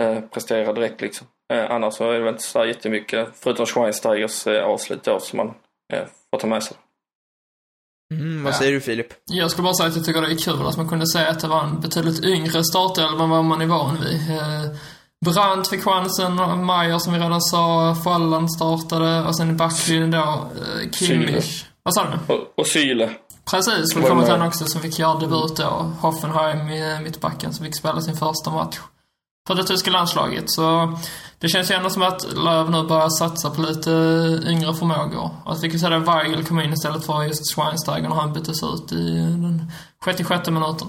uh, 0.00 0.20
presterar 0.20 0.72
direkt 0.72 1.00
liksom. 1.00 1.26
Eh, 1.52 1.70
annars 1.70 1.94
så 1.94 2.10
är 2.10 2.12
det 2.12 2.18
väl 2.18 2.28
inte 2.28 2.42
så 2.42 2.64
jättemycket, 2.64 3.28
förutom 3.34 3.66
Schweinsteigers 3.66 4.46
eh, 4.46 4.64
avslut 4.64 5.04
då, 5.04 5.20
som 5.20 5.36
man 5.36 5.54
eh, 5.92 6.06
får 6.30 6.38
ta 6.38 6.46
med 6.46 6.62
sig. 6.62 6.76
Mm, 8.14 8.44
vad 8.44 8.52
Ja. 8.52 8.58
säger 8.58 8.72
du 8.72 8.80
Filip? 8.80 9.06
Jag 9.26 9.50
skulle 9.50 9.62
bara 9.64 9.74
säga 9.74 9.88
att 9.88 9.96
jag 9.96 10.04
tycker 10.04 10.22
det 10.22 10.32
är 10.32 10.36
kul 10.38 10.66
att 10.66 10.76
man 10.76 10.88
kunde 10.88 11.06
säga 11.08 11.28
att 11.30 11.40
det 11.40 11.48
var 11.48 11.64
en 11.64 11.80
betydligt 11.80 12.24
yngre 12.24 12.64
startelva 12.64 13.24
än 13.24 13.30
vad 13.30 13.44
man 13.44 13.60
är 13.60 13.66
van 13.66 13.96
vid. 14.00 14.30
Eh, 14.30 14.70
Brandt 15.24 15.68
fick 15.68 15.82
chansen, 15.84 16.38
och 16.38 16.58
Mayer 16.58 16.98
som 16.98 17.12
vi 17.12 17.18
redan 17.18 17.40
sa, 17.42 17.94
Falland 18.04 18.52
startade 18.52 19.22
och 19.24 19.36
sen 19.36 19.50
i 19.50 19.52
backlinjen 19.52 20.10
då 20.10 20.18
eh, 20.18 20.90
Kimmich. 20.92 21.64
Vad 21.82 21.94
sa 21.94 22.04
du? 22.04 22.34
Och, 22.34 22.40
och 22.56 22.66
Syle. 22.66 23.10
Precis, 23.50 23.96
välkommen 23.96 24.24
till 24.24 24.34
han 24.34 24.48
också 24.48 24.64
som 24.66 24.80
fick 24.80 24.98
göra 24.98 25.18
debut 25.18 25.56
då. 25.56 25.92
Hoffenheim 26.00 26.68
i 26.68 27.00
mittbacken 27.04 27.52
som 27.54 27.64
fick 27.66 27.76
spela 27.76 28.00
sin 28.00 28.16
första 28.16 28.50
match 28.50 28.78
för 29.48 29.54
det 29.54 29.64
tyska 29.64 29.90
landslaget. 29.90 30.50
Så 30.50 30.98
det 31.38 31.48
känns 31.48 31.70
ju 31.70 31.74
ändå 31.74 31.90
som 31.90 32.02
att 32.02 32.32
Löv 32.36 32.70
nu 32.70 32.82
börjar 32.82 33.08
satsa 33.08 33.50
på 33.50 33.60
lite 33.62 33.90
yngre 34.46 34.74
förmågor. 34.74 35.30
Att 35.46 35.62
vi 35.62 35.70
kan 35.70 35.78
säga 35.78 35.96
att 35.96 36.08
Weigel 36.08 36.44
kom 36.44 36.60
in 36.60 36.72
istället 36.72 37.06
för 37.06 37.22
just 37.22 37.54
Schweinsteiger 37.54 38.08
när 38.08 38.16
han 38.16 38.32
byttes 38.32 38.62
ut 38.62 38.92
i 38.92 39.10
den 39.14 39.72
66 40.04 40.50
minuten. 40.50 40.88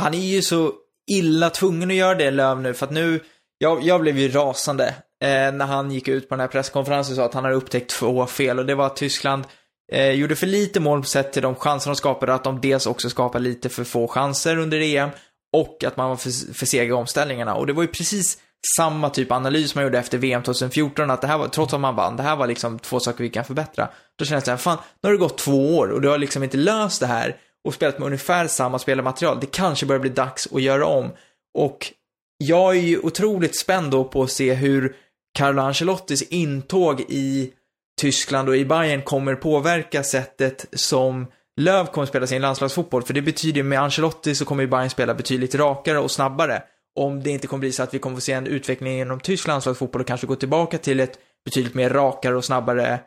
Han 0.00 0.14
är 0.14 0.18
ju 0.18 0.42
så 0.42 0.72
illa 1.10 1.50
tvungen 1.50 1.90
att 1.90 1.96
göra 1.96 2.14
det, 2.14 2.30
Löv, 2.30 2.60
nu, 2.60 2.74
för 2.74 2.86
att 2.86 2.92
nu, 2.92 3.20
jag, 3.58 3.82
jag 3.82 4.00
blev 4.00 4.18
ju 4.18 4.28
rasande 4.28 4.88
eh, 5.22 5.52
när 5.52 5.66
han 5.66 5.90
gick 5.90 6.08
ut 6.08 6.28
på 6.28 6.34
den 6.34 6.40
här 6.40 6.48
presskonferensen 6.48 7.12
och 7.12 7.16
sa 7.16 7.24
att 7.24 7.34
han 7.34 7.44
hade 7.44 7.56
upptäckt 7.56 7.90
två 7.90 8.26
fel 8.26 8.58
och 8.58 8.66
det 8.66 8.74
var 8.74 8.86
att 8.86 8.96
Tyskland 8.96 9.44
eh, 9.92 10.10
gjorde 10.10 10.36
för 10.36 10.46
lite 10.46 10.80
mål 10.80 11.04
sett 11.04 11.32
till 11.32 11.42
de 11.42 11.54
chanser 11.54 11.90
de 11.90 11.96
skapade, 11.96 12.34
att 12.34 12.44
de 12.44 12.60
dels 12.60 12.86
också 12.86 13.10
skapade 13.10 13.44
lite 13.44 13.68
för 13.68 13.84
få 13.84 14.08
chanser 14.08 14.58
under 14.58 14.80
EM 14.80 15.10
och 15.52 15.84
att 15.84 15.96
man 15.96 16.08
var 16.08 16.16
för, 16.16 16.54
för 16.54 16.66
sega 16.66 16.84
i 16.84 16.92
omställningarna. 16.92 17.54
Och 17.54 17.66
det 17.66 17.72
var 17.72 17.82
ju 17.82 17.88
precis 17.88 18.38
samma 18.76 19.10
typ 19.10 19.30
av 19.30 19.36
analys 19.36 19.74
man 19.74 19.84
gjorde 19.84 19.98
efter 19.98 20.18
VM 20.18 20.42
2014, 20.42 21.10
att 21.10 21.20
det 21.20 21.26
här 21.26 21.38
var, 21.38 21.48
trots 21.48 21.74
att 21.74 21.80
man 21.80 21.96
vann, 21.96 22.16
det 22.16 22.22
här 22.22 22.36
var 22.36 22.46
liksom 22.46 22.78
två 22.78 23.00
saker 23.00 23.24
vi 23.24 23.30
kan 23.30 23.44
förbättra. 23.44 23.88
Då 24.18 24.24
kändes 24.24 24.44
det, 24.44 24.56
fan, 24.56 24.78
nu 25.02 25.08
har 25.08 25.12
det 25.12 25.18
gått 25.18 25.38
två 25.38 25.78
år 25.78 25.88
och 25.88 26.00
du 26.00 26.08
har 26.08 26.18
liksom 26.18 26.42
inte 26.42 26.56
löst 26.56 27.00
det 27.00 27.06
här 27.06 27.36
och 27.64 27.74
spelat 27.74 27.98
med 27.98 28.06
ungefär 28.06 28.46
samma 28.46 28.78
spelarmaterial. 28.78 29.40
Det 29.40 29.46
kanske 29.46 29.86
börjar 29.86 30.00
bli 30.00 30.10
dags 30.10 30.48
att 30.52 30.62
göra 30.62 30.86
om. 30.86 31.10
Och 31.58 31.92
jag 32.38 32.76
är 32.76 32.80
ju 32.80 32.98
otroligt 32.98 33.58
spänd 33.58 33.90
då 33.90 34.04
på 34.04 34.22
att 34.22 34.30
se 34.30 34.54
hur 34.54 34.96
Carlo 35.38 35.62
Ancelottis 35.62 36.22
intåg 36.22 37.00
i 37.00 37.52
Tyskland 38.00 38.48
och 38.48 38.56
i 38.56 38.64
Bayern 38.64 39.02
kommer 39.02 39.34
påverka 39.34 40.02
sättet 40.02 40.66
som 40.72 41.26
Löv 41.60 41.86
kommer 41.86 42.06
spela 42.06 42.26
sin 42.26 42.42
landslagsfotboll. 42.42 43.02
För 43.02 43.14
det 43.14 43.22
betyder 43.22 43.56
ju 43.56 43.62
med 43.62 43.80
Ancelotti 43.80 44.34
så 44.34 44.44
kommer 44.44 44.62
ju 44.62 44.68
Bayern 44.68 44.90
spela 44.90 45.14
betydligt 45.14 45.54
rakare 45.54 45.98
och 45.98 46.10
snabbare. 46.10 46.62
Om 46.94 47.22
det 47.22 47.30
inte 47.30 47.46
kommer 47.46 47.60
bli 47.60 47.72
så 47.72 47.82
att 47.82 47.94
vi 47.94 47.98
kommer 47.98 48.16
få 48.16 48.20
se 48.20 48.32
en 48.32 48.46
utveckling 48.46 49.00
inom 49.00 49.20
tysk 49.20 49.46
landslagsfotboll 49.46 50.00
och 50.00 50.06
kanske 50.08 50.26
gå 50.26 50.36
tillbaka 50.36 50.78
till 50.78 51.00
ett 51.00 51.18
betydligt 51.44 51.74
mer 51.74 51.90
rakare 51.90 52.36
och 52.36 52.44
snabbare 52.44 53.00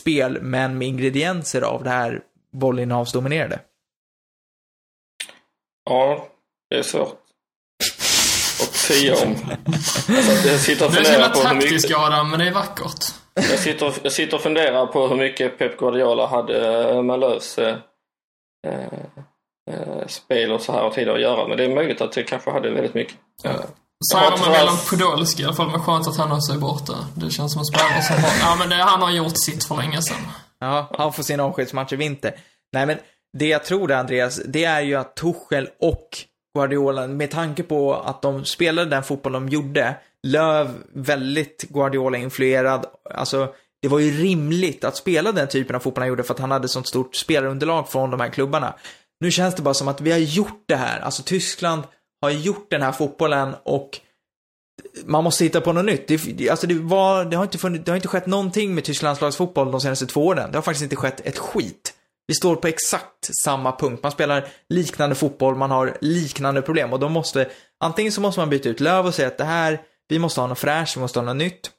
spel, 0.00 0.38
men 0.42 0.78
med 0.78 0.88
ingredienser 0.88 1.62
av 1.62 1.84
det 1.84 1.90
här 1.90 2.20
bollinnehavsdominerade. 2.52 3.60
Ja, 5.84 6.28
det 6.70 6.78
är 6.78 6.82
svårt 6.82 7.18
att 8.62 8.74
säga 8.74 9.14
om. 9.14 9.36
Alltså, 10.08 10.48
jag 10.48 10.60
sitter 10.60 10.86
och 10.86 10.92
är 10.92 10.96
funderar 10.96 11.28
på 11.28 11.40
hur 11.40 11.54
mycket... 11.54 11.70
taktiskt 11.70 11.94
Adam, 11.94 12.30
men 12.30 12.38
det 12.38 12.46
är 12.46 12.52
vackert. 12.52 13.14
Jag 13.34 13.58
sitter, 13.58 13.94
jag 14.02 14.12
sitter 14.12 14.36
och 14.36 14.42
funderar 14.42 14.86
på 14.86 15.08
hur 15.08 15.16
mycket 15.16 15.58
Pep 15.58 15.78
Guardiola 15.78 16.26
hade 16.26 16.88
eh, 16.90 17.02
med 17.02 17.20
Lööfs 17.20 17.58
eh, 18.66 18.84
eh, 19.70 20.06
spel 20.06 20.52
och 20.52 20.60
så 20.60 20.72
här 20.72 20.84
och 20.84 20.94
tider 20.94 21.14
att 21.14 21.20
göra. 21.20 21.48
Men 21.48 21.56
det 21.56 21.64
är 21.64 21.74
möjligt 21.74 22.00
att 22.00 22.12
det 22.12 22.22
kanske 22.22 22.50
hade 22.50 22.70
väldigt 22.70 22.94
mycket. 22.94 23.14
Eh, 23.44 23.52
Säger 24.12 24.30
de 24.30 24.38
tyvärr. 24.38 24.60
Milan 24.60 24.76
Podolski 24.90 25.42
i 25.42 25.44
alla 25.44 25.54
fall, 25.54 25.70
men 25.70 25.80
skönt 25.80 26.08
att 26.08 26.16
han 26.16 26.32
också 26.32 26.52
är 26.52 26.58
borta. 26.58 26.92
Det 27.14 27.30
känns 27.30 27.52
som 27.52 27.58
en 27.58 27.64
spelare 27.64 28.02
som 28.02 28.16
har... 28.16 28.30
Ja, 28.40 28.56
men 28.58 28.68
det, 28.68 28.74
han 28.74 29.02
har 29.02 29.10
gjort 29.10 29.38
sitt 29.38 29.64
för 29.64 29.76
länge 29.76 30.02
sedan. 30.02 30.16
Ja, 30.60 30.90
han 30.98 31.12
får 31.12 31.22
sin 31.22 31.40
avskedsmatch 31.40 31.92
i 31.92 31.96
vinter. 31.96 32.34
Nej, 32.72 32.86
men 32.86 32.98
det 33.38 33.46
jag 33.46 33.64
tror 33.64 33.88
det, 33.88 33.98
Andreas, 33.98 34.40
det 34.46 34.64
är 34.64 34.80
ju 34.80 34.94
att 34.94 35.16
Tuchel 35.16 35.68
och 35.80 36.08
Guardiola, 36.58 37.06
med 37.06 37.30
tanke 37.30 37.62
på 37.62 37.94
att 37.94 38.22
de 38.22 38.44
spelade 38.44 38.90
den 38.90 39.02
fotboll 39.02 39.32
de 39.32 39.48
gjorde, 39.48 39.94
Löv 40.26 40.74
väldigt 40.94 41.62
Guardiola-influerad, 41.68 42.86
alltså 43.14 43.54
det 43.82 43.88
var 43.88 43.98
ju 43.98 44.22
rimligt 44.22 44.84
att 44.84 44.96
spela 44.96 45.32
den 45.32 45.48
typen 45.48 45.76
av 45.76 45.80
fotboll 45.80 46.02
han 46.02 46.08
gjorde 46.08 46.22
för 46.22 46.34
att 46.34 46.40
han 46.40 46.50
hade 46.50 46.68
sånt 46.68 46.86
stort 46.86 47.16
spelarunderlag 47.16 47.88
från 47.88 48.10
de 48.10 48.20
här 48.20 48.28
klubbarna. 48.28 48.74
Nu 49.20 49.30
känns 49.30 49.54
det 49.54 49.62
bara 49.62 49.74
som 49.74 49.88
att 49.88 50.00
vi 50.00 50.10
har 50.10 50.18
gjort 50.18 50.64
det 50.66 50.76
här, 50.76 51.00
alltså 51.00 51.22
Tyskland 51.22 51.82
har 52.22 52.30
gjort 52.30 52.70
den 52.70 52.82
här 52.82 52.92
fotbollen 52.92 53.54
och 53.62 54.00
man 55.04 55.24
måste 55.24 55.44
hitta 55.44 55.60
på 55.60 55.72
något 55.72 55.84
nytt. 55.84 56.08
Det, 56.08 56.50
alltså 56.50 56.66
det, 56.66 56.74
var, 56.74 57.24
det, 57.24 57.36
har 57.36 57.44
inte 57.44 57.58
funnits, 57.58 57.84
det 57.84 57.90
har 57.90 57.96
inte 57.96 58.08
skett 58.08 58.26
någonting 58.26 58.74
med 58.74 58.84
Tysklands 58.84 59.20
landslagsfotboll 59.20 59.70
de 59.70 59.80
senaste 59.80 60.06
två 60.06 60.26
åren. 60.26 60.50
Det 60.50 60.58
har 60.58 60.62
faktiskt 60.62 60.82
inte 60.82 60.96
skett 60.96 61.20
ett 61.26 61.38
skit. 61.38 61.94
Vi 62.26 62.34
står 62.34 62.56
på 62.56 62.68
exakt 62.68 63.30
samma 63.42 63.76
punkt. 63.76 64.02
Man 64.02 64.12
spelar 64.12 64.48
liknande 64.68 65.14
fotboll, 65.14 65.56
man 65.56 65.70
har 65.70 65.96
liknande 66.00 66.62
problem 66.62 66.92
och 66.92 67.00
då 67.00 67.08
måste, 67.08 67.50
antingen 67.80 68.12
så 68.12 68.20
måste 68.20 68.40
man 68.40 68.50
byta 68.50 68.68
ut 68.68 68.80
Löv 68.80 69.06
och 69.06 69.14
säga 69.14 69.28
att 69.28 69.38
det 69.38 69.44
här, 69.44 69.80
vi 70.08 70.18
måste 70.18 70.40
ha 70.40 70.48
något 70.48 70.58
fräscht, 70.58 70.96
vi 70.96 71.00
måste 71.00 71.18
ha 71.18 71.26
något 71.26 71.36
nytt. 71.36 71.70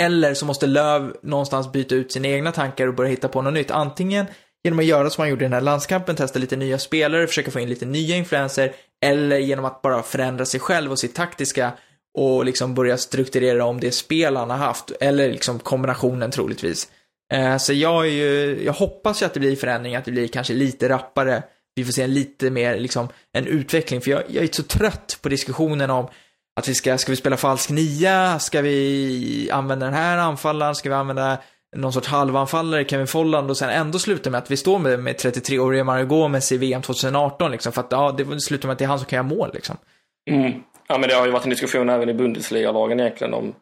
Eller 0.00 0.34
så 0.34 0.46
måste 0.46 0.66
Löv 0.66 1.16
någonstans 1.22 1.72
byta 1.72 1.94
ut 1.94 2.12
sina 2.12 2.28
egna 2.28 2.52
tankar 2.52 2.86
och 2.86 2.94
börja 2.94 3.10
hitta 3.10 3.28
på 3.28 3.42
något 3.42 3.54
nytt. 3.54 3.70
Antingen 3.70 4.26
genom 4.64 4.78
att 4.78 4.84
göra 4.84 5.10
som 5.10 5.22
han 5.22 5.30
gjorde 5.30 5.44
i 5.44 5.48
den 5.48 5.52
här 5.52 5.60
landskampen, 5.60 6.16
testa 6.16 6.38
lite 6.38 6.56
nya 6.56 6.78
spelare, 6.78 7.26
försöka 7.26 7.50
få 7.50 7.60
in 7.60 7.68
lite 7.68 7.86
nya 7.86 8.16
influenser, 8.16 8.72
eller 9.04 9.38
genom 9.38 9.64
att 9.64 9.82
bara 9.82 10.02
förändra 10.02 10.44
sig 10.44 10.60
själv 10.60 10.90
och 10.90 10.98
sitt 10.98 11.14
taktiska 11.14 11.72
och 12.18 12.44
liksom 12.44 12.74
börja 12.74 12.96
strukturera 12.96 13.64
om 13.64 13.80
det 13.80 13.92
spel 13.92 14.36
han 14.36 14.50
har 14.50 14.56
haft, 14.56 14.92
eller 15.00 15.32
liksom 15.32 15.58
kombinationen 15.58 16.30
troligtvis. 16.30 16.88
Eh, 17.32 17.56
så 17.56 17.72
jag 17.72 18.06
är 18.06 18.10
ju, 18.10 18.62
jag 18.64 18.72
hoppas 18.72 19.22
ju 19.22 19.26
att 19.26 19.34
det 19.34 19.40
blir 19.40 19.56
förändring, 19.56 19.96
att 19.96 20.04
det 20.04 20.12
blir 20.12 20.28
kanske 20.28 20.54
lite 20.54 20.88
rappare. 20.88 21.42
Vi 21.74 21.84
får 21.84 21.92
se 21.92 22.02
en 22.02 22.14
lite 22.14 22.50
mer, 22.50 22.78
liksom, 22.78 23.08
en 23.32 23.46
utveckling, 23.46 24.00
för 24.00 24.10
jag, 24.10 24.22
jag 24.28 24.44
är 24.44 24.48
så 24.52 24.62
trött 24.62 25.18
på 25.22 25.28
diskussionen 25.28 25.90
om 25.90 26.08
att 26.60 26.68
vi 26.68 26.74
ska, 26.74 26.98
ska 26.98 27.12
vi 27.12 27.16
spela 27.16 27.36
falsk 27.36 27.70
nia? 27.70 28.38
Ska 28.38 28.62
vi 28.62 29.50
använda 29.52 29.86
den 29.86 29.94
här 29.94 30.18
anfallaren? 30.18 30.74
Ska 30.74 30.88
vi 30.88 30.94
använda 30.94 31.38
någon 31.76 31.92
sorts 31.92 32.08
halvanfallare, 32.08 32.84
Kevin 32.84 33.06
Folland 33.06 33.50
och 33.50 33.56
sen 33.56 33.70
ändå 33.70 33.98
sluta 33.98 34.30
med 34.30 34.38
att 34.38 34.50
vi 34.50 34.56
står 34.56 34.78
med, 34.78 35.00
med 35.00 35.16
33-årige 35.16 35.84
Mario 35.84 36.06
Gomez 36.06 36.52
i 36.52 36.58
VM 36.58 36.82
2018 36.82 37.50
liksom, 37.50 37.72
för 37.72 37.80
att 37.80 37.92
ja, 37.92 38.12
det 38.12 38.40
slutar 38.40 38.68
med 38.68 38.72
att 38.72 38.78
det 38.78 38.84
är 38.84 38.88
han 38.88 38.98
som 38.98 39.06
kan 39.06 39.16
göra 39.16 39.36
mål 39.36 39.50
liksom. 39.54 39.76
Mm. 40.30 40.52
Ja, 40.88 40.98
men 40.98 41.08
det 41.08 41.14
har 41.14 41.26
ju 41.26 41.32
varit 41.32 41.44
en 41.44 41.50
diskussion 41.50 41.88
även 41.88 42.08
i 42.08 42.14
Bundesliga-lagen 42.14 43.00
egentligen 43.00 43.34
om, 43.34 43.54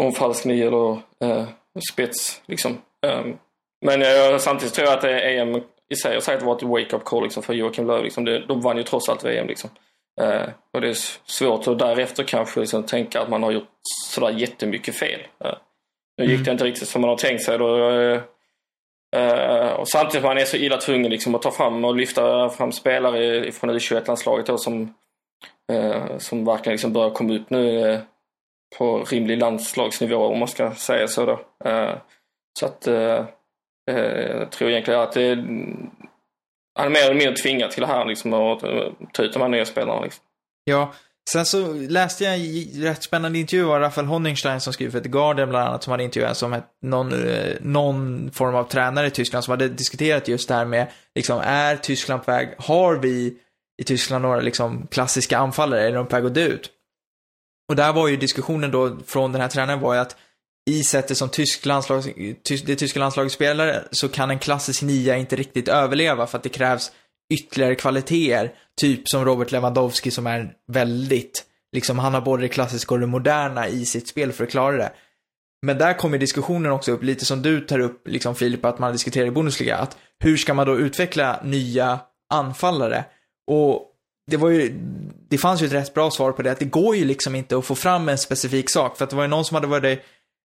om 0.00 0.12
falsk 0.12 0.44
nia 0.44 0.66
eller 0.66 0.92
eh, 1.24 1.44
spets. 1.92 2.42
Liksom. 2.46 2.72
Um, 3.06 3.36
men 3.84 4.00
jag, 4.00 4.40
samtidigt 4.40 4.74
tror 4.74 4.88
jag 4.88 4.98
att 4.98 5.04
EM 5.04 5.62
i 5.90 5.96
sig 5.96 6.14
har 6.14 6.20
säkert 6.20 6.44
varit 6.44 6.62
ett 6.62 6.68
wake-up 6.68 7.04
call 7.04 7.22
liksom, 7.22 7.42
för 7.42 7.54
Joakim 7.54 7.86
Löw. 7.86 8.04
Liksom. 8.04 8.24
De 8.24 8.60
vann 8.60 8.76
ju 8.76 8.82
trots 8.82 9.08
allt 9.08 9.24
VM. 9.24 9.46
Liksom. 9.46 9.70
Eh, 10.20 10.48
och 10.72 10.80
det 10.80 10.88
är 10.88 10.96
svårt 11.24 11.68
att 11.68 11.78
därefter 11.78 12.24
kanske 12.24 12.60
liksom, 12.60 12.82
tänka 12.82 13.20
att 13.20 13.28
man 13.28 13.42
har 13.42 13.50
gjort 13.50 13.68
sådär 14.10 14.30
jättemycket 14.30 14.98
fel. 14.98 15.20
Eh, 15.44 15.54
nu 16.16 16.24
gick 16.24 16.44
det 16.44 16.50
inte 16.50 16.64
riktigt 16.64 16.88
som 16.88 17.00
man 17.00 17.10
har 17.10 17.16
tänkt 17.16 17.44
sig. 17.44 17.58
Då, 17.58 17.90
eh, 17.90 18.20
eh, 19.16 19.72
och 19.72 19.88
samtidigt 19.88 20.24
man 20.24 20.38
är 20.38 20.44
så 20.44 20.56
illa 20.56 20.76
tvungen 20.76 21.10
liksom, 21.10 21.34
att 21.34 21.42
ta 21.42 21.50
fram 21.50 21.84
och 21.84 21.96
lyfta 21.96 22.48
fram 22.48 22.72
spelare 22.72 23.52
från 23.52 23.70
U21-landslaget 23.70 24.46
då, 24.46 24.58
som 24.58 24.94
eh, 25.72 26.18
som 26.18 26.44
verkligen 26.44 26.74
liksom 26.74 26.92
börjar 26.92 27.10
komma 27.10 27.34
upp 27.34 27.50
nu 27.50 27.90
eh, 27.90 28.00
på 28.78 29.04
rimlig 29.04 29.38
landslagsnivå 29.38 30.16
om 30.16 30.38
man 30.38 30.48
ska 30.48 30.74
säga 30.74 31.08
så 31.08 31.26
då. 31.26 31.40
Så 32.58 32.66
att 32.66 32.86
jag 33.86 34.50
tror 34.50 34.70
egentligen 34.70 35.00
att 35.00 35.12
det, 35.12 35.44
han 36.74 36.86
är 36.86 36.90
mer 36.90 37.04
eller 37.04 37.14
mindre 37.14 37.36
tvingad 37.36 37.70
till 37.70 37.80
det 37.80 37.86
här 37.86 38.04
liksom 38.04 38.32
att 38.32 38.62
eh, 38.62 38.92
ta 39.12 39.22
ut 39.22 39.32
de 39.32 39.42
här 39.42 39.48
nya 39.48 39.64
spelarna. 39.64 40.00
Liksom. 40.00 40.24
Ja, 40.64 40.94
sen 41.30 41.46
så 41.46 41.72
läste 41.72 42.24
jag 42.24 42.34
en 42.34 42.82
rätt 42.82 43.02
spännande 43.02 43.38
intervju 43.38 43.70
av 43.70 43.80
Rafael 43.80 44.06
Honigstein 44.06 44.60
som 44.60 44.72
skriver 44.72 44.92
för 44.92 45.00
The 45.00 45.08
Guardian 45.08 45.48
bland 45.48 45.68
annat, 45.68 45.82
som 45.82 45.90
hade 45.90 46.04
intervjuat 46.04 46.36
som 46.36 46.52
ett, 46.52 46.64
någon, 46.82 47.28
eh, 47.28 47.54
någon 47.60 48.30
form 48.30 48.54
av 48.54 48.64
tränare 48.64 49.06
i 49.06 49.10
Tyskland 49.10 49.44
som 49.44 49.52
hade 49.52 49.68
diskuterat 49.68 50.28
just 50.28 50.48
det 50.48 50.54
här 50.54 50.64
med, 50.64 50.86
liksom, 51.14 51.40
är 51.44 51.76
Tyskland 51.76 52.24
på 52.24 52.30
väg, 52.30 52.54
har 52.58 52.96
vi 52.96 53.38
i 53.82 53.84
Tyskland 53.84 54.22
några 54.22 54.40
liksom 54.40 54.86
klassiska 54.86 55.38
anfallare, 55.38 55.88
är 55.88 55.92
de 55.92 56.06
på 56.06 56.16
väg 56.16 56.26
att 56.26 56.34
dö 56.34 56.46
ut? 56.46 56.70
Och 57.68 57.76
där 57.76 57.92
var 57.92 58.08
ju 58.08 58.16
diskussionen 58.16 58.70
då 58.70 58.96
från 59.06 59.32
den 59.32 59.40
här 59.40 59.48
tränaren 59.48 59.80
var 59.80 59.94
ju 59.94 60.00
att 60.00 60.16
i 60.70 60.84
sättet 60.84 61.16
som 61.16 61.28
tysk 61.28 61.66
landslag, 61.66 62.02
det 62.66 62.76
tyska 62.76 63.00
landslaget 63.00 63.32
spelar 63.32 63.88
så 63.90 64.08
kan 64.08 64.30
en 64.30 64.38
klassisk 64.38 64.82
nia 64.82 65.16
inte 65.16 65.36
riktigt 65.36 65.68
överleva 65.68 66.26
för 66.26 66.38
att 66.38 66.42
det 66.42 66.48
krävs 66.48 66.92
ytterligare 67.34 67.74
kvaliteter. 67.74 68.52
Typ 68.80 69.08
som 69.08 69.24
Robert 69.24 69.52
Lewandowski 69.52 70.10
som 70.10 70.26
är 70.26 70.52
väldigt, 70.72 71.44
liksom 71.72 71.98
han 71.98 72.14
har 72.14 72.20
både 72.20 72.42
det 72.42 72.48
klassiska 72.48 72.94
och 72.94 73.00
det 73.00 73.06
moderna 73.06 73.68
i 73.68 73.84
sitt 73.84 74.08
spel 74.08 74.32
för 74.32 74.44
att 74.44 74.50
klara 74.50 74.76
det. 74.76 74.92
Men 75.66 75.78
där 75.78 75.94
kommer 75.94 76.18
diskussionen 76.18 76.72
också 76.72 76.92
upp, 76.92 77.02
lite 77.02 77.24
som 77.24 77.42
du 77.42 77.60
tar 77.60 77.78
upp, 77.78 78.08
liksom 78.08 78.34
Filip, 78.34 78.64
att 78.64 78.78
man 78.78 78.92
diskuterar 78.92 79.26
i 79.26 79.30
Bundesliga, 79.30 79.76
att 79.76 79.96
hur 80.24 80.36
ska 80.36 80.54
man 80.54 80.66
då 80.66 80.78
utveckla 80.78 81.40
nya 81.44 82.00
anfallare? 82.34 83.04
Och 83.50 83.90
det 84.30 84.36
var 84.36 84.48
ju, 84.48 84.74
det 85.30 85.38
fanns 85.38 85.62
ju 85.62 85.66
ett 85.66 85.72
rätt 85.72 85.94
bra 85.94 86.10
svar 86.10 86.32
på 86.32 86.42
det, 86.42 86.52
att 86.52 86.58
det 86.58 86.64
går 86.64 86.96
ju 86.96 87.04
liksom 87.04 87.34
inte 87.34 87.58
att 87.58 87.64
få 87.64 87.74
fram 87.74 88.08
en 88.08 88.18
specifik 88.18 88.70
sak. 88.70 88.96
För 88.96 89.04
att 89.04 89.10
det 89.10 89.16
var 89.16 89.24
ju 89.24 89.28
någon 89.28 89.44
som 89.44 89.54
hade 89.54 89.66
varit, 89.66 90.00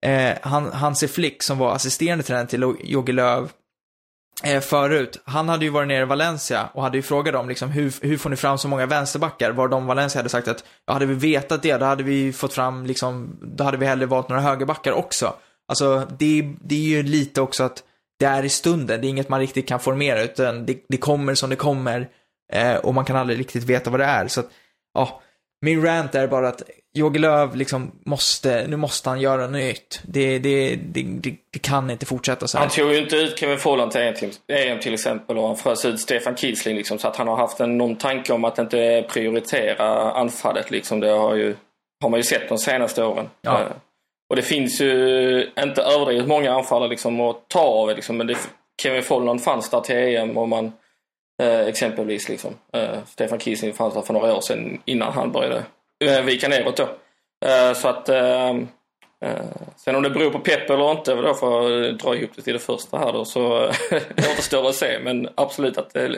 eh, 0.07 0.39
han, 0.43 0.73
Hansi 0.73 1.09
Flick 1.09 1.43
som 1.43 1.59
var 1.59 1.75
assisterande 1.75 2.25
tränare 2.25 2.47
till 2.47 2.75
Jogge 2.85 3.13
Löw 3.13 3.49
eh, 4.45 4.61
förut. 4.61 5.21
Han 5.25 5.49
hade 5.49 5.65
ju 5.65 5.71
varit 5.71 5.89
nere 5.89 6.03
i 6.03 6.05
Valencia 6.05 6.69
och 6.75 6.83
hade 6.83 6.99
ju 6.99 7.03
frågat 7.03 7.33
dem 7.33 7.49
liksom 7.49 7.71
hur, 7.71 7.95
hur 8.07 8.19
får 8.19 8.31
ni 8.31 8.37
fram 8.37 8.59
så 8.59 8.69
många 8.69 8.87
vänsterbackar? 8.87 9.51
Var 9.51 9.69
de 9.69 9.87
Valencia 9.87 10.19
hade 10.19 10.29
sagt 10.29 10.49
att, 10.49 10.65
ja, 10.87 10.93
hade 10.93 11.07
vi 11.07 11.15
vetat 11.15 11.63
det, 11.63 11.77
då 11.77 11.87
hade 11.87 12.03
vi 12.03 12.33
fått 12.33 12.53
fram 12.53 12.87
liksom, 12.87 13.39
då 13.43 13.65
hade 13.65 13.77
vi 13.77 13.87
hellre 13.87 14.07
valt 14.07 14.29
några 14.29 14.43
högerbackar 14.43 14.93
också. 14.93 15.35
Alltså, 15.69 16.07
det, 16.19 16.55
det 16.61 16.75
är 16.75 16.89
ju 16.89 17.03
lite 17.03 17.41
också 17.41 17.65
att 17.65 17.83
det 18.19 18.27
är 18.27 18.43
i 18.45 18.49
stunden, 18.49 19.01
det 19.01 19.07
är 19.07 19.09
inget 19.09 19.29
man 19.29 19.41
riktigt 19.41 19.69
kan 19.69 19.81
formera, 19.81 20.23
utan 20.23 20.67
det, 20.67 20.79
det 20.89 20.97
kommer 20.97 21.35
som 21.35 21.51
det 21.51 21.57
kommer. 21.57 22.09
Eh, 22.53 22.77
och 22.77 22.95
man 22.95 23.05
kan 23.05 23.17
aldrig 23.17 23.39
riktigt 23.39 23.65
veta 23.65 23.91
vad 23.91 24.01
det 24.01 24.07
är. 24.07 24.29
Så 24.29 24.41
att, 24.41 24.51
ja, 24.95 25.23
min 25.67 25.83
rant 25.83 26.15
är 26.15 26.27
bara 26.27 26.49
att 26.49 26.63
Jogi 26.95 27.19
Löw 27.19 27.57
liksom 27.57 27.93
måste, 28.05 28.67
nu 28.69 28.77
måste 28.77 29.09
han 29.09 29.21
göra 29.21 29.47
nytt. 29.47 30.01
Det, 30.05 30.39
det, 30.39 30.77
det, 30.77 31.03
det, 31.53 31.59
kan 31.59 31.91
inte 31.91 32.07
fortsätta 32.07 32.47
så 32.47 32.59
här. 32.59 32.65
Han 32.65 32.75
tog 32.75 32.93
ju 32.93 32.99
inte 32.99 33.17
ut 33.17 33.39
Kevin 33.39 33.59
Folland 33.59 33.91
till 33.91 34.01
EM, 34.01 34.15
EM 34.49 34.81
till 34.81 34.95
exempel 34.95 35.39
och 35.39 35.47
han 35.47 35.57
frös 35.57 35.85
ut 35.85 36.01
Stefan 36.01 36.37
Kiesling 36.37 36.77
liksom, 36.77 36.99
så 36.99 37.09
att 37.09 37.17
han 37.17 37.29
har 37.29 37.37
haft 37.37 37.61
en, 37.61 37.79
någon 37.79 37.97
tanke 37.97 38.33
om 38.33 38.45
att 38.45 38.59
inte 38.59 39.05
prioritera 39.09 40.13
anfallet 40.13 40.71
liksom. 40.71 41.01
Det 41.01 41.11
har, 41.11 41.35
ju, 41.35 41.57
har 42.03 42.11
man 42.11 42.21
ju 42.21 42.25
sett 42.25 42.49
de 42.49 42.59
senaste 42.59 43.05
åren. 43.05 43.29
Ja. 43.41 43.61
Eh, 43.61 43.67
och 44.31 44.37
det 44.37 44.43
finns 44.43 44.81
ju 44.81 45.51
inte 45.59 45.83
överdrivet 45.83 46.29
många 46.29 46.55
anfallare 46.55 46.89
liksom 46.89 47.21
att 47.21 47.49
ta 47.49 47.61
av 47.61 47.89
liksom, 47.97 48.17
men 48.17 48.27
det, 48.27 48.37
Kevin 48.83 49.03
Folland 49.03 49.43
fanns 49.43 49.71
där 49.71 49.81
till 49.81 49.97
EM 49.97 50.37
och 50.37 50.49
man 50.49 50.73
Eh, 51.43 51.61
exempelvis 51.61 52.29
liksom. 52.29 52.55
Eh, 52.73 52.99
Stefan 53.07 53.41
Kiesling 53.41 53.75
fanns 53.75 53.95
där 53.95 54.03
för 54.03 54.13
några 54.13 54.35
år 54.35 54.41
sedan 54.41 54.83
innan 54.85 55.13
han 55.13 55.33
började 55.33 55.65
eh, 56.05 56.23
vika 56.23 56.49
neråt 56.49 56.77
då. 56.77 56.89
Eh, 57.47 57.73
så 57.73 57.89
att 57.89 58.09
eh, 58.09 58.51
eh, 59.25 59.45
Sen 59.77 59.97
om 59.97 60.03
det 60.03 60.11
beror 60.11 60.31
på 60.31 60.39
pepp 60.39 60.71
eller 60.71 60.91
inte, 60.91 61.15
då 61.15 61.35
för 61.35 61.61
att 61.61 61.93
eh, 61.93 61.97
dra 62.07 62.17
ihop 62.17 62.31
det 62.37 62.43
till 62.43 62.53
det 62.53 62.59
första 62.59 62.99
här 62.99 63.13
då, 63.13 63.25
så 63.25 63.59
det 63.91 64.33
återstår 64.33 64.69
att 64.69 64.75
se. 64.75 64.99
Men 64.99 65.29
absolut 65.35 65.79
att 65.79 65.97
eh, 65.97 66.09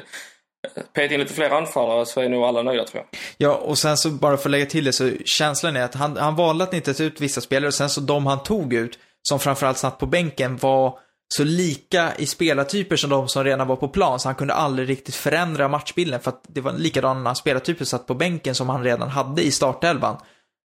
peta 0.92 1.14
in 1.14 1.20
lite 1.20 1.34
fler 1.34 1.50
anfallare 1.50 2.06
så 2.06 2.20
är 2.20 2.28
nog 2.28 2.44
alla 2.44 2.62
nöjda 2.62 2.84
tror 2.84 3.04
jag. 3.10 3.20
Ja, 3.36 3.54
och 3.54 3.78
sen 3.78 3.96
så 3.96 4.10
bara 4.10 4.36
för 4.36 4.48
att 4.48 4.50
lägga 4.50 4.66
till 4.66 4.84
det 4.84 4.92
så 4.92 5.10
känslan 5.24 5.76
är 5.76 5.82
att 5.84 5.94
han, 5.94 6.16
han 6.16 6.36
valde 6.36 6.64
att 6.64 6.74
inte 6.74 6.94
ta 6.94 7.02
ut 7.02 7.20
vissa 7.20 7.40
spelare 7.40 7.68
och 7.68 7.74
sen 7.74 7.90
så 7.90 8.00
de 8.00 8.26
han 8.26 8.42
tog 8.42 8.74
ut, 8.74 8.98
som 9.22 9.40
framförallt 9.40 9.78
satt 9.78 9.98
på 9.98 10.06
bänken, 10.06 10.56
var 10.56 10.98
så 11.34 11.44
lika 11.44 12.14
i 12.16 12.26
spelartyper 12.26 12.96
som 12.96 13.10
de 13.10 13.28
som 13.28 13.44
redan 13.44 13.68
var 13.68 13.76
på 13.76 13.88
plan, 13.88 14.20
så 14.20 14.28
han 14.28 14.34
kunde 14.34 14.54
aldrig 14.54 14.88
riktigt 14.88 15.14
förändra 15.14 15.68
matchbilden 15.68 16.20
för 16.20 16.30
att 16.30 16.44
det 16.48 16.60
var 16.60 16.72
likadana 16.72 17.34
spelartyper 17.34 17.84
satt 17.84 18.06
på 18.06 18.14
bänken 18.14 18.54
som 18.54 18.68
han 18.68 18.84
redan 18.84 19.08
hade 19.08 19.42
i 19.42 19.50
startelvan. 19.50 20.16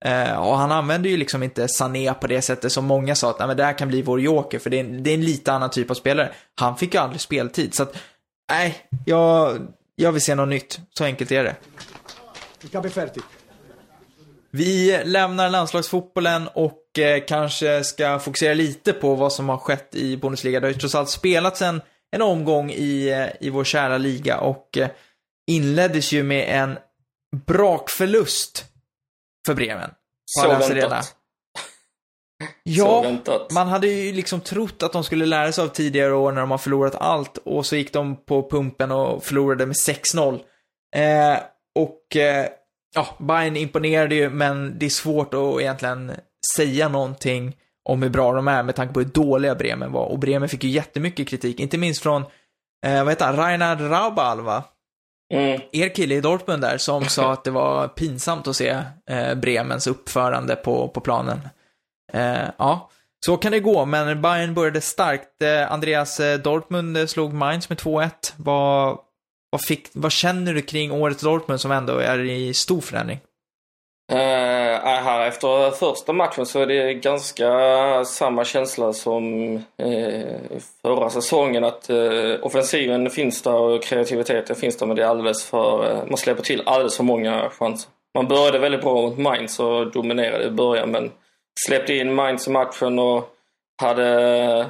Eh, 0.04 0.48
och 0.48 0.58
han 0.58 0.72
använde 0.72 1.08
ju 1.08 1.16
liksom 1.16 1.42
inte 1.42 1.68
Sané 1.68 2.14
på 2.14 2.26
det 2.26 2.42
sättet 2.42 2.72
som 2.72 2.84
många 2.84 3.14
sa 3.14 3.30
att 3.30 3.38
Nej, 3.38 3.48
men 3.48 3.56
det 3.56 3.64
här 3.64 3.78
kan 3.78 3.88
bli 3.88 4.02
vår 4.02 4.20
joker, 4.20 4.58
för 4.58 4.70
det 4.70 4.76
är, 4.76 4.84
en, 4.84 5.02
det 5.02 5.10
är 5.10 5.14
en 5.14 5.24
lite 5.24 5.52
annan 5.52 5.70
typ 5.70 5.90
av 5.90 5.94
spelare. 5.94 6.32
Han 6.54 6.76
fick 6.76 6.94
ju 6.94 7.00
aldrig 7.00 7.20
speltid, 7.20 7.74
så 7.74 7.82
att 7.82 7.96
nej, 8.50 8.76
jag, 9.06 9.58
jag 9.96 10.12
vill 10.12 10.22
se 10.22 10.34
något 10.34 10.48
nytt. 10.48 10.80
Så 10.98 11.04
enkelt 11.04 11.32
är 11.32 11.44
det. 11.44 11.56
Vi 14.50 15.00
lämnar 15.04 15.50
landslagsfotbollen 15.50 16.48
och 16.54 16.81
eh, 16.98 17.24
kanske 17.28 17.84
ska 17.84 18.18
fokusera 18.18 18.54
lite 18.54 18.92
på 18.92 19.14
vad 19.14 19.32
som 19.32 19.48
har 19.48 19.56
skett 19.56 19.94
i 19.94 20.16
Bundesliga. 20.16 20.60
Det 20.60 20.66
har 20.66 20.72
ju 20.72 20.78
trots 20.78 20.94
allt 20.94 21.10
spelats 21.10 21.62
en, 21.62 21.80
en 22.10 22.22
omgång 22.22 22.70
i, 22.70 23.08
eh, 23.08 23.46
i 23.46 23.50
vår 23.50 23.64
kära 23.64 23.98
liga 23.98 24.38
och 24.38 24.78
eh, 24.78 24.88
inleddes 25.46 26.12
ju 26.12 26.22
med 26.22 26.62
en 26.62 26.78
brakförlust 27.46 28.64
för 29.46 29.54
Bremen. 29.54 29.90
Så 30.24 30.48
väntat. 30.48 31.16
Ja, 32.62 33.02
väntat. 33.02 33.50
man 33.52 33.68
hade 33.68 33.86
ju 33.86 34.12
liksom 34.12 34.40
trott 34.40 34.82
att 34.82 34.92
de 34.92 35.04
skulle 35.04 35.26
lära 35.26 35.52
sig 35.52 35.64
av 35.64 35.68
tidigare 35.68 36.14
år 36.14 36.32
när 36.32 36.40
de 36.40 36.50
har 36.50 36.58
förlorat 36.58 36.94
allt 36.94 37.38
och 37.38 37.66
så 37.66 37.76
gick 37.76 37.92
de 37.92 38.16
på 38.24 38.50
pumpen 38.50 38.90
och 38.90 39.24
förlorade 39.24 39.66
med 39.66 39.76
6-0. 39.76 40.40
Eh, 40.96 41.38
och 41.74 42.16
eh, 42.16 42.46
ja, 42.94 43.16
Bayern 43.18 43.56
imponerade 43.56 44.14
ju, 44.14 44.30
men 44.30 44.78
det 44.78 44.86
är 44.86 44.90
svårt 44.90 45.34
att 45.34 45.60
egentligen 45.60 46.12
säga 46.56 46.88
någonting 46.88 47.56
om 47.88 48.02
hur 48.02 48.10
bra 48.10 48.32
de 48.32 48.48
är 48.48 48.62
med 48.62 48.76
tanke 48.76 48.94
på 48.94 49.00
hur 49.00 49.08
dåliga 49.08 49.54
Bremen 49.54 49.92
var. 49.92 50.06
Och 50.06 50.18
Bremen 50.18 50.48
fick 50.48 50.64
ju 50.64 50.70
jättemycket 50.70 51.28
kritik, 51.28 51.60
inte 51.60 51.78
minst 51.78 52.02
från, 52.02 52.22
eh, 52.86 53.04
vad 53.04 53.08
heter 53.08 53.26
han, 53.26 53.36
Reinhard 53.36 53.80
Raubal 53.80 54.40
va? 54.40 54.64
Mm. 55.34 55.60
er 55.72 55.88
kille 55.88 56.14
i 56.14 56.20
Dortmund 56.20 56.62
där 56.62 56.78
som 56.78 57.04
sa 57.04 57.32
att 57.32 57.44
det 57.44 57.50
var 57.50 57.88
pinsamt 57.88 58.46
att 58.46 58.56
se 58.56 58.78
eh, 59.10 59.34
Bremens 59.34 59.86
uppförande 59.86 60.56
på, 60.56 60.88
på 60.88 61.00
planen. 61.00 61.40
Eh, 62.12 62.48
ja, 62.58 62.90
så 63.26 63.36
kan 63.36 63.52
det 63.52 63.60
gå, 63.60 63.84
men 63.84 64.22
Bayern 64.22 64.54
började 64.54 64.80
starkt. 64.80 65.42
Eh, 65.42 65.72
Andreas 65.72 66.20
eh, 66.20 66.38
Dortmund 66.38 66.96
eh, 66.96 67.06
slog 67.06 67.32
Mainz 67.32 67.68
med 67.68 67.78
2-1. 67.78 68.10
Vad, 68.36 68.98
vad, 69.50 69.64
fick, 69.64 69.88
vad 69.92 70.12
känner 70.12 70.54
du 70.54 70.62
kring 70.62 70.92
årets 70.92 71.22
Dortmund 71.22 71.60
som 71.60 71.70
ändå 71.70 71.98
är 71.98 72.18
i 72.18 72.54
stor 72.54 72.80
förändring? 72.80 73.20
Uh, 74.10 74.18
här 74.84 75.28
efter 75.28 75.70
första 75.70 76.12
matchen 76.12 76.46
så 76.46 76.60
är 76.60 76.66
det 76.66 76.94
ganska 76.94 78.04
samma 78.04 78.44
känsla 78.44 78.92
som 78.92 79.54
uh, 79.82 80.36
förra 80.82 81.10
säsongen. 81.10 81.64
Att 81.64 81.90
uh, 81.90 82.36
offensiven 82.42 83.10
finns 83.10 83.42
där 83.42 83.54
och 83.54 83.82
kreativiteten 83.82 84.56
finns 84.56 84.76
där 84.76 84.86
men 84.86 84.96
det 84.96 85.02
är 85.02 85.06
alldeles 85.06 85.44
för, 85.44 85.90
uh, 85.90 86.06
man 86.06 86.16
släpper 86.16 86.42
till 86.42 86.62
alldeles 86.66 86.96
för 86.96 87.04
många 87.04 87.50
chanser. 87.50 87.90
Man 88.14 88.28
började 88.28 88.58
väldigt 88.58 88.82
bra 88.82 88.94
mot 88.94 89.18
Mainz 89.18 89.60
och 89.60 89.92
dominerade 89.92 90.44
i 90.44 90.50
början 90.50 90.90
men 90.90 91.12
släppte 91.66 91.94
in 91.94 92.14
Mainz 92.14 92.48
i 92.48 92.50
matchen 92.50 92.98
och 92.98 93.28
hade 93.82 94.66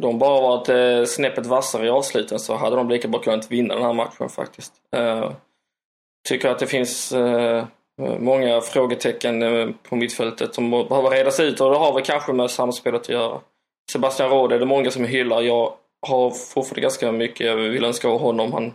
de 0.00 0.18
bara 0.18 0.40
varit 0.40 0.68
uh, 0.68 1.04
snäppet 1.04 1.46
vassare 1.46 1.86
i 1.86 1.90
avsluten 1.90 2.38
så 2.38 2.56
hade 2.56 2.76
de 2.76 2.88
lika 2.88 3.08
bra 3.08 3.20
kunnat 3.20 3.50
vinna 3.50 3.74
den 3.74 3.84
här 3.84 3.92
matchen 3.92 4.28
faktiskt. 4.28 4.72
Tycker 6.28 6.48
att 6.48 6.58
det 6.58 6.66
finns 6.66 7.12
många 8.20 8.60
frågetecken 8.60 9.42
eh, 9.42 9.68
på 9.88 9.96
mittfältet 9.96 10.54
som 10.54 10.70
behöver 10.70 11.10
redas 11.10 11.40
ut 11.40 11.60
och 11.60 11.70
det 11.70 11.76
har 11.76 11.94
väl 11.94 12.02
kanske 12.02 12.32
med 12.32 12.50
samspelet 12.50 13.00
att 13.00 13.08
göra. 13.08 13.40
Sebastian 13.92 14.30
Rode 14.30 14.54
är 14.54 14.58
det 14.58 14.66
många 14.66 14.90
som 14.90 15.04
hyllar. 15.04 15.42
Jag 15.42 15.72
har 16.06 16.30
fortfarande 16.30 16.80
ganska 16.80 17.12
mycket 17.12 17.46
jag 17.46 17.56
vill 17.56 17.84
önska 17.84 18.08
av 18.08 18.20
honom. 18.20 18.52
Han 18.52 18.72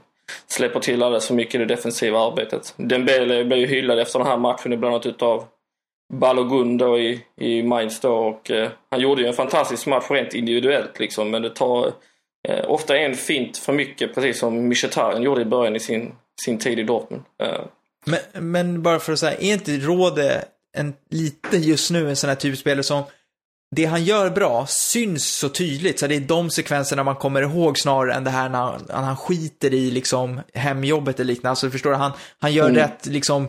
släpper 0.48 0.80
till 0.80 1.04
alldeles 1.04 1.28
för 1.28 1.34
mycket 1.34 1.56
i 1.56 1.58
det 1.58 1.66
defensiva 1.66 2.20
arbetet. 2.20 2.74
Dembele 2.78 3.46
blev 3.46 3.60
ju 3.60 3.68
hyllad 3.68 4.00
efter 4.00 4.20
den 4.20 4.28
här 4.28 4.38
matchen 4.38 4.80
bland 4.80 4.96
annat 4.96 5.06
utav 5.06 5.46
Balogun 6.14 6.78
då 6.78 7.00
i, 7.00 7.24
i 7.36 7.64
Mainz 7.64 8.00
då 8.00 8.14
och 8.14 8.52
eh, 8.52 8.70
han 8.90 9.00
gjorde 9.00 9.22
ju 9.22 9.28
en 9.28 9.34
fantastisk 9.34 9.88
match 9.88 10.06
rent 10.10 10.34
individuellt 10.34 11.00
liksom 11.00 11.32
men 11.32 11.42
det 11.42 11.50
tar 11.50 11.92
eh, 12.48 12.72
ofta 12.72 12.98
en 12.98 13.16
fint 13.16 13.58
för 13.58 13.74
mycket 13.74 14.16
precis 14.16 14.40
som 14.40 14.68
Mkhitaryan 14.68 15.24
gjorde 15.24 15.42
i 15.42 15.46
början 15.46 15.76
i 15.76 15.80
sin, 15.80 16.16
sin 16.42 16.60
tid 16.60 16.80
i 16.80 16.84
Dortmund. 16.84 17.24
Eh, 17.44 17.62
men, 18.08 18.52
men 18.52 18.82
bara 18.82 19.00
för 19.00 19.14
att 19.14 19.20
säga, 19.20 19.38
är 19.38 19.54
inte 19.54 19.78
Råde 19.78 20.46
en, 20.78 20.94
lite 21.10 21.58
just 21.58 21.92
nu 21.92 22.10
en 22.10 22.16
sån 22.16 22.28
här 22.28 22.36
typ 22.36 22.58
spelare 22.58 22.84
som 22.84 23.04
det 23.76 23.86
han 23.86 24.04
gör 24.04 24.30
bra 24.30 24.66
syns 24.68 25.26
så 25.26 25.50
tydligt, 25.50 26.00
så 26.00 26.08
det 26.08 26.16
är 26.16 26.20
de 26.20 26.50
sekvenserna 26.50 27.04
man 27.04 27.16
kommer 27.16 27.42
ihåg 27.42 27.80
snarare 27.80 28.14
än 28.14 28.24
det 28.24 28.30
här 28.30 28.50
när 28.50 28.60
han, 28.60 28.82
när 28.88 28.96
han 28.96 29.18
skiter 29.18 29.74
i 29.74 29.92
liksom 29.92 30.42
hemjobbet 30.54 31.20
eller 31.20 31.28
liknande. 31.28 31.50
Alltså 31.50 31.70
förstår 31.70 31.90
du, 31.90 31.96
han, 31.96 32.12
han 32.40 32.54
gör 32.54 32.70
Mm. 32.70 32.76
rätt 32.76 33.06
liksom 33.06 33.48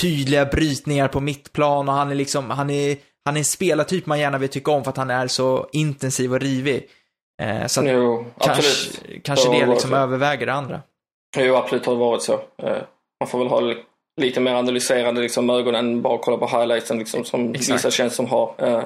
tydliga 0.00 0.44
brytningar 0.44 1.08
på 1.08 1.20
mittplan 1.20 1.88
och 1.88 1.94
han 1.94 2.10
är 2.10 2.14
liksom, 2.14 2.50
han 2.50 2.70
är, 2.70 2.96
han 3.24 3.36
är 3.36 3.38
en 3.38 3.44
spelartyp 3.44 4.06
man 4.06 4.20
gärna 4.20 4.38
vill 4.38 4.48
tycka 4.48 4.70
om 4.70 4.84
för 4.84 4.90
att 4.90 4.96
han 4.96 5.10
är 5.10 5.26
så 5.26 5.68
intensiv 5.72 6.32
och 6.32 6.40
rivig. 6.40 6.86
Eh, 7.42 7.66
så 7.66 7.80
att 7.80 7.86
jo, 7.86 8.26
kanske, 8.38 8.70
absolut. 8.70 9.24
kanske 9.24 9.60
det 9.60 9.66
liksom 9.66 9.94
överväger 9.94 10.46
det 10.46 10.52
andra. 10.52 10.82
Jo, 11.36 11.56
absolut 11.56 11.86
har 11.86 11.92
det 11.92 11.98
varit 11.98 12.22
så. 12.22 12.32
Eh, 12.62 12.82
Man 13.20 13.28
får 13.28 13.38
väl 13.38 13.48
ha 13.48 13.60
li- 13.60 13.84
lite 14.20 14.40
mer 14.40 14.54
analyserande 14.54 15.20
liksom, 15.20 15.50
ögon 15.50 15.74
än 15.74 16.02
bara 16.02 16.18
kolla 16.18 16.36
på 16.36 16.46
highlightsen 16.58 16.98
liksom, 16.98 17.24
som 17.24 17.54
Exakt. 17.54 17.70
vissa 17.74 17.90
känns 17.90 18.14
som 18.14 18.26
har. 18.26 18.54
Eh, 18.58 18.82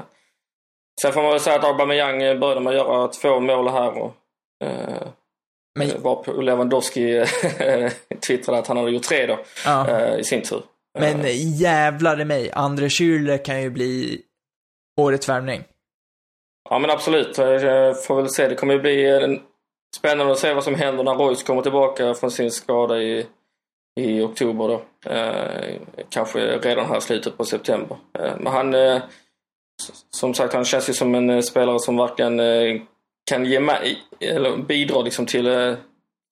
Sen 1.03 1.13
får 1.13 1.23
man 1.23 1.31
väl 1.31 1.41
säga 1.41 1.57
att 1.57 1.65
Aubameyang 1.65 2.23
eh, 2.23 2.39
började 2.39 2.61
med 2.61 2.71
att 2.71 2.77
göra 2.77 3.09
två 3.09 3.41
mål 3.41 3.69
här 3.69 3.99
och 4.03 4.15
eh, 4.65 5.03
Men, 5.79 6.03
var 6.03 6.17
på 6.23 6.33
Lewandowski 6.33 7.25
twittrade 8.27 8.59
att 8.59 8.67
han 8.67 8.77
hade 8.77 8.91
gjort 8.91 9.03
tre 9.03 9.27
då 9.27 9.39
ja. 9.65 9.89
eh, 9.89 10.19
i 10.19 10.25
sin 10.25 10.43
tur. 10.43 10.63
Men 10.99 11.21
Eh, 11.21 11.61
jävlar 11.61 12.21
i 12.21 12.25
mig, 12.25 12.51
André 12.53 12.89
Schürrle 12.89 13.39
kan 13.39 13.63
ju 13.63 13.71
bli 13.71 14.21
årets 15.01 15.29
värvning. 15.29 15.65
Ja 16.71 16.79
men 16.79 16.91
absolut, 16.91 17.39
jag 17.39 18.05
får 18.05 18.17
väl 18.17 18.29
se. 18.31 18.49
Det 18.49 18.55
kommer 18.55 18.75
ju 18.75 18.81
bli 18.81 19.39
spännande 19.97 20.33
att 20.33 20.39
se 20.39 20.55
vad 20.55 20.65
som 20.65 20.75
händer 20.75 21.05
när 21.05 21.15
Royce 21.15 21.43
kommer 21.43 21.63
tillbaka 21.63 22.15
från 22.15 22.31
sin 22.31 22.51
skada 22.51 22.99
i, 22.99 23.27
i 24.01 24.21
oktober 24.21 24.69
då. 24.69 25.11
Eh, 25.11 25.81
kanske 26.09 26.59
redan 26.59 26.87
här 26.87 26.99
i 26.99 27.01
slutet 27.01 27.37
på 27.37 27.45
september. 27.45 27.97
Eh, 28.19 28.33
men 28.39 28.53
han, 28.53 28.75
eh, 28.75 29.03
som 30.11 30.35
sagt, 30.35 30.55
han 30.55 30.65
känns 30.65 30.89
ju 30.89 30.93
som 30.93 31.15
en 31.15 31.31
eh, 31.31 31.41
spelare 31.41 31.79
som 31.79 31.97
verkligen 31.97 32.41
eh, 32.41 32.81
kan 33.31 33.45
ge 33.45 33.61
mig, 33.61 33.99
eller 34.21 34.57
bidra 34.57 35.03
liksom 35.03 35.27
till, 35.27 35.47
eh, 35.47 35.75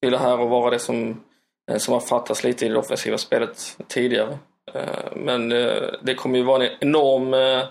till 0.03 0.13
det 0.13 0.19
här 0.19 0.41
och 0.41 0.49
vara 0.49 0.71
det 0.71 0.79
som 0.79 1.23
eh, 1.71 1.79
som 1.79 1.95
har 1.95 2.01
fattats 2.01 2.45
lite 2.45 2.67
i 2.67 2.69
det 2.69 2.79
offensiva 2.79 3.19
spelet 3.19 3.77
tidigare. 3.89 4.39
Eh, 4.75 5.17
men 5.17 5.53
eh, 5.53 5.91
det 6.03 6.15
kommer 6.15 6.39
ju 6.39 6.45
vara 6.45 6.67
en 6.67 6.77
enorm 6.81 7.35
eh, 7.35 7.65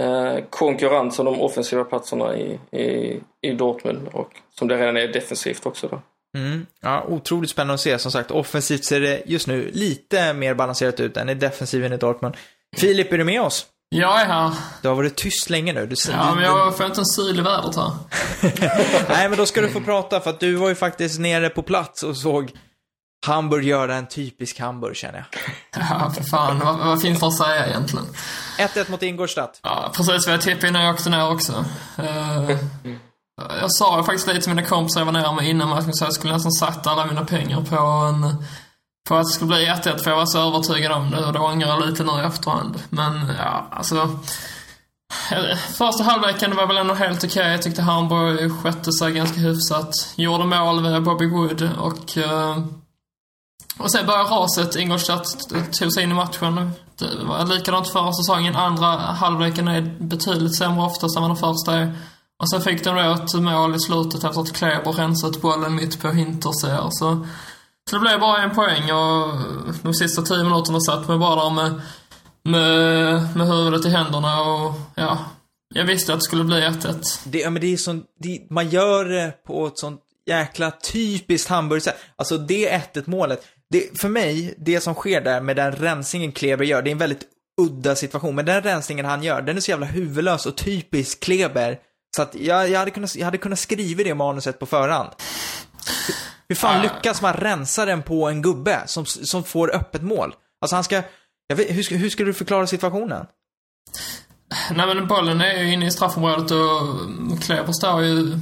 eh 0.00 0.44
konkurrens 0.50 1.18
om 1.18 1.24
de 1.24 1.40
offensiva 1.40 1.84
platserna 1.84 2.36
i, 2.36 2.58
i, 2.70 3.20
i 3.40 3.52
Dortmund 3.52 4.08
och 4.12 4.40
som 4.50 4.68
det 4.68 4.76
redan 4.76 4.96
är 4.96 5.08
defensivt 5.08 5.66
också 5.66 5.88
då. 5.88 6.00
Mm. 6.36 6.66
Ja, 6.82 7.04
otroligt 7.08 7.50
spännande 7.50 7.74
att 7.74 7.80
se. 7.80 7.98
Som 7.98 8.12
sagt, 8.12 8.30
offensivt 8.30 8.84
ser 8.84 9.00
det 9.00 9.22
just 9.26 9.46
nu 9.46 9.70
lite 9.74 10.32
mer 10.32 10.54
balanserat 10.54 11.00
ut 11.00 11.16
än 11.16 11.28
i 11.28 11.34
defensiven 11.34 11.92
i 11.92 11.96
Dortmund. 11.96 12.34
Filip, 12.76 13.12
är 13.12 13.18
du 13.18 13.24
med 13.24 13.42
oss? 13.42 13.66
Jag 13.88 14.20
är 14.20 14.26
här. 14.26 14.52
Du 14.82 14.88
har 14.88 14.94
varit 14.94 15.16
tyst 15.16 15.50
länge 15.50 15.72
nu. 15.72 15.86
Du, 15.86 15.94
Ja, 16.10 16.34
men 16.34 16.44
jag 16.44 16.76
får 16.76 16.86
inte 16.86 17.00
en 17.00 17.06
syl 17.06 17.38
i 17.38 17.42
vädret 17.42 17.76
här. 17.76 17.92
Nej, 19.08 19.28
men 19.28 19.38
då 19.38 19.46
ska 19.46 19.60
du 19.60 19.68
få 19.68 19.80
prata 19.80 20.20
för 20.20 20.30
att 20.30 20.40
du 20.40 20.54
var 20.54 20.68
ju 20.68 20.74
faktiskt 20.74 21.20
nere 21.20 21.48
på 21.48 21.62
plats 21.62 22.02
och 22.02 22.16
såg 22.16 22.52
Hamburg 23.26 23.64
göra 23.64 23.94
en 23.94 24.06
typisk 24.06 24.60
Hamburg, 24.60 24.96
känner 24.96 25.18
jag. 25.18 25.40
Ja, 25.90 26.12
för 26.16 26.24
fan. 26.24 26.58
Vad, 26.58 26.78
vad 26.78 27.02
finns 27.02 27.20
det 27.20 27.26
att 27.26 27.36
säga 27.36 27.66
egentligen? 27.66 28.06
1-1 28.58 28.90
mot 28.90 29.02
Ingolstadt. 29.02 29.60
Ja, 29.62 29.92
precis 29.96 30.26
vad 30.26 30.34
jag 30.34 30.40
tippade 30.42 30.68
innan 30.68 30.84
jag 30.84 30.94
åkte 30.94 31.10
ner 31.10 31.30
också. 31.32 31.64
Eh, 31.98 32.50
jag 33.36 33.72
sa 33.72 34.04
faktiskt 34.04 34.26
lite 34.26 34.40
till 34.40 34.54
mina 34.54 34.68
kompisar 34.68 35.00
jag 35.00 35.04
var 35.04 35.12
nere 35.12 35.34
med 35.34 35.48
innan 35.48 35.68
matchen 35.68 35.94
så 35.94 36.04
jag 36.04 36.12
skulle 36.12 36.32
nästan 36.32 36.52
satt 36.52 36.86
alla 36.86 37.06
mina 37.06 37.24
pengar 37.24 37.60
på 37.60 37.76
en 37.76 38.44
på 39.08 39.14
att 39.14 39.24
det 39.24 39.32
skulle 39.32 39.48
bli 39.48 39.66
1-1 39.66 39.98
för 39.98 40.10
jag 40.10 40.16
var 40.16 40.26
så 40.26 40.48
övertygad 40.48 40.92
om 40.92 41.10
det 41.10 41.24
och 41.24 41.32
det 41.32 41.38
ångrar 41.38 41.68
jag 41.68 41.86
lite 41.86 42.04
nu 42.04 42.12
i 42.22 42.24
efterhand. 42.24 42.82
Men 42.88 43.32
ja, 43.38 43.66
alltså. 43.70 44.18
Första 45.78 46.04
halvleken 46.04 46.50
det 46.50 46.56
var 46.56 46.66
väl 46.66 46.76
ändå 46.76 46.94
helt 46.94 47.24
okej. 47.24 47.50
Jag 47.50 47.62
tyckte 47.62 47.82
Hamburg 47.82 48.52
skötte 48.62 48.92
sig 48.92 49.12
ganska 49.12 49.40
hyfsat. 49.40 49.92
Gjorde 50.16 50.44
mål 50.44 50.82
via 50.82 51.00
Bobby 51.00 51.26
Wood 51.26 51.70
och 51.78 52.18
eh, 52.18 52.58
och 53.78 53.90
sen 53.90 54.06
började 54.06 54.30
raset. 54.30 54.76
Ingolstadt 54.76 55.26
tog 55.72 55.92
sig 55.92 56.02
in 56.02 56.10
i 56.10 56.14
matchen. 56.14 56.72
Det 56.98 57.24
var 57.24 57.46
likadant 57.46 57.88
förra 57.88 58.12
säsongen. 58.12 58.56
Andra 58.56 58.86
halvleken 58.96 59.68
är 59.68 59.80
betydligt 59.98 60.56
sämre 60.56 60.84
oftast 60.84 61.16
än 61.16 61.22
vad 61.22 61.30
den 61.30 61.36
första 61.36 61.74
är. 61.74 61.94
Och 62.38 62.50
sen 62.50 62.60
fick 62.60 62.84
de 62.84 62.94
då 62.94 63.24
ett 63.24 63.42
mål 63.42 63.74
i 63.74 63.80
slutet 63.80 64.24
efter 64.24 64.40
att 64.40 64.52
Kleber 64.52 64.92
rensat 64.92 65.40
bollen 65.40 65.74
mitt 65.74 66.02
på 66.02 66.08
Hinterseer. 66.08 66.88
Så, 66.90 67.26
så 67.90 67.96
det 67.96 68.00
blev 68.00 68.20
bara 68.20 68.42
en 68.42 68.54
poäng 68.54 68.92
och 68.92 69.38
de 69.82 69.94
sista 69.94 70.22
tio 70.22 70.44
minuterna 70.44 70.80
satt 70.80 71.08
man 71.08 71.20
bara 71.20 71.44
där 71.44 71.50
med, 71.50 71.80
med, 72.44 73.36
med 73.36 73.46
huvudet 73.46 73.86
i 73.86 73.88
händerna 73.88 74.42
och 74.42 74.74
ja, 74.94 75.18
jag 75.74 75.84
visste 75.84 76.12
att 76.12 76.18
det 76.18 76.24
skulle 76.24 76.44
bli 76.44 76.60
1-1. 76.60 77.20
Det, 77.24 77.38
ja, 77.38 77.50
men 77.50 77.62
det 77.62 77.72
är 77.72 77.76
sån, 77.76 78.04
det, 78.20 78.46
man 78.50 78.68
gör 78.68 79.04
det 79.04 79.44
på 79.46 79.66
ett 79.66 79.78
sånt 79.78 80.00
jäkla 80.26 80.70
typiskt 80.70 81.50
Hamburgsätt. 81.50 81.96
Alltså 82.16 82.38
det 82.38 82.70
1-1 82.94 83.02
målet. 83.06 83.46
Det, 83.70 84.00
för 84.00 84.08
mig, 84.08 84.54
det 84.58 84.80
som 84.80 84.94
sker 84.94 85.20
där 85.20 85.40
med 85.40 85.56
den 85.56 85.72
rensningen 85.72 86.32
Kleber 86.32 86.64
gör, 86.64 86.82
det 86.82 86.90
är 86.90 86.92
en 86.92 86.98
väldigt 86.98 87.24
udda 87.60 87.94
situation. 87.94 88.34
Men 88.34 88.46
den 88.46 88.62
rensningen 88.62 89.04
han 89.04 89.22
gör, 89.22 89.42
den 89.42 89.56
är 89.56 89.60
så 89.60 89.70
jävla 89.70 89.86
huvudlös 89.86 90.46
och 90.46 90.56
typisk 90.56 91.20
Kleber. 91.20 91.78
Så 92.16 92.22
att 92.22 92.34
jag, 92.34 92.70
jag, 92.70 92.78
hade, 92.78 92.90
kunnat, 92.90 93.16
jag 93.16 93.24
hade 93.24 93.38
kunnat 93.38 93.58
skriva 93.58 94.02
det 94.02 94.14
manuset 94.14 94.58
på 94.58 94.66
förhand. 94.66 95.08
Hur 96.48 96.56
fan 96.56 96.76
Ja. 96.76 96.82
lyckas 96.82 97.22
man 97.22 97.32
rensa 97.34 97.84
den 97.84 98.02
på 98.02 98.28
en 98.28 98.42
gubbe 98.42 98.82
som, 98.86 99.06
som 99.06 99.44
får 99.44 99.74
öppet 99.74 100.02
mål? 100.02 100.34
Alltså 100.60 100.76
han 100.76 100.84
ska, 100.84 101.02
vet, 101.54 101.70
hur, 101.70 101.82
ska- 101.82 101.94
hur 101.94 102.10
skulle 102.10 102.28
du 102.28 102.34
förklara 102.34 102.66
situationen? 102.66 103.26
Nej 104.70 104.86
men 104.86 105.06
bollen 105.08 105.40
är 105.40 105.54
ju 105.62 105.72
inne 105.72 105.86
i 105.86 105.90
straffområdet 105.90 106.50
och 106.50 107.42
Kleber 107.42 107.72
står 107.72 108.02
ju... 108.02 108.38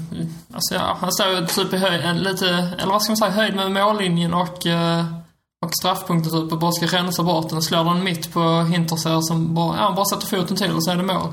Alltså 0.55 0.75
ja, 0.75 0.97
han 1.01 1.13
står 1.13 1.29
ju 1.29 1.47
typ 1.47 1.73
i 1.73 1.77
höjd, 1.77 2.17
lite, 2.23 2.49
eller 2.79 2.93
vad 2.93 3.03
ska 3.03 3.11
man 3.11 3.17
säga, 3.17 3.31
höjd 3.31 3.55
med 3.57 3.71
mållinjen 3.73 4.35
och, 4.35 4.67
eh, 4.67 5.05
och 5.67 5.71
straffpunkten 5.81 6.33
typ 6.33 6.53
och 6.53 6.59
bara 6.59 6.73
ska 6.73 6.87
rensa 6.87 7.23
bort 7.23 7.51
den. 7.51 7.63
Slår 7.63 7.85
den 7.85 8.05
mitt 8.05 8.33
på 8.33 8.61
Hinterseer 8.63 9.21
som 9.21 9.55
bara, 9.55 9.77
ja, 9.77 9.83
han 9.83 9.95
bara 9.95 10.05
sätter 10.05 10.27
foten 10.27 10.57
till 10.57 10.73
och 10.73 10.85
så 10.85 10.91
är 10.91 10.97
det 10.97 11.03
mål. 11.03 11.33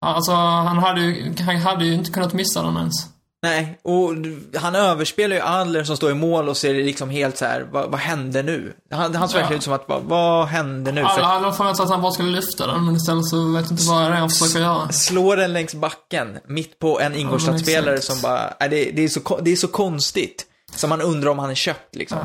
Alltså 0.00 0.32
han 0.32 0.78
hade 0.78 1.00
ju, 1.00 1.34
han 1.46 1.56
hade 1.56 1.84
ju 1.84 1.94
inte 1.94 2.10
kunnat 2.10 2.32
missa 2.32 2.62
den 2.62 2.76
ens. 2.76 2.94
Nej, 3.42 3.78
och 3.84 4.14
han 4.60 4.74
överspelar 4.74 5.36
ju 5.36 5.42
Adler 5.42 5.84
som 5.84 5.96
står 5.96 6.10
i 6.10 6.14
mål 6.14 6.48
och 6.48 6.56
ser 6.56 6.74
liksom 6.74 7.10
helt 7.10 7.38
så 7.38 7.44
här, 7.44 7.66
vad, 7.72 7.90
vad 7.90 8.00
hände 8.00 8.42
nu? 8.42 8.72
Han, 8.90 9.14
han 9.14 9.28
såg 9.28 9.36
Ja. 9.38 9.40
verkligen 9.40 9.58
ut 9.58 9.64
som 9.64 9.72
att, 9.72 9.84
vad, 9.88 10.02
vad 10.02 10.46
hände 10.46 10.92
nu? 10.92 11.00
Alla 11.02 11.52
För 11.52 11.64
hade 11.64 11.76
sig 11.76 11.82
att 11.84 11.90
han 11.90 12.02
bara 12.02 12.12
skulle 12.12 12.30
lyfta 12.40 12.66
den 12.66 12.84
men 12.86 12.96
istället 12.96 13.26
så 13.26 13.52
vet 13.52 13.64
jag 13.64 13.72
inte 13.72 13.84
vad 13.88 14.02
det 14.02 14.06
är 14.08 14.20
han 14.20 14.30
försöker 14.30 14.60
göra. 14.60 14.92
slår 14.92 15.36
den 15.36 15.52
längs 15.52 15.74
backen, 15.74 16.38
mitt 16.48 16.78
på 16.78 17.00
en 17.00 17.14
Ingolstadt-spelare 17.14 17.94
exakt. 17.94 18.20
som 18.20 18.30
bara, 18.30 18.54
nej, 18.60 18.68
det, 18.68 18.90
det, 18.90 19.04
är 19.04 19.08
så, 19.08 19.38
det 19.42 19.52
är 19.52 19.56
så 19.56 19.68
konstigt. 19.68 20.44
Så 20.74 20.88
man 20.88 21.00
undrar 21.00 21.30
om 21.30 21.38
han 21.38 21.50
är 21.50 21.54
köpt 21.54 21.96
liksom. 21.96 22.18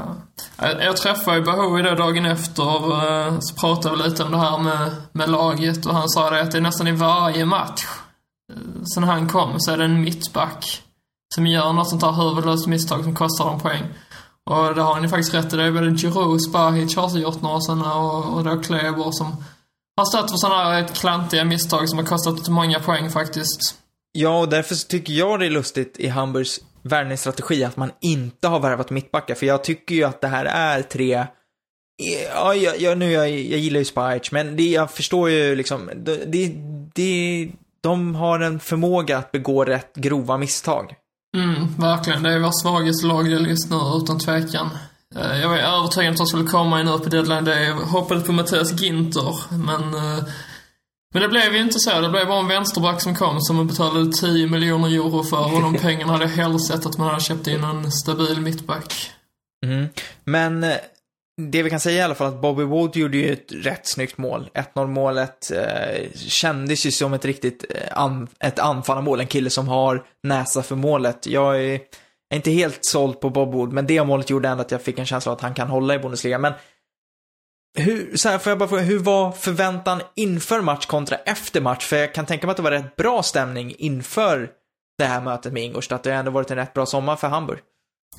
Jag, 0.57 0.83
jag 0.83 0.97
träffade 0.97 1.37
ju 1.37 1.43
Bahoui 1.43 1.83
då 1.83 1.95
dagen 1.95 2.25
efter 2.25 2.83
och 2.83 3.03
eh, 3.03 3.37
så 3.39 3.55
pratade 3.55 3.97
vi 3.97 4.09
lite 4.09 4.23
om 4.23 4.31
det 4.31 4.37
här 4.37 4.57
med, 4.57 4.91
med 5.11 5.29
laget 5.29 5.85
och 5.85 5.93
han 5.93 6.09
sa 6.09 6.29
det 6.29 6.41
att 6.41 6.51
det 6.51 6.57
är 6.57 6.61
nästan 6.61 6.87
i 6.87 6.91
varje 6.91 7.45
match 7.45 7.85
eh, 8.53 8.83
sen 8.93 9.03
han 9.03 9.29
kom 9.29 9.55
så 9.57 9.71
är 9.71 9.77
det 9.77 9.83
en 9.83 10.01
mittback 10.01 10.81
som 11.35 11.47
gör 11.47 11.73
något 11.73 11.89
sånt 11.89 12.01
här 12.01 12.11
huvudlöst 12.11 12.67
misstag 12.67 13.03
som 13.03 13.15
kostar 13.15 13.45
dem 13.45 13.59
poäng. 13.59 13.83
Och 14.49 14.75
det 14.75 14.81
har 14.81 14.99
ni 14.99 15.09
faktiskt 15.09 15.33
rätt 15.33 15.53
i. 15.53 15.57
Det 15.57 15.63
är 15.63 15.71
både 15.71 15.97
Giroud, 15.97 16.41
Spahic 16.41 16.95
har 16.95 17.17
gjort 17.17 17.41
några 17.41 17.61
sådana 17.61 17.95
och, 17.95 18.37
och 18.37 18.43
då 18.43 18.61
Kleber 18.61 19.11
som 19.11 19.43
har 19.97 20.05
stått 20.05 20.31
för 20.31 20.37
sådana 20.37 20.63
här 20.63 20.87
klantiga 20.87 21.45
misstag 21.45 21.89
som 21.89 21.99
har 21.99 22.05
kostat 22.05 22.49
många 22.49 22.79
poäng 22.79 23.09
faktiskt. 23.09 23.75
Ja, 24.11 24.39
och 24.39 24.49
därför 24.49 24.75
så 24.75 24.87
tycker 24.87 25.13
jag 25.13 25.39
det 25.39 25.45
är 25.45 25.49
lustigt 25.49 25.95
i 25.99 26.07
Hamburgs 26.07 26.59
värvningsstrategi 26.83 27.63
att 27.63 27.77
man 27.77 27.91
inte 28.01 28.47
har 28.47 28.59
värvat 28.59 28.89
mittbackar. 28.89 29.35
För 29.35 29.45
jag 29.45 29.63
tycker 29.63 29.95
ju 29.95 30.03
att 30.03 30.21
det 30.21 30.27
här 30.27 30.45
är 30.45 30.81
tre 30.81 31.25
Ja, 32.35 32.55
jag, 32.55 32.81
jag, 32.81 32.97
nu, 32.97 33.11
jag, 33.11 33.29
jag 33.29 33.59
gillar 33.59 33.79
ju 33.79 33.85
Spice, 33.85 34.29
men 34.31 34.55
det, 34.55 34.63
jag 34.63 34.91
förstår 34.91 35.29
ju 35.29 35.55
liksom, 35.55 35.89
det, 35.95 36.25
det, 36.25 36.53
det, 36.95 37.51
de 37.81 38.15
har 38.15 38.39
en 38.39 38.59
förmåga 38.59 39.17
att 39.17 39.31
begå 39.31 39.65
rätt 39.65 39.95
grova 39.95 40.37
misstag. 40.37 40.95
Mm, 41.37 41.67
verkligen. 41.77 42.23
Det 42.23 42.33
är 42.33 42.39
vår 42.39 42.61
svagaste 42.61 43.07
lagdel 43.07 43.47
just 43.47 43.69
nu, 43.69 43.77
utan 44.03 44.19
tvekan. 44.19 44.69
Eh, 45.15 45.41
jag 45.41 45.49
var 45.49 45.57
övertygad 45.57 46.07
om 46.07 46.11
att 46.11 46.17
de 46.17 46.27
skulle 46.27 46.43
komma 46.43 46.79
in 46.79 46.85
nu 46.85 46.97
på 46.97 47.09
deadline 47.09 47.45
day. 47.45 47.63
Jag 47.63 47.75
hoppades 47.75 48.23
på 48.23 48.31
Mattias 48.31 48.81
Ginter, 48.81 49.35
men... 49.51 49.93
Eh, 49.93 50.23
men 51.13 51.21
det 51.21 51.27
blev 51.27 51.53
ju 51.53 51.61
inte 51.61 51.79
så. 51.79 52.01
Det 52.01 52.09
blev 52.09 52.27
bara 52.27 52.39
en 52.39 52.47
vänsterback 52.47 53.01
som 53.01 53.15
kom 53.15 53.41
som 53.41 53.55
man 53.55 53.67
betalade 53.67 54.11
10 54.11 54.47
miljoner 54.47 54.87
euro 54.89 55.23
för 55.23 55.55
och 55.55 55.61
de 55.61 55.75
pengarna 55.75 56.11
hade 56.11 56.23
jag 56.23 56.31
hellre 56.31 56.59
sett 56.59 56.85
att 56.85 56.97
man 56.97 57.07
hade 57.07 57.21
köpt 57.21 57.47
in 57.47 57.63
en 57.63 57.91
stabil 57.91 58.41
mittback. 58.41 59.11
Mm. 59.65 59.87
Men 60.23 60.63
eh, 60.63 60.77
det 61.41 61.63
vi 61.63 61.69
kan 61.69 61.79
säga 61.79 61.99
i 61.99 62.01
alla 62.01 62.15
fall 62.15 62.27
att 62.27 62.41
Bobby 62.41 62.63
Wood 62.63 62.95
gjorde 62.95 63.17
ju 63.17 63.33
ett 63.33 63.51
rätt 63.51 63.87
snyggt 63.87 64.17
mål. 64.17 64.49
1-0 64.53 64.87
målet 64.87 65.51
eh, 65.51 66.11
kändes 66.15 66.85
ju 66.85 66.91
som 66.91 67.13
ett 67.13 67.25
riktigt 67.25 67.65
eh, 67.69 68.01
an, 68.01 68.27
ett 68.39 68.59
anfallarmål. 68.59 69.19
En 69.19 69.27
kille 69.27 69.49
som 69.49 69.67
har 69.67 70.03
näsa 70.23 70.63
för 70.63 70.75
målet. 70.75 71.27
Jag 71.27 71.63
är, 71.63 71.79
är 72.29 72.35
inte 72.35 72.51
helt 72.51 72.85
såld 72.85 73.19
på 73.19 73.29
Bob 73.29 73.53
Wood, 73.53 73.73
men 73.73 73.87
det 73.87 74.03
målet 74.03 74.29
gjorde 74.29 74.49
ändå 74.49 74.61
att 74.61 74.71
jag 74.71 74.81
fick 74.81 74.99
en 74.99 75.05
känsla 75.05 75.31
av 75.31 75.37
att 75.37 75.43
han 75.43 75.53
kan 75.53 75.67
hålla 75.67 75.95
i 75.95 75.99
Bundesliga. 75.99 76.37
Men 76.37 76.53
hur, 77.77 78.17
så 78.17 78.29
här, 78.29 78.37
får 78.37 78.49
jag 78.51 78.59
bara 78.59 78.69
fråga, 78.69 78.81
hur 78.81 78.99
var 78.99 79.31
förväntan 79.31 80.01
inför 80.15 80.61
match 80.61 80.85
kontra 80.85 81.15
efter 81.15 81.61
match? 81.61 81.85
För 81.85 81.95
jag 81.95 82.13
kan 82.13 82.25
tänka 82.25 82.47
mig 82.47 82.51
att 82.51 82.57
det 82.57 82.63
var 82.63 82.71
rätt 82.71 82.95
bra 82.95 83.23
stämning 83.23 83.75
inför 83.77 84.49
det 84.97 85.05
här 85.05 85.21
mötet 85.21 85.53
med 85.53 85.63
Ingolstadt. 85.63 86.03
Det 86.03 86.11
har 86.11 86.17
ändå 86.17 86.31
varit 86.31 86.51
en 86.51 86.57
rätt 86.57 86.73
bra 86.73 86.85
sommar 86.85 87.15
för 87.15 87.27
Hamburg. 87.27 87.59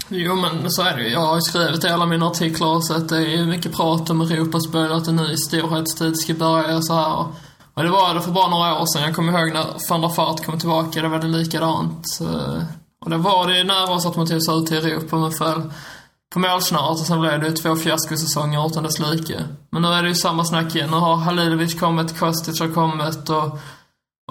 Jo, 0.08 0.34
men 0.34 0.70
så 0.70 0.82
är 0.82 0.96
det 0.96 1.02
ju. 1.02 1.08
Jag 1.08 1.20
har 1.20 1.34
ju 1.34 1.40
skrivit 1.40 1.84
i 1.84 1.88
alla 1.88 2.06
mina 2.06 2.26
artiklar 2.26 2.80
så 2.80 2.94
att 2.94 3.08
det 3.08 3.16
är 3.16 3.44
mycket 3.44 3.76
prat 3.76 4.10
om 4.10 4.20
Europaspel 4.20 4.92
att 4.92 5.08
en 5.08 5.16
ny 5.16 5.36
storhetstid 5.36 6.18
ska 6.18 6.34
börja 6.34 6.76
och 6.76 6.86
så 6.86 6.94
här. 6.94 7.26
Och 7.74 7.82
det 7.82 7.88
var 7.88 8.14
det 8.14 8.20
för 8.20 8.30
bara 8.30 8.48
några 8.48 8.80
år 8.80 8.86
sedan. 8.86 9.02
Jag 9.02 9.14
kommer 9.14 9.38
ihåg 9.38 9.52
när 9.52 9.88
van 9.88 10.00
der 10.00 10.08
Fart 10.08 10.44
kom 10.44 10.58
tillbaka, 10.58 11.02
det 11.02 11.08
var 11.08 11.18
det 11.18 11.26
likadant. 11.26 12.06
Eh, 12.20 12.62
och 13.04 13.10
det 13.10 13.16
var 13.16 13.48
det 13.48 13.64
nära 13.64 13.92
oss 13.92 14.06
att 14.06 14.16
man 14.16 14.26
tog 14.26 14.42
sig 14.42 14.54
ut 14.54 14.72
i 14.72 14.76
Europa, 14.76 15.16
men 15.16 15.32
för 15.32 15.70
på 16.34 16.40
målsnöret 16.40 17.00
och 17.00 17.06
sen 17.06 17.20
blev 17.20 17.40
det 17.40 17.46
ju 17.46 17.52
två 17.52 17.76
fiaskosäsonger 17.76 18.66
utan 18.66 18.82
dess 18.82 18.98
like. 18.98 19.44
Men 19.72 19.82
nu 19.82 19.88
är 19.88 20.02
det 20.02 20.08
ju 20.08 20.14
samma 20.14 20.44
snack 20.44 20.74
igen. 20.74 20.90
Nu 20.90 20.96
har 20.96 21.16
Halilovic 21.16 21.80
kommit, 21.80 22.18
Kostic 22.18 22.60
har 22.60 22.68
kommit 22.68 23.30
och 23.30 23.58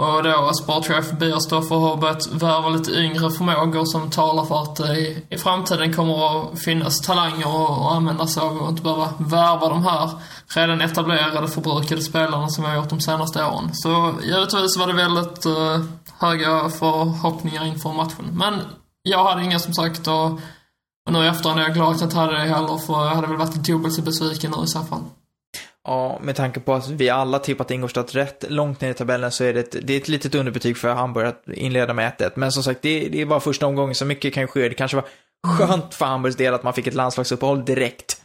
och 0.02 0.24
då 0.24 0.52
sportchef 0.54 1.12
Bierstoffer 1.12 1.76
har 1.76 1.98
börjat 1.98 2.28
värva 2.32 2.70
lite 2.70 2.92
yngre 2.92 3.32
förmågor 3.32 3.86
som 3.86 4.10
talar 4.12 4.46
för 4.46 4.62
att 4.62 4.76
det 4.76 5.00
i, 5.00 5.26
i 5.30 5.38
framtiden 5.38 5.94
kommer 5.94 6.52
att 6.52 6.60
finnas 6.60 7.02
talanger 7.02 7.64
att 7.66 7.70
att 7.70 7.92
använda 7.96 8.28
sig 8.28 8.44
av 8.44 8.58
och 8.58 8.70
inte 8.70 8.82
behöva 8.82 9.14
värva 9.18 9.70
de 9.70 9.84
här 9.84 10.10
redan 10.56 10.82
etablerade 10.82 11.48
förbrukade 11.48 12.02
spelarna 12.02 12.50
som 12.50 12.64
vi 12.64 12.70
har 12.70 12.78
gjort 12.78 12.90
de 12.90 13.02
senaste 13.02 13.46
åren. 13.46 13.70
Så 13.74 14.14
givetvis 14.24 14.78
var 14.78 14.88
det 14.88 14.94
väldigt 14.94 15.46
uh, 15.46 15.86
höga 16.20 16.70
förhoppningar 16.70 17.66
inför 17.66 17.94
matchen. 17.94 18.26
Men 18.32 18.54
jag 19.04 19.24
hade 19.24 19.44
inga 19.44 19.60
som 19.60 19.74
sagt 19.74 20.08
och 20.08 20.40
nu 21.12 21.24
i 21.24 21.28
efterhand 21.28 21.60
är 21.60 21.64
jag 21.64 21.74
glad 21.74 21.92
att 21.92 22.00
jag 22.02 22.06
inte 22.08 22.18
hade 22.18 22.34
det 22.34 22.40
heller 22.40 22.78
för 22.78 22.94
jag 22.94 23.16
hade 23.16 23.28
väl 23.28 23.38
varit 23.38 23.54
dubbelt 23.54 23.94
så 23.94 24.02
besviken 24.02 24.54
nu 24.58 24.64
i 24.64 24.68
så 24.68 24.80
fall. 24.84 25.04
Ja, 25.88 26.20
med 26.22 26.36
tanke 26.36 26.60
på 26.60 26.74
att 26.74 26.90
vi 26.90 27.10
alla 27.10 27.40
tippat 27.40 27.72
Ingolstadt 27.72 28.16
rätt 28.16 28.46
långt 28.50 28.82
ner 28.82 28.90
i 28.90 28.94
tabellen 28.94 29.32
så 29.32 29.44
är 29.44 29.54
det 29.54 29.60
ett, 29.60 29.76
det 29.88 29.94
är 29.94 29.98
ett 29.98 30.08
litet 30.08 30.36
underbetyg 30.36 30.78
för 30.78 30.94
Hamburg 30.94 31.28
att 31.28 31.44
inleda 31.48 31.94
med 31.94 32.12
1-1. 32.20 32.32
Men 32.36 32.52
som 32.52 32.64
sagt, 32.64 32.82
det, 32.82 33.10
det 33.10 33.22
är 33.22 33.26
bara 33.26 33.40
första 33.40 33.68
omgången, 33.68 33.96
så 33.96 34.06
mycket 34.06 34.34
kan 34.34 34.48
ske. 34.48 34.70
Det 34.70 34.76
kanske 34.76 34.98
var 34.98 35.06
Skönt 35.48 35.94
för 35.94 36.06
Hamburgs 36.06 36.36
del 36.36 36.54
att 36.54 36.64
man 36.64 36.74
fick 36.74 36.88
ett 36.88 36.94
landslagsuppehåll 36.94 37.66
direkt. 37.66 38.18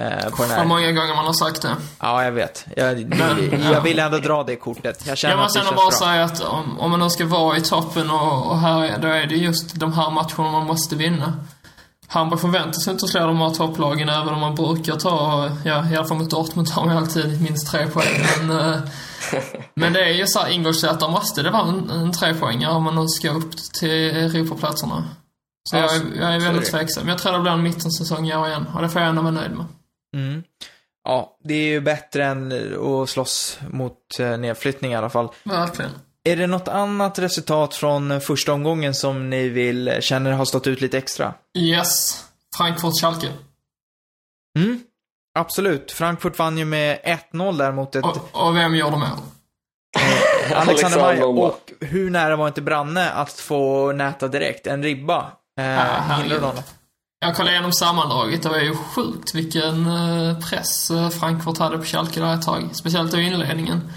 Eh, 0.00 0.08
på 0.08 0.16
den 0.20 0.30
Vad 0.38 0.48
här. 0.48 0.64
många 0.64 0.92
gånger 0.92 1.14
man 1.14 1.26
har 1.26 1.32
sagt 1.32 1.62
det. 1.62 1.76
Ja, 2.00 2.24
jag 2.24 2.32
vet. 2.32 2.66
Jag, 2.76 2.96
Men, 3.08 3.50
jag 3.62 3.72
ja. 3.74 3.80
vill 3.80 3.98
ändå 3.98 4.18
dra 4.18 4.42
det 4.42 4.56
kortet. 4.56 5.04
Jag 5.06 5.18
känner 5.18 5.34
Jag 5.34 5.44
att 5.44 5.52
det 5.52 5.58
känns 5.58 5.70
bara 5.70 5.76
bra. 5.76 5.90
säga 5.90 6.24
att 6.24 6.40
om, 6.44 6.80
om 6.80 6.90
man 6.90 7.00
nu 7.00 7.10
ska 7.10 7.26
vara 7.26 7.56
i 7.56 7.60
toppen 7.60 8.10
och, 8.10 8.46
och 8.50 8.58
här, 8.58 8.98
då 8.98 9.08
är 9.08 9.26
det 9.26 9.34
just 9.36 9.74
de 9.80 9.92
här 9.92 10.10
matcherna 10.10 10.50
man 10.52 10.66
måste 10.66 10.96
vinna. 10.96 11.34
Hamburg 12.12 12.40
förväntar 12.40 12.72
sig 12.80 12.92
inte 12.92 13.04
att 13.04 13.10
slå 13.10 13.26
de 13.26 13.36
här 13.38 13.50
topplagen 13.50 14.08
även 14.08 14.28
om 14.34 14.40
man 14.40 14.54
brukar 14.54 14.96
ta, 14.96 15.50
ja 15.64 15.90
i 15.90 15.96
alla 15.96 16.06
fall 16.08 16.18
mot 16.18 16.30
Dortmund 16.30 16.68
tar 16.68 16.84
man 16.86 16.96
alltid 16.96 17.42
minst 17.42 17.70
tre 17.70 17.86
poäng. 17.86 18.20
Men, 18.40 18.58
eh, 18.72 18.80
men 19.74 19.92
det 19.92 20.04
är 20.04 20.12
ju 20.12 20.26
så 20.26 20.38
här, 20.40 20.50
Ingolstadt, 20.50 21.00
där 21.00 21.08
måste 21.08 21.42
det 21.42 21.50
vara 21.50 21.68
en, 21.68 21.90
en 21.90 22.12
trepoängare 22.12 22.72
om 22.72 22.82
man 22.82 22.94
nu 22.96 23.08
ska 23.08 23.30
upp 23.30 23.56
till 23.80 23.90
Europaplatserna. 24.16 25.04
Så 25.70 25.76
Ja, 25.76 25.80
jag, 25.82 25.96
är- 25.96 26.20
jag 26.20 26.34
är 26.34 26.40
väldigt 26.40 26.70
tveksam. 26.70 27.08
Jag 27.08 27.18
tror 27.18 27.32
det 27.32 27.38
blir 27.40 27.52
en 27.52 27.62
mittensäsong 27.62 28.28
i 28.28 28.36
år 28.36 28.48
igen 28.48 28.66
och 28.74 28.82
det 28.82 28.88
får 28.88 29.00
jag 29.00 29.08
ändå 29.08 29.22
vara 29.22 29.32
nöjd 29.32 29.50
med. 29.50 29.66
Mm. 30.16 30.42
Ja, 31.04 31.36
det 31.44 31.54
är 31.54 31.68
ju 31.68 31.80
bättre 31.80 32.24
än 32.26 32.52
att 33.02 33.08
slåss 33.08 33.58
mot 33.68 33.96
eh, 34.18 34.36
nedflyttning 34.38 34.92
i 34.92 34.96
alla 34.96 35.10
fall. 35.10 35.28
Verkligen. 35.44 35.90
Är 36.24 36.36
det 36.36 36.46
något 36.46 36.68
annat 36.68 37.18
resultat 37.18 37.74
från 37.74 38.20
första 38.20 38.52
omgången 38.52 38.94
som 38.94 39.30
ni 39.30 39.48
vill, 39.48 39.96
känner 40.00 40.32
har 40.32 40.44
stått 40.44 40.66
ut 40.66 40.80
lite 40.80 40.98
extra? 40.98 41.34
Yes. 41.58 42.24
Frankfurt-Schalke. 42.56 43.32
Mm, 44.58 44.80
absolut. 45.38 45.92
Frankfurt 45.92 46.38
vann 46.38 46.58
ju 46.58 46.64
med 46.64 46.98
1-0 47.32 47.58
där 47.58 47.72
mot 47.72 47.96
ett 47.96 48.04
Och, 48.04 48.28
och 48.32 48.56
vem 48.56 48.74
gjorde 48.74 48.96
mål? 48.96 49.06
Alexander 50.54 50.98
Alexander. 50.98 51.20
Lomba. 51.20 51.42
Och 51.42 51.72
hur 51.80 52.10
nära 52.10 52.36
var 52.36 52.48
inte 52.48 52.62
Branne 52.62 53.10
att 53.10 53.32
få 53.32 53.92
näta 53.92 54.28
direkt? 54.28 54.66
En 54.66 54.82
ribba. 54.82 55.32
Eh, 55.60 56.16
hindrade 56.16 56.46
honom. 56.46 56.62
Jag 57.20 57.36
kollade 57.36 57.52
igenom 57.52 57.72
sammandraget. 57.72 58.42
Det 58.42 58.48
var 58.48 58.58
ju 58.58 58.74
sjukt 58.74 59.34
vilken 59.34 59.86
eh, 59.86 60.38
press 60.38 60.90
eh, 60.90 61.08
Frankfurt 61.08 61.58
hade 61.58 61.78
på 61.78 61.84
Schalke 61.84 62.20
där 62.20 62.34
ett 62.34 62.42
tag. 62.42 62.70
Speciellt 62.72 63.14
i 63.14 63.20
inledningen. 63.20 63.92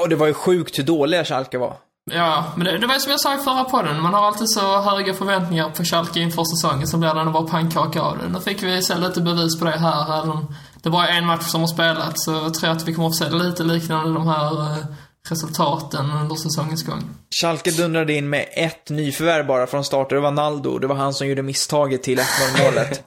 Och 0.00 0.08
det 0.08 0.16
var 0.16 0.26
ju 0.26 0.34
sjukt 0.34 0.78
hur 0.78 0.84
dåliga 0.84 1.24
Schalke 1.24 1.58
var. 1.58 1.76
Ja, 2.10 2.44
men 2.56 2.66
det, 2.66 2.78
det 2.78 2.86
var 2.86 2.94
ju 2.94 3.00
som 3.00 3.10
jag 3.10 3.20
sa 3.20 3.34
i 3.34 3.38
förra 3.38 3.64
podden. 3.64 4.02
Man 4.02 4.14
har 4.14 4.26
alltid 4.26 4.48
så 4.50 4.80
höga 4.80 5.14
förväntningar 5.14 5.70
på 5.70 5.84
Schalke 5.84 6.20
inför 6.20 6.44
säsongen, 6.44 6.86
så 6.86 6.96
blir 6.96 7.24
det 7.24 7.30
bara 7.30 7.48
pannkaka 7.48 8.02
av 8.02 8.18
det. 8.18 8.28
Nu 8.28 8.40
fick 8.40 8.62
vi 8.62 8.82
se 8.82 8.94
lite 8.98 9.20
bevis 9.20 9.58
på 9.58 9.64
det 9.64 9.78
här, 9.78 10.18
även 10.18 10.30
om 10.30 10.54
det 10.82 10.90
bara 10.90 11.08
är 11.08 11.18
en 11.18 11.26
match 11.26 11.46
som 11.46 11.60
har 11.60 11.68
spelats. 11.68 12.24
Så 12.24 12.32
jag 12.32 12.54
tror 12.54 12.70
att 12.70 12.88
vi 12.88 12.94
kommer 12.94 13.08
att 13.08 13.18
få 13.18 13.24
se 13.24 13.30
lite 13.30 13.64
liknande 13.64 14.14
de 14.14 14.26
här 14.26 14.62
eh, 14.62 14.84
resultaten 15.28 16.10
under 16.10 16.36
säsongens 16.36 16.82
gång. 16.82 17.02
Schalke 17.40 17.70
dundrade 17.70 18.12
in 18.12 18.28
med 18.28 18.46
ett 18.52 18.90
nyförvärv 18.90 19.46
bara 19.46 19.66
från 19.66 19.84
start. 19.84 20.10
Det 20.10 20.20
var 20.20 20.30
Naldo. 20.30 20.78
Det 20.78 20.86
var 20.86 20.96
han 20.96 21.14
som 21.14 21.26
gjorde 21.26 21.42
misstaget 21.42 22.02
till 22.02 22.18
1-0 22.18 22.64
målet. 22.64 23.04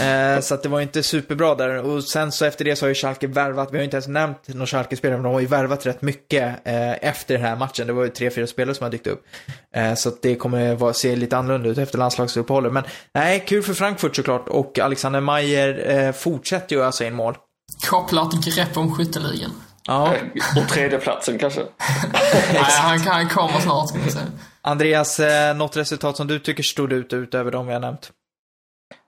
eh, 0.00 0.42
så 0.42 0.54
att 0.54 0.62
det 0.62 0.68
var 0.68 0.80
inte 0.80 1.02
superbra 1.02 1.54
där. 1.54 1.82
Och 1.82 2.04
sen 2.04 2.32
så 2.32 2.44
efter 2.44 2.64
det 2.64 2.76
så 2.76 2.84
har 2.84 2.88
ju 2.88 2.94
Schalke 2.94 3.26
värvat. 3.26 3.68
Vi 3.72 3.76
har 3.76 3.82
ju 3.82 3.84
inte 3.84 3.96
ens 3.96 4.08
nämnt 4.08 4.48
någon 4.48 4.66
Schalke-spelare, 4.66 5.16
men 5.16 5.24
de 5.24 5.32
har 5.32 5.40
ju 5.40 5.46
värvat 5.46 5.86
rätt 5.86 6.02
mycket 6.02 6.66
eh, 6.66 7.08
efter 7.08 7.34
den 7.34 7.42
här 7.46 7.56
matchen. 7.56 7.86
Det 7.86 7.92
var 7.92 8.04
ju 8.04 8.10
tre, 8.10 8.30
fyra 8.30 8.46
spelare 8.46 8.74
som 8.74 8.84
har 8.84 8.90
dykt 8.90 9.06
upp. 9.06 9.24
Eh, 9.74 9.94
så 9.94 10.08
att 10.08 10.22
det 10.22 10.34
kommer 10.34 10.74
vara, 10.74 10.92
se 10.92 11.16
lite 11.16 11.36
annorlunda 11.36 11.68
ut 11.68 11.78
efter 11.78 11.98
landslagsuppehållet. 11.98 12.72
Men 12.72 12.84
nej, 13.14 13.44
kul 13.48 13.62
för 13.62 13.74
Frankfurt 13.74 14.16
såklart. 14.16 14.48
Och 14.48 14.78
Alexander 14.78 15.20
Mayer 15.20 15.90
eh, 15.90 16.12
fortsätter 16.12 16.76
ju 16.76 16.82
ösa 16.82 17.06
in 17.06 17.14
mål. 17.14 17.36
Kopplat 17.90 18.44
grepp 18.44 18.76
om 18.76 18.94
skytteligan. 18.94 19.52
Ja. 19.86 20.14
Och 20.56 20.68
tredjeplatsen 20.68 21.38
kanske. 21.38 21.60
Nej, 22.52 22.62
han, 22.62 22.98
han 22.98 23.28
kommer 23.28 23.60
snart, 23.60 23.88
ska 23.88 23.98
vi 23.98 24.10
säga. 24.10 24.26
Andreas, 24.62 25.20
eh, 25.20 25.56
något 25.56 25.76
resultat 25.76 26.16
som 26.16 26.26
du 26.26 26.38
tycker 26.38 26.62
stod 26.62 26.92
ut 26.92 27.12
utöver 27.12 27.50
de 27.50 27.66
vi 27.66 27.72
har 27.72 27.80
nämnt? 27.80 28.12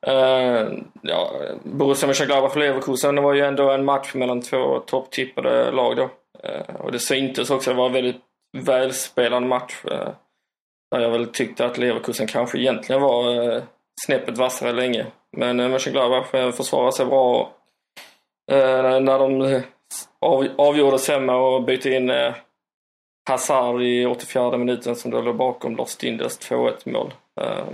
Uh, 0.08 0.78
ja, 1.02 1.32
Borussia 1.64 2.06
Mönchengladbach 2.06 2.52
och 2.52 2.58
Leverkusen, 2.58 3.14
det 3.14 3.20
var 3.20 3.34
ju 3.34 3.40
ändå 3.40 3.70
en 3.70 3.84
match 3.84 4.14
mellan 4.14 4.42
två 4.42 4.78
topptippade 4.78 5.70
lag 5.70 5.96
då. 5.96 6.10
Eh, 6.42 6.76
och 6.76 6.92
det 6.92 6.98
syntes 6.98 7.50
också, 7.50 7.70
det 7.70 7.76
var 7.76 7.86
en 7.86 7.92
väldigt 7.92 8.20
välspelad 8.56 9.42
match. 9.42 9.84
Uh, 9.84 10.08
där 10.90 11.00
jag 11.00 11.10
väl 11.10 11.26
tyckte 11.26 11.66
att 11.66 11.78
Leverkusen 11.78 12.26
kanske 12.26 12.58
egentligen 12.58 13.02
var 13.02 13.54
uh, 13.54 13.62
snäppet 14.06 14.38
vassare 14.38 14.72
länge. 14.72 15.06
Men 15.36 15.60
uh, 15.60 15.68
Mönchengladbach 15.68 16.34
uh, 16.34 16.50
försvarade 16.50 16.92
sig 16.92 17.06
bra 17.06 17.52
uh, 18.52 19.00
när 19.00 19.18
de 19.18 19.40
uh, 19.42 19.62
av, 20.20 20.48
avgjorde 20.58 20.98
sen 20.98 21.26
med 21.26 21.34
att 21.34 21.66
byta 21.66 21.88
in 21.88 22.10
uh, 22.10 22.34
Hazard 23.28 23.82
i 23.82 24.06
84 24.06 24.56
minuten 24.56 24.96
som 24.96 25.10
då 25.10 25.20
låg 25.20 25.36
bakom 25.36 25.76
Lost 25.76 26.02
Inders 26.02 26.38
2-1 26.38 26.72
mål. 26.92 27.14
Uh, 27.40 27.64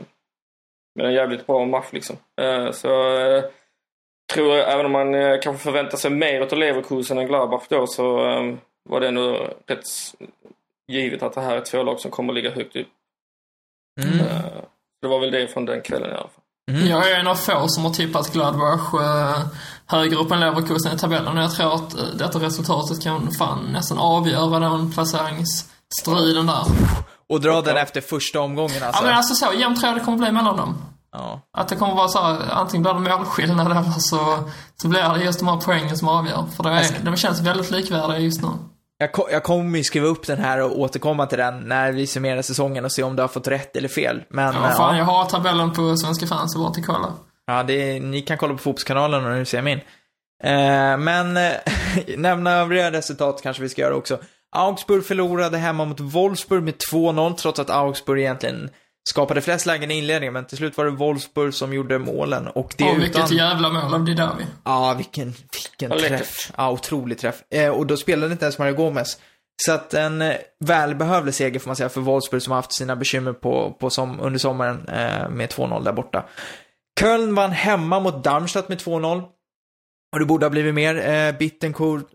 men 0.94 1.06
en 1.06 1.12
jävligt 1.12 1.46
bra 1.46 1.64
match 1.64 1.86
liksom. 1.92 2.16
Eh, 2.40 2.70
Så 2.72 3.18
eh, 3.18 3.44
tror 4.34 4.56
jag, 4.56 4.72
även 4.72 4.86
om 4.86 4.92
man 4.92 5.14
eh, 5.14 5.40
kanske 5.42 5.62
förväntar 5.62 5.96
sig 5.98 6.10
mer 6.10 6.40
av 6.40 6.58
Leverkusen 6.58 7.18
än 7.18 7.26
Gladbach 7.26 7.62
då, 7.68 7.86
så 7.86 8.28
eh, 8.30 8.54
var 8.88 9.00
det 9.00 9.08
ändå 9.08 9.48
rätt 9.66 9.84
givet 10.88 11.22
att 11.22 11.32
det 11.32 11.40
här 11.40 11.56
är 11.56 11.60
två 11.60 11.82
lag 11.82 12.00
som 12.00 12.10
kommer 12.10 12.32
ligga 12.32 12.50
högt 12.50 12.76
upp. 12.76 12.88
Mm. 14.02 14.20
Eh, 14.20 14.42
Det 15.02 15.08
var 15.08 15.20
väl 15.20 15.30
det 15.30 15.48
från 15.48 15.64
den 15.64 15.80
kvällen 15.82 16.10
i 16.10 16.12
alla 16.14 16.28
fall. 16.28 16.44
Mm. 16.70 16.86
Jag 16.86 17.10
är 17.10 17.20
en 17.20 17.26
av 17.26 17.34
få 17.34 17.68
som 17.68 17.84
har 17.84 17.92
tippat 17.92 18.32
Gladbach 18.32 18.94
eh, 18.94 19.46
högre 19.90 20.16
upp 20.16 20.30
än 20.32 20.40
Leverkusen 20.40 20.96
i 20.96 20.98
tabellen 20.98 21.36
och 21.38 21.42
jag 21.44 21.52
tror 21.52 21.74
att 21.74 21.94
eh, 21.98 22.04
detta 22.18 22.38
resultatet 22.38 23.02
kan 23.02 23.30
fan 23.30 23.58
nästan 23.72 23.98
avgöra 23.98 24.58
den 24.58 24.92
placeringsstriden 24.92 26.46
där. 26.46 26.64
Och 27.28 27.40
dra 27.40 27.60
den 27.60 27.76
efter 27.76 28.00
första 28.00 28.40
omgången 28.40 28.82
alltså. 28.82 29.02
Ja 29.02 29.06
men 29.08 29.16
alltså 29.16 29.34
så, 29.34 29.46
jämnt 29.58 29.80
tror 29.80 29.88
jag 29.92 30.00
det 30.00 30.04
kommer 30.04 30.18
bli 30.18 30.32
mellan 30.32 30.56
dem. 30.56 30.74
Ja. 31.12 31.40
Att 31.58 31.68
det 31.68 31.76
kommer 31.76 31.94
vara 31.94 32.08
så 32.08 32.22
här, 32.22 32.38
antingen 32.52 32.82
blir 32.82 32.94
det 33.10 33.16
målskillnad 33.18 33.66
eller 33.66 33.82
så, 33.98 34.38
så 34.82 34.88
blir 34.88 35.08
det 35.18 35.24
just 35.24 35.38
de 35.38 35.48
här 35.48 35.56
poängen 35.56 35.98
som 35.98 36.08
avgör. 36.08 36.44
För 36.56 36.62
det, 36.62 36.70
är, 36.70 37.04
de 37.04 37.16
känns 37.16 37.40
väldigt 37.40 37.70
likvärdiga 37.70 38.18
just 38.18 38.42
nu. 38.42 38.48
Jag, 38.98 39.12
ko- 39.12 39.28
jag 39.30 39.42
kommer 39.42 39.78
ju 39.78 39.84
skriva 39.84 40.06
upp 40.06 40.26
den 40.26 40.38
här 40.38 40.62
och 40.62 40.78
återkomma 40.80 41.26
till 41.26 41.38
den 41.38 41.60
när 41.60 41.92
vi 41.92 42.06
summerar 42.06 42.42
säsongen 42.42 42.84
och 42.84 42.92
se 42.92 43.02
om 43.02 43.16
du 43.16 43.22
har 43.22 43.28
fått 43.28 43.48
rätt 43.48 43.76
eller 43.76 43.88
fel. 43.88 44.22
Men 44.30 44.54
Ja, 44.54 44.60
ja, 44.70 44.76
fan, 44.76 44.96
jag 44.98 45.04
har 45.04 45.24
tabellen 45.24 45.72
på 45.72 45.96
Svenska 45.96 46.26
fans, 46.26 46.52
så 46.52 46.58
bara 46.58 46.70
till 46.70 46.84
kolla. 46.84 47.12
Ja 47.50 47.62
det 47.62 47.96
är, 47.96 48.00
ni 48.00 48.22
kan 48.22 48.38
kolla 48.38 48.52
på 48.52 48.58
Fotbollskanalen 48.58 49.24
och 49.24 49.32
nu 49.32 49.44
ser 49.44 49.62
min. 49.62 49.80
Eh, 50.44 50.98
men 50.98 51.36
eh, 51.36 51.52
nämna 52.16 52.52
övriga 52.52 52.92
resultat 52.92 53.40
kanske 53.42 53.62
vi 53.62 53.68
ska 53.68 53.82
göra 53.82 53.94
också. 53.94 54.18
Augsburg 54.56 55.06
förlorade 55.06 55.58
hemma 55.58 55.84
mot 55.84 56.00
Wolfsburg 56.00 56.62
med 56.62 56.74
2-0 56.92 57.34
trots 57.34 57.58
att 57.58 57.70
Augsburg 57.70 58.20
egentligen 58.20 58.70
skapade 59.08 59.40
flest 59.40 59.66
lägen 59.66 59.90
i 59.90 59.94
inledningen. 59.94 60.32
Men 60.32 60.44
till 60.44 60.56
slut 60.56 60.76
var 60.76 60.84
det 60.84 60.90
Wolfsburg 60.90 61.54
som 61.54 61.72
gjorde 61.72 61.98
målen 61.98 62.46
och 62.48 62.74
det 62.78 62.84
Och 62.84 62.90
utan... 62.90 63.00
vilket 63.00 63.30
jävla 63.30 63.68
mål 63.68 63.94
av 63.94 64.04
Didavi. 64.04 64.46
Ja, 64.64 64.94
vilken, 64.96 65.34
vilken 65.52 65.90
läckert. 65.90 66.18
träff. 66.18 66.52
Ja, 66.56 66.70
otrolig 66.70 67.18
träff. 67.18 67.42
Eh, 67.50 67.68
och 67.68 67.86
då 67.86 67.96
spelade 67.96 68.32
inte 68.32 68.44
ens 68.44 68.58
Mario 68.58 68.74
Gomez. 68.74 69.18
Så 69.66 69.72
att 69.72 69.94
en 69.94 70.22
eh, 70.22 70.36
välbehövlig 70.64 71.34
seger 71.34 71.60
får 71.60 71.68
man 71.68 71.76
säga 71.76 71.88
för 71.88 72.00
Wolfsburg 72.00 72.42
som 72.42 72.50
har 72.50 72.58
haft 72.58 72.74
sina 72.74 72.96
bekymmer 72.96 73.32
på, 73.32 73.76
på 73.80 73.90
som, 73.90 74.20
under 74.20 74.38
sommaren 74.38 74.88
eh, 74.88 75.28
med 75.28 75.50
2-0 75.50 75.84
där 75.84 75.92
borta. 75.92 76.24
Köln 77.00 77.34
vann 77.34 77.52
hemma 77.52 78.00
mot 78.00 78.24
Darmstadt 78.24 78.68
med 78.68 78.78
2-0. 78.78 79.22
Och 80.12 80.18
det 80.18 80.24
borde 80.24 80.46
ha 80.46 80.50
blivit 80.50 80.74
mer. 80.74 81.08
Eh, 81.08 81.38
Bittencourt 81.38 82.06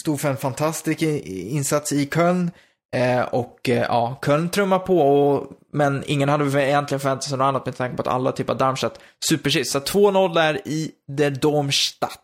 stod 0.00 0.20
för 0.20 0.30
en 0.30 0.36
fantastisk 0.36 1.02
insats 1.02 1.92
i 1.92 2.06
Köln. 2.06 2.50
Eh, 2.96 3.20
och 3.20 3.68
eh, 3.68 3.82
ja, 3.82 4.20
Köln 4.26 4.48
trummar 4.48 4.78
på, 4.78 5.00
och, 5.00 5.52
men 5.72 6.04
ingen 6.06 6.28
hade 6.28 6.44
väl 6.44 6.62
egentligen 6.62 7.00
förväntat 7.00 7.24
sig 7.24 7.38
något 7.38 7.44
annat 7.44 7.66
med 7.66 7.76
tanke 7.76 7.96
på 7.96 8.02
att 8.02 8.08
alla 8.08 8.32
tippar 8.32 8.54
Darmstadt 8.54 9.00
supersist. 9.28 9.72
Så 9.72 9.78
2-0 9.78 10.34
där 10.34 10.68
i 10.68 10.90
Der 11.08 11.30
Domstadt. 11.30 12.22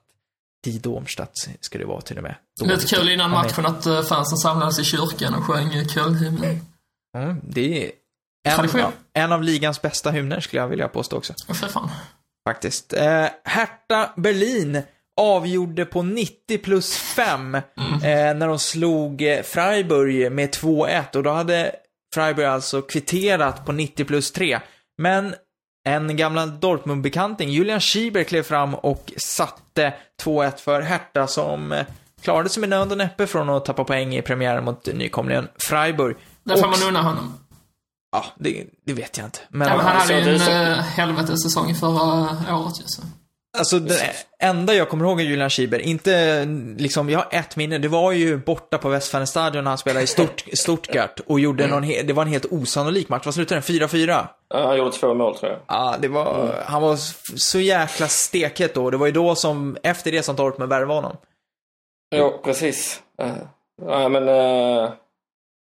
Die 0.65 0.79
Domstadt 0.79 1.49
ska 1.61 1.79
det 1.79 1.85
vara 1.85 2.01
till 2.01 2.17
och 2.17 2.23
med. 2.23 2.35
Lite 2.61 2.87
kul 2.87 3.09
innan 3.09 3.31
matchen 3.31 3.67
att 3.67 3.87
eh, 3.87 4.03
fansen 4.03 4.39
samlades 4.39 4.79
i 4.79 4.85
kyrkan 4.85 5.35
och 5.35 5.45
sjöng 5.45 5.89
Kölnhymnen. 5.89 6.61
Mm, 7.17 7.41
det 7.43 7.85
är 7.87 7.91
en, 8.43 8.93
en 9.13 9.33
av 9.33 9.43
ligans 9.43 9.83
bästa 9.83 10.11
hymner 10.11 10.41
skulle 10.41 10.63
jag 10.63 10.69
vilja 10.69 10.89
påstå 10.89 11.17
också. 11.17 11.35
För 11.47 11.69
fan. 11.69 11.91
Faktiskt. 12.49 12.93
Eh, 12.93 13.27
Hertha 13.45 14.13
Berlin 14.17 14.83
avgjorde 15.21 15.85
på 15.85 16.03
90 16.03 16.59
plus 16.59 16.97
5 16.97 17.55
eh, 17.55 17.63
när 18.03 18.49
de 18.49 18.59
slog 18.59 19.23
eh, 19.23 19.43
Freiburg 19.43 20.33
med 20.33 20.51
2-1 20.51 21.17
och 21.17 21.23
då 21.23 21.31
hade 21.31 21.75
Freiburg 22.15 22.47
alltså 22.47 22.83
kvitterat 22.83 23.67
på 23.67 23.73
90 23.73 24.05
plus 24.05 24.33
3. 24.33 24.61
Men 24.99 25.35
en 25.89 26.17
gammal 26.17 26.61
Dortmund-bekanting, 26.61 27.49
Julian 27.49 27.81
Schieber, 27.81 28.25
klev 28.25 28.43
fram 28.43 28.75
och 28.75 29.13
satte 29.17 29.95
2-1 30.25 30.57
för 30.57 30.81
Hertha 30.81 31.27
som 31.27 31.73
eh, 31.73 31.87
klarade 32.23 32.49
sig 32.49 32.61
med 32.61 32.69
nöd 32.69 32.93
och 32.93 32.99
näppe 32.99 33.27
från 33.27 33.51
att 33.51 33.65
tappa 33.65 33.85
poäng 33.85 34.15
i 34.15 34.23
premiären 34.23 34.65
mot 34.65 34.87
nykomlingen 34.87 35.49
Freiburg. 35.69 36.17
Det 36.45 36.57
får 36.57 36.69
man 36.69 36.89
unna 36.89 37.03
honom. 37.03 37.39
Ja, 38.13 38.25
det, 38.39 38.65
det 38.87 38.93
vet 38.93 39.19
jag 39.19 39.27
inte. 39.27 39.39
Men, 39.51 39.69
Ja, 39.69 39.77
men 39.77 39.87
han 39.87 39.97
hade 39.97 40.07
så 40.23 40.29
ju 40.29 40.35
en 40.35 40.41
så- 40.41 40.51
uh, 40.51 40.79
helvetessäsong 40.79 41.75
förra 41.75 42.57
året 42.57 42.81
ju. 42.81 42.85
så. 42.87 43.03
Alltså 43.59 43.79
det 43.79 44.01
enda 44.39 44.75
jag 44.75 44.89
kommer 44.89 45.05
ihåg 45.05 45.21
är 45.21 45.25
Julian 45.25 45.51
Schieber, 45.51 45.79
inte 45.79 46.45
liksom, 46.79 47.11
jag 47.11 47.19
har 47.19 47.29
ett 47.31 47.57
minne, 47.57 47.79
det 47.79 47.89
var 47.89 48.13
ju 48.13 48.37
borta 48.37 48.79
på 48.79 48.89
Westfalenstadion 48.89 49.65
när 49.65 49.71
han 49.71 49.79
spelade 49.79 50.05
i 50.05 50.07
Stort, 50.07 50.45
Stuttgart 50.53 51.21
och 51.27 51.41
gjorde 51.41 51.67
någon, 51.67 51.85
he- 51.85 52.03
det 52.03 52.13
var 52.13 52.23
en 52.23 52.29
helt 52.29 52.45
osannolik 52.53 53.09
match, 53.09 53.23
vad 53.25 53.35
slutade 53.35 53.61
den? 53.69 53.89
4-4? 53.89 54.27
Ja, 54.55 54.67
Han 54.67 54.77
gjorde 54.77 54.93
två 54.93 55.15
mål 55.15 55.37
tror 55.39 55.53
jag. 55.53 55.61
Ja, 55.67 55.97
det 56.01 56.09
var, 56.09 56.55
han 56.67 56.83
var 56.83 56.97
så 57.39 57.61
jäkla 57.61 58.09
stekhet 58.09 58.75
då, 58.75 58.91
det 58.91 58.97
var 58.97 59.07
ju 59.07 59.13
då 59.13 59.35
som, 59.35 59.77
efter 59.83 60.13
det 60.13 60.23
som 60.23 60.37
Dortmund 60.37 60.71
värvade 60.71 60.95
honom. 60.95 61.17
Ja, 62.11 62.41
precis. 62.45 63.03
Uh, 63.23 63.33
nej, 63.83 64.09
men 64.09 64.29
uh, 64.29 64.91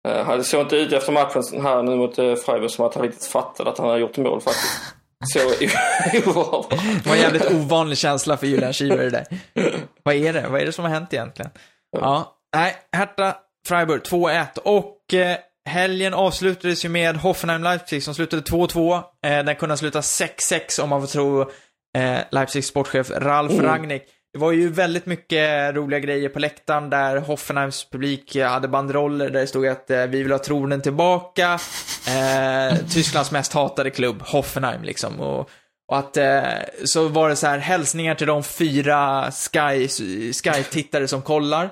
uh, 0.05 0.37
det 0.37 0.43
såg 0.43 0.61
inte 0.61 0.75
ut 0.75 0.93
efter 0.93 1.11
matchen 1.11 1.61
här 1.61 1.83
nu 1.83 1.95
mot 1.95 2.19
uh, 2.19 2.35
Freiburg 2.35 2.71
som 2.71 2.85
att 2.85 2.95
han 2.95 3.03
riktigt 3.03 3.25
fattade 3.25 3.69
att 3.69 3.77
han 3.77 3.87
hade 3.87 3.99
gjort 3.99 4.17
mål 4.17 4.41
faktiskt. 4.41 4.81
Så 5.33 5.39
oerhört. 5.39 6.69
Det 7.03 7.09
var 7.09 7.15
en 7.15 7.21
jävligt 7.21 7.51
ovanlig 7.51 7.97
känsla 7.97 8.37
för 8.37 8.47
Julian 8.47 8.73
Schieber 8.73 9.03
det 9.03 9.09
där. 9.09 9.25
Vad 10.03 10.15
är 10.15 10.33
det? 10.33 10.47
Vad 10.47 10.61
är 10.61 10.65
det 10.65 10.71
som 10.71 10.85
har 10.85 10.91
hänt 10.91 11.13
egentligen? 11.13 11.51
Ja, 11.97 12.37
nej, 12.55 12.75
Hertha, 12.91 13.35
Freiburg 13.67 14.01
2-1 14.01 14.57
och 14.63 15.13
eh, 15.13 15.37
helgen 15.69 16.13
avslutades 16.13 16.85
ju 16.85 16.89
med 16.89 17.15
Hoffenheim-Leipzig 17.15 17.99
som 17.99 18.15
slutade 18.15 18.41
2-2. 18.41 18.95
Eh, 19.25 19.43
den 19.45 19.55
kunde 19.55 19.73
ha 19.73 19.77
slutat 19.77 20.03
6-6 20.03 20.81
om 20.81 20.89
man 20.89 21.01
får 21.01 21.07
tro 21.07 21.41
eh, 21.97 22.19
Leipzigs 22.31 22.67
sportchef 22.67 23.09
Ralf 23.09 23.51
Rangnick. 23.51 24.03
Det 24.35 24.39
var 24.39 24.51
ju 24.51 24.69
väldigt 24.69 25.05
mycket 25.05 25.75
roliga 25.75 25.99
grejer 25.99 26.29
på 26.29 26.39
läktaren 26.39 26.89
där 26.89 27.17
Hoffenheims 27.17 27.89
publik 27.89 28.35
hade 28.35 28.67
banderoller 28.67 29.29
där 29.29 29.39
det 29.39 29.47
stod 29.47 29.67
att 29.67 29.89
eh, 29.89 30.05
vi 30.05 30.23
vill 30.23 30.31
ha 30.31 30.39
tronen 30.39 30.81
tillbaka. 30.81 31.59
Eh, 32.07 32.77
Tysklands 32.89 33.31
mest 33.31 33.53
hatade 33.53 33.89
klubb, 33.89 34.21
Hoffenheim 34.21 34.83
liksom. 34.83 35.21
Och, 35.21 35.49
och 35.87 35.97
att 35.97 36.17
eh, 36.17 36.43
så 36.83 37.07
var 37.07 37.29
det 37.29 37.35
så 37.35 37.47
här 37.47 37.57
hälsningar 37.57 38.15
till 38.15 38.27
de 38.27 38.43
fyra 38.43 39.31
Sky, 39.31 39.87
Sky-tittare 40.33 41.07
som 41.07 41.21
kollar. 41.21 41.69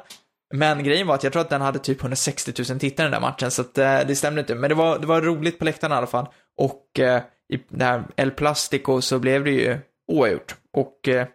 Men 0.53 0.83
grejen 0.83 1.07
var 1.07 1.15
att 1.15 1.23
jag 1.23 1.33
tror 1.33 1.41
att 1.41 1.49
den 1.49 1.61
hade 1.61 1.79
typ 1.79 2.01
160 2.01 2.53
000 2.69 2.79
tittare 2.79 3.05
den 3.05 3.11
där 3.11 3.19
matchen, 3.19 3.51
så 3.51 3.61
att 3.61 3.77
eh, 3.77 3.99
det 4.07 4.15
stämde 4.15 4.41
inte. 4.41 4.55
Men 4.55 4.69
det 4.69 4.75
var, 4.75 4.99
det 4.99 5.07
var 5.07 5.21
roligt 5.21 5.59
på 5.59 5.65
läktaren 5.65 5.93
i 5.93 5.95
alla 5.95 6.07
fall. 6.07 6.27
Och 6.57 6.99
eh, 6.99 7.21
i 7.53 7.59
det 7.69 7.85
här 7.85 8.03
El 8.15 8.31
Plastico 8.31 9.01
så 9.01 9.19
blev 9.19 9.43
det 9.43 9.51
ju 9.51 9.77
oavgjort. 10.11 10.55
Och 10.73 11.07
eh, 11.07 11.27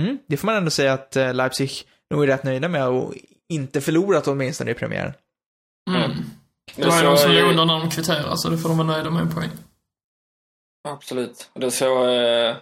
mm, 0.00 0.18
det 0.26 0.36
får 0.36 0.46
man 0.46 0.56
ändå 0.56 0.70
säga 0.70 0.92
att 0.92 1.16
eh, 1.16 1.34
Leipzig 1.34 1.70
nog 2.10 2.22
är 2.22 2.26
rätt 2.26 2.44
nöjda 2.44 2.68
med 2.68 2.88
och 2.88 3.14
inte 3.48 3.80
förlorat 3.80 4.28
åtminstone 4.28 4.70
i 4.70 4.74
premiären. 4.74 5.12
Mm. 5.90 6.10
Det 6.76 6.82
Det 6.82 6.88
var 6.88 6.96
ju 6.98 7.02
de 7.04 7.16
som 7.16 7.32
ju- 7.32 7.40
låg 7.40 7.50
under 7.50 7.64
när 7.64 7.78
de 7.80 7.90
kvitterade, 7.90 8.38
så 8.38 8.48
det 8.48 8.58
får 8.58 8.68
de 8.68 8.78
vara 8.78 8.88
nöjda 8.88 9.10
med 9.10 9.22
en 9.22 9.34
poäng. 9.34 9.50
Absolut. 10.88 11.50
Det 11.54 11.70
såg 11.70 12.08
eh, 12.08 12.56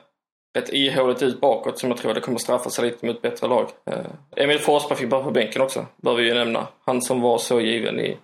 rätt 0.58 0.68
ihåligt 0.72 1.22
ut 1.22 1.40
bakåt 1.40 1.78
som 1.78 1.88
jag 1.90 1.98
tror 1.98 2.14
det 2.14 2.20
kommer 2.20 2.38
straffa 2.38 2.70
sig 2.70 2.84
lite 2.84 3.06
mot 3.06 3.22
bättre 3.22 3.46
lag. 3.48 3.70
Eh, 3.86 4.06
Emil 4.36 4.58
Forsberg 4.58 4.98
fick 4.98 5.08
bara 5.10 5.22
på 5.24 5.30
bänken 5.30 5.62
också, 5.62 5.86
bör 5.96 6.14
vi 6.16 6.28
ju 6.28 6.34
nämna. 6.34 6.68
Han 6.84 7.02
som 7.02 7.20
var 7.20 7.38
så 7.38 7.60
given 7.60 8.00
i 8.00 8.16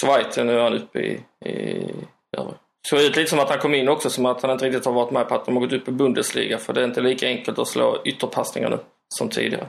Schweiz, 0.00 0.36
nu 0.36 0.52
är 0.58 0.62
han 0.62 0.74
uppe 0.74 0.98
i... 0.98 1.20
i 1.48 1.84
ja. 2.30 2.54
Såg 2.90 3.00
ut 3.00 3.16
lite 3.16 3.30
som 3.30 3.38
att 3.38 3.50
han 3.50 3.58
kom 3.58 3.74
in 3.74 3.88
också, 3.88 4.10
som 4.10 4.26
att 4.26 4.42
han 4.42 4.50
inte 4.50 4.64
riktigt 4.64 4.84
har 4.84 4.92
varit 4.92 5.10
med 5.10 5.28
på 5.28 5.34
att 5.34 5.44
de 5.46 5.56
har 5.56 5.62
gått 5.62 5.72
upp 5.72 5.88
i 5.88 5.92
Bundesliga, 5.92 6.58
för 6.58 6.72
det 6.72 6.80
är 6.80 6.84
inte 6.84 7.00
lika 7.00 7.26
enkelt 7.26 7.58
att 7.58 7.68
slå 7.68 8.02
ytterpassningar 8.04 8.70
nu 8.70 8.78
som 9.14 9.28
tidigare. 9.28 9.66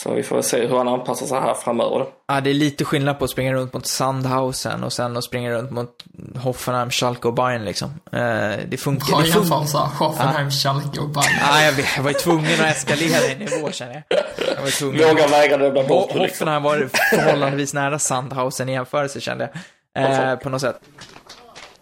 Så 0.00 0.14
vi 0.14 0.22
får 0.22 0.42
se 0.42 0.66
hur 0.66 0.76
han 0.76 0.88
anpassar 0.88 1.26
sig 1.26 1.40
här 1.40 1.54
framöver. 1.54 2.06
Ja, 2.28 2.40
det 2.40 2.50
är 2.50 2.54
lite 2.54 2.84
skillnad 2.84 3.18
på 3.18 3.24
att 3.24 3.30
springa 3.30 3.52
runt 3.52 3.72
mot 3.72 3.86
Sandhausen 3.86 4.84
och 4.84 4.92
sen 4.92 5.16
att 5.16 5.24
springa 5.24 5.50
runt 5.50 5.70
mot 5.70 6.04
Hoffenheim, 6.36 6.90
Schalke 6.90 7.28
och 7.28 7.34
Bayern 7.34 7.64
liksom. 7.64 7.88
Eh, 8.12 8.20
det 8.68 8.80
funkar. 8.80 9.16
Bra 9.16 9.26
jämförelse. 9.26 9.78
Hoffenheim, 9.78 10.50
Schalke 10.50 11.00
och 11.00 11.08
Bayern. 11.08 11.38
Ja, 11.40 11.62
jag, 11.62 11.74
jag 11.96 12.02
var 12.02 12.10
ju 12.10 12.16
tvungen 12.18 12.60
att 12.60 12.76
eskalera 12.76 13.32
i 13.32 13.36
nivå 13.36 13.70
känner 13.72 13.94
jag. 14.08 14.18
Jag 14.56 14.62
var 14.62 14.78
tvungen. 14.78 15.08
Vågar 15.08 15.28
vägra 15.28 15.56
dubbla 15.56 15.82
bort 15.82 16.14
liksom. 16.14 16.20
Hoffenheim 16.20 16.62
var 16.62 16.88
förhållandevis 17.16 17.74
nära 17.74 17.98
Sandhausen 17.98 18.68
i 18.68 18.72
jämförelse 18.72 19.20
kände 19.20 19.50
jag. 19.52 19.62
Eh, 19.94 20.36
på 20.36 20.48
något 20.48 20.60
sätt. 20.60 20.80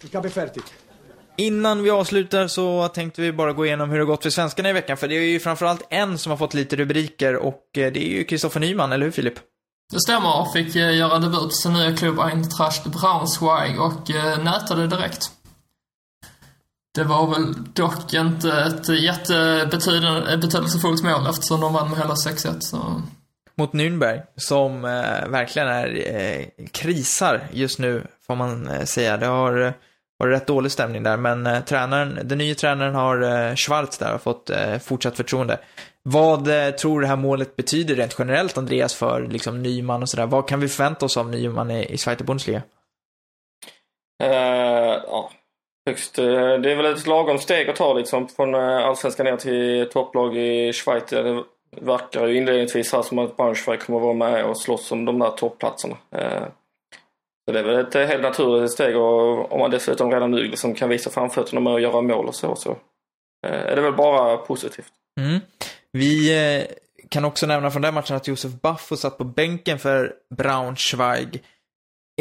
Il 0.01 0.09
capo 0.09 0.27
è 0.27 0.29
fertig. 0.29 0.63
Innan 1.37 1.83
vi 1.83 1.89
avslutar 1.89 2.47
så 2.47 2.87
tänkte 2.87 3.21
vi 3.21 3.31
bara 3.31 3.53
gå 3.53 3.65
igenom 3.65 3.89
hur 3.89 3.99
det 3.99 4.05
gått 4.05 4.23
för 4.23 4.29
svenskarna 4.29 4.69
i 4.69 4.73
veckan. 4.73 4.97
För 4.97 5.07
det 5.07 5.15
är 5.15 5.21
ju 5.21 5.39
framförallt 5.39 5.87
en 5.89 6.17
som 6.17 6.29
har 6.29 6.37
fått 6.37 6.53
lite 6.53 6.75
rubriker 6.75 7.35
och 7.35 7.77
eh, 7.77 7.91
det 7.91 7.99
är 7.99 8.09
ju 8.09 8.23
Kristoffer 8.23 8.59
Nyman, 8.59 8.91
eller 8.91 9.05
hur 9.05 9.11
Filip? 9.11 9.33
Det 9.91 10.01
stämmer. 10.01 10.53
Fick 10.53 10.75
eh, 10.75 10.97
göra 10.97 11.19
debut 11.19 11.55
sin 11.55 11.73
nya 11.73 11.97
klubb 11.97 12.19
Eintracht 12.19 12.85
Braunschweig 12.85 13.81
och 13.81 14.11
eh, 14.11 14.43
nätade 14.43 14.87
direkt. 14.87 15.31
Det 16.95 17.03
var 17.03 17.27
väl 17.27 17.73
dock 17.73 18.13
inte 18.13 18.51
ett 18.51 18.89
jättebetydande- 18.89 20.37
betydelsefullt 20.37 21.03
mål 21.03 21.27
eftersom 21.27 21.61
de 21.61 21.73
vann 21.73 21.89
med 21.89 21.99
hela 21.99 22.13
6-1. 22.13 22.59
Så. 22.59 23.01
Mot 23.57 23.73
Nürnberg, 23.73 24.21
som 24.35 24.85
eh, 24.85 25.27
verkligen 25.29 25.67
är 25.67 26.15
eh, 26.15 26.65
krisar 26.71 27.47
just 27.51 27.79
nu, 27.79 28.07
får 28.27 28.35
man 28.35 28.67
eh, 28.67 28.83
säga. 28.83 29.17
Det 29.17 29.25
har 29.25 29.73
var 30.21 30.27
det 30.27 30.35
rätt 30.35 30.47
dålig 30.47 30.71
stämning 30.71 31.03
där, 31.03 31.17
men 31.17 31.47
eh, 31.47 31.63
tränaren, 31.63 32.19
den 32.23 32.37
nya 32.37 32.55
tränaren 32.55 32.95
har, 32.95 33.21
eh, 33.21 33.55
Schwarz 33.55 33.97
där, 33.97 34.11
har 34.11 34.17
fått 34.17 34.49
eh, 34.49 34.77
fortsatt 34.77 35.17
förtroende. 35.17 35.59
Vad 36.03 36.47
eh, 36.47 36.71
tror 36.71 36.95
du 36.95 37.01
det 37.01 37.07
här 37.07 37.15
målet 37.15 37.55
betyder 37.55 37.95
rent 37.95 38.15
generellt, 38.19 38.57
Andreas, 38.57 38.95
för 38.95 39.21
liksom 39.21 39.63
Nyman 39.63 40.01
och 40.01 40.09
sådär? 40.09 40.25
Vad 40.25 40.47
kan 40.47 40.59
vi 40.59 40.67
förvänta 40.67 41.05
oss 41.05 41.17
av 41.17 41.29
Nyman 41.29 41.71
i, 41.71 41.85
i 41.85 41.97
Zweite 41.97 42.23
Bundesliga? 42.23 42.61
Eh, 44.23 45.01
ja, 45.07 45.31
högst, 45.89 46.19
eh, 46.19 46.25
det 46.25 46.71
är 46.71 46.75
väl 46.75 46.93
ett 46.93 47.07
lagom 47.07 47.37
steg 47.37 47.69
att 47.69 47.75
ta 47.75 47.93
liksom 47.93 48.27
från 48.27 48.55
eh, 48.55 48.85
allsvenskan 48.85 49.25
ner 49.25 49.37
till 49.37 49.89
topplag 49.91 50.37
i 50.37 50.73
Schweiz. 50.73 51.03
Det 51.09 51.43
verkar 51.81 52.27
ju 52.27 52.37
inledningsvis 52.37 52.93
här 52.93 53.01
som 53.01 53.19
att 53.19 53.37
Braunschweig 53.37 53.79
kommer 53.79 53.99
att 53.99 54.03
vara 54.03 54.13
med 54.13 54.45
och 54.45 54.57
slåss 54.57 54.91
om 54.91 55.05
de 55.05 55.19
där 55.19 55.31
toppplatserna. 55.31 55.97
Så 57.45 57.51
det 57.51 57.59
är 57.59 57.63
väl 57.63 57.85
ett 57.85 57.95
eh, 57.95 58.05
helt 58.05 58.21
naturligt 58.21 58.71
steg 58.71 58.97
och 58.97 59.51
om 59.51 59.59
man 59.59 59.71
dessutom 59.71 60.11
redan 60.11 60.31
nu 60.31 60.37
liksom 60.43 60.75
kan 60.75 60.89
visa 60.89 61.09
framfötterna 61.09 61.61
med 61.61 61.73
att 61.73 61.81
göra 61.81 62.01
mål 62.01 62.27
och 62.27 62.35
så, 62.35 62.55
så 62.55 62.71
eh, 63.47 63.61
är 63.61 63.75
det 63.75 63.81
väl 63.81 63.93
bara 63.93 64.37
positivt. 64.37 64.91
Mm. 65.19 65.39
Vi 65.91 66.37
eh, 66.59 66.65
kan 67.09 67.25
också 67.25 67.45
nämna 67.45 67.71
från 67.71 67.81
den 67.81 67.93
matchen 67.93 68.15
att 68.15 68.27
Josef 68.27 68.51
Baffo 68.51 68.95
satt 68.95 69.17
på 69.17 69.23
bänken 69.23 69.79
för 69.79 70.13
Braunschweig. 70.35 71.43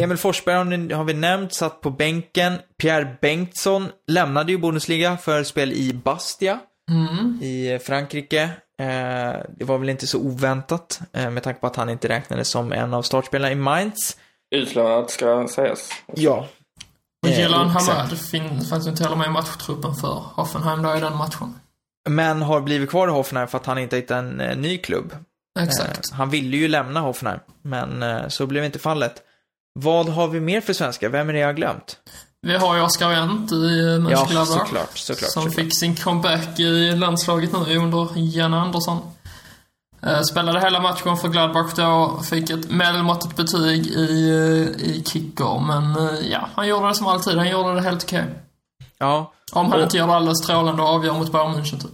Emil 0.00 0.16
Forsberg 0.16 0.92
har 0.92 1.04
vi 1.04 1.14
nämnt, 1.14 1.54
satt 1.54 1.80
på 1.80 1.90
bänken. 1.90 2.52
Pierre 2.82 3.16
Bengtsson 3.20 3.88
lämnade 4.06 4.52
ju 4.52 4.58
Bundesliga 4.58 5.16
för 5.16 5.42
spel 5.42 5.72
i 5.72 5.92
Bastia 5.92 6.58
Mm. 6.90 7.42
i 7.42 7.78
Frankrike. 7.78 8.50
Det 9.48 9.64
var 9.64 9.78
väl 9.78 9.88
inte 9.88 10.06
så 10.06 10.18
oväntat 10.18 11.00
med 11.12 11.42
tanke 11.42 11.60
på 11.60 11.66
att 11.66 11.76
han 11.76 11.88
inte 11.88 12.08
räknades 12.08 12.48
som 12.48 12.72
en 12.72 12.94
av 12.94 13.02
startspelarna 13.02 13.52
i 13.52 13.54
Mainz. 13.54 14.16
Utlånat 14.50 15.10
ska 15.10 15.48
sägas. 15.48 15.88
Ja. 16.14 16.46
Och 17.22 17.28
Eh, 17.28 17.38
Jelan 17.40 17.66
exakt. 17.76 17.88
Hamad 18.32 18.66
fanns 18.68 18.86
ju 18.86 18.90
inte 18.90 19.02
heller 19.02 19.16
med 19.16 19.26
i 19.26 19.30
matchtruppen 19.30 19.94
för 19.94 20.22
Hoffenheim 20.34 20.82
där 20.82 20.96
i 20.96 21.00
den 21.00 21.16
matchen. 21.16 21.54
Men 22.08 22.42
har 22.42 22.60
blivit 22.60 22.90
kvar 22.90 23.08
i 23.08 23.10
Hoffenheim 23.10 23.48
för 23.48 23.58
att 23.58 23.66
han 23.66 23.78
inte 23.78 23.96
hittat 23.96 24.16
en 24.18 24.40
eh, 24.40 24.56
ny 24.56 24.78
klubb. 24.78 25.12
Exakt. 25.60 26.10
Eh, 26.12 26.16
han 26.16 26.30
ville 26.30 26.56
ju 26.56 26.68
lämna 26.68 27.00
Hoffenheim, 27.00 27.40
men 27.62 28.02
eh, 28.02 28.28
så 28.28 28.46
blev 28.46 28.64
inte 28.64 28.78
fallet. 28.78 29.14
Vad 29.78 30.08
har 30.08 30.28
vi 30.28 30.40
mer 30.40 30.60
för 30.60 30.72
svenskar? 30.72 31.08
Vem 31.08 31.28
är 31.28 31.32
det 31.32 31.38
jag 31.38 31.48
har 31.48 31.52
glömt? 31.52 31.98
Vi 32.46 32.56
har 32.56 32.76
ju 32.76 32.82
Oskar 32.82 33.08
Wendt 33.08 33.52
i 33.52 33.54
eh, 33.54 33.84
Ja, 33.86 33.98
Mönchengladbach. 33.98 34.46
såklart, 34.48 34.98
såklart. 34.98 35.30
Som 35.30 35.42
såklart. 35.42 35.54
fick 35.64 35.78
sin 35.78 35.96
comeback 35.96 36.58
i 36.60 36.92
landslaget 36.96 37.52
nu 37.52 37.76
under 37.76 38.08
Janne 38.16 38.56
Andersson. 38.56 38.98
Eh, 40.06 40.20
Spelade 40.20 40.60
hela 40.60 40.80
matchen 40.80 41.16
för 41.16 41.28
Gladbach 41.28 41.74
då, 41.76 42.20
fick 42.30 42.50
ett 42.50 42.70
medelmåttigt 42.70 43.36
betyg 43.36 43.86
i, 43.86 44.28
eh, 44.30 44.86
i 44.88 45.04
kicker, 45.06 45.60
men 45.66 46.08
eh, 46.08 46.20
ja, 46.30 46.48
han 46.54 46.68
gjorde 46.68 46.88
det 46.88 46.94
som 46.94 47.06
alltid, 47.06 47.36
han 47.36 47.48
gjorde 47.50 47.74
det 47.74 47.80
helt 47.82 48.04
okej. 48.04 48.24
Ja, 48.98 49.32
Om 49.52 49.66
han 49.66 49.78
Och- 49.78 49.82
inte 49.84 49.96
gör 49.96 50.06
det 50.06 50.12
alldeles 50.14 50.44
strålande 50.44 50.82
och 50.82 50.88
avgör 50.88 51.12
mot 51.14 51.32
Bayern 51.32 51.54
München 51.54 51.80
typ. 51.80 51.90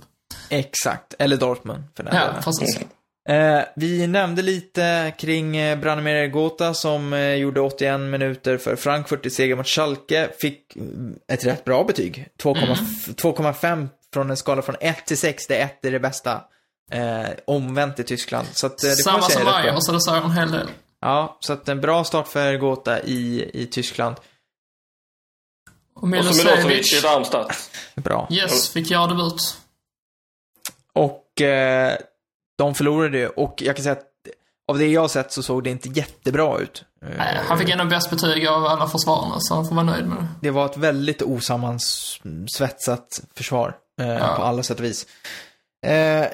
exakt. 0.48 1.14
Eller 1.18 1.36
Dortmund, 1.36 1.84
för 1.96 2.02
den 2.04 2.14
Ja, 2.16 2.22
precis. 2.44 2.78
Eh, 3.28 3.62
vi 3.76 4.06
nämnde 4.06 4.42
lite 4.42 5.12
kring 5.18 5.52
Branimir 5.80 6.26
Gota 6.28 6.74
som 6.74 7.12
eh, 7.12 7.34
gjorde 7.34 7.60
81 7.60 8.00
minuter 8.00 8.58
för 8.58 8.76
Frankfurt 8.76 9.26
i 9.26 9.30
seger 9.30 9.56
mot 9.56 9.66
Schalke. 9.66 10.28
Fick 10.40 10.76
mm, 10.76 11.14
ett 11.32 11.46
rätt 11.46 11.64
bra 11.64 11.84
betyg. 11.84 12.28
2,5 12.42 13.14
2,5 13.14 13.88
från 14.14 14.30
en 14.30 14.36
skala 14.36 14.62
från 14.62 14.76
1 14.80 15.06
till 15.06 15.18
6, 15.18 15.46
där 15.46 15.60
1 15.60 15.84
är 15.84 15.90
det 15.90 16.00
bästa. 16.00 16.40
Eh, 16.90 17.28
omvänt 17.46 17.98
i 18.00 18.04
Tyskland. 18.04 18.48
Så 18.52 18.66
att, 18.66 18.84
eh, 18.84 18.88
det 18.90 18.96
Samma 18.96 19.22
som 19.22 19.42
bra. 19.42 19.54
Ajer, 19.54 19.76
så 19.80 19.92
det 19.92 20.00
säger 20.00 20.22
en 20.22 20.30
hel 20.30 20.50
del. 20.50 20.68
Ja, 21.00 21.36
så 21.40 21.52
att 21.52 21.68
en 21.68 21.80
bra 21.80 22.04
start 22.04 22.28
för 22.28 22.56
Gota 22.56 23.00
i, 23.02 23.50
i 23.62 23.66
Tyskland. 23.66 24.16
Och 25.94 26.02
Och 26.02 26.08
Milosevic 26.08 26.98
i 26.98 27.00
Darmstadt. 27.00 27.70
Bra. 27.94 28.28
yes, 28.30 28.68
fick 28.68 28.90
göra 28.90 29.06
debut. 29.06 29.56
Och 30.92 31.40
eh, 31.40 31.96
de 32.58 32.74
förlorade 32.74 33.18
ju. 33.18 33.28
Och 33.28 33.62
jag 33.62 33.76
kan 33.76 33.82
säga 33.82 33.92
att 33.92 34.02
av 34.68 34.78
det 34.78 34.86
jag 34.86 35.00
har 35.00 35.08
sett 35.08 35.32
så 35.32 35.42
såg 35.42 35.64
det 35.64 35.70
inte 35.70 35.88
jättebra 35.88 36.58
ut. 36.58 36.84
Eh, 37.02 37.08
Nej, 37.18 37.38
Han 37.48 37.58
fick 37.58 37.68
ändå 37.70 37.84
bäst 37.84 38.10
betyg 38.10 38.46
av 38.46 38.66
alla 38.66 38.88
försvararna, 38.88 39.36
så 39.40 39.54
han 39.54 39.66
får 39.68 39.74
vara 39.74 39.86
nöjd 39.86 40.06
med 40.06 40.16
det. 40.18 40.26
Det 40.40 40.50
var 40.50 40.66
ett 40.66 40.76
väldigt 40.76 41.22
osammansvetsat 41.22 43.20
försvar 43.34 43.76
eh, 44.00 44.08
Ja. 44.08 44.34
på 44.36 44.42
alla 44.42 44.62
sätt 44.62 44.78
och 44.78 44.84
vis. 44.84 45.06
Eh, 45.86 46.26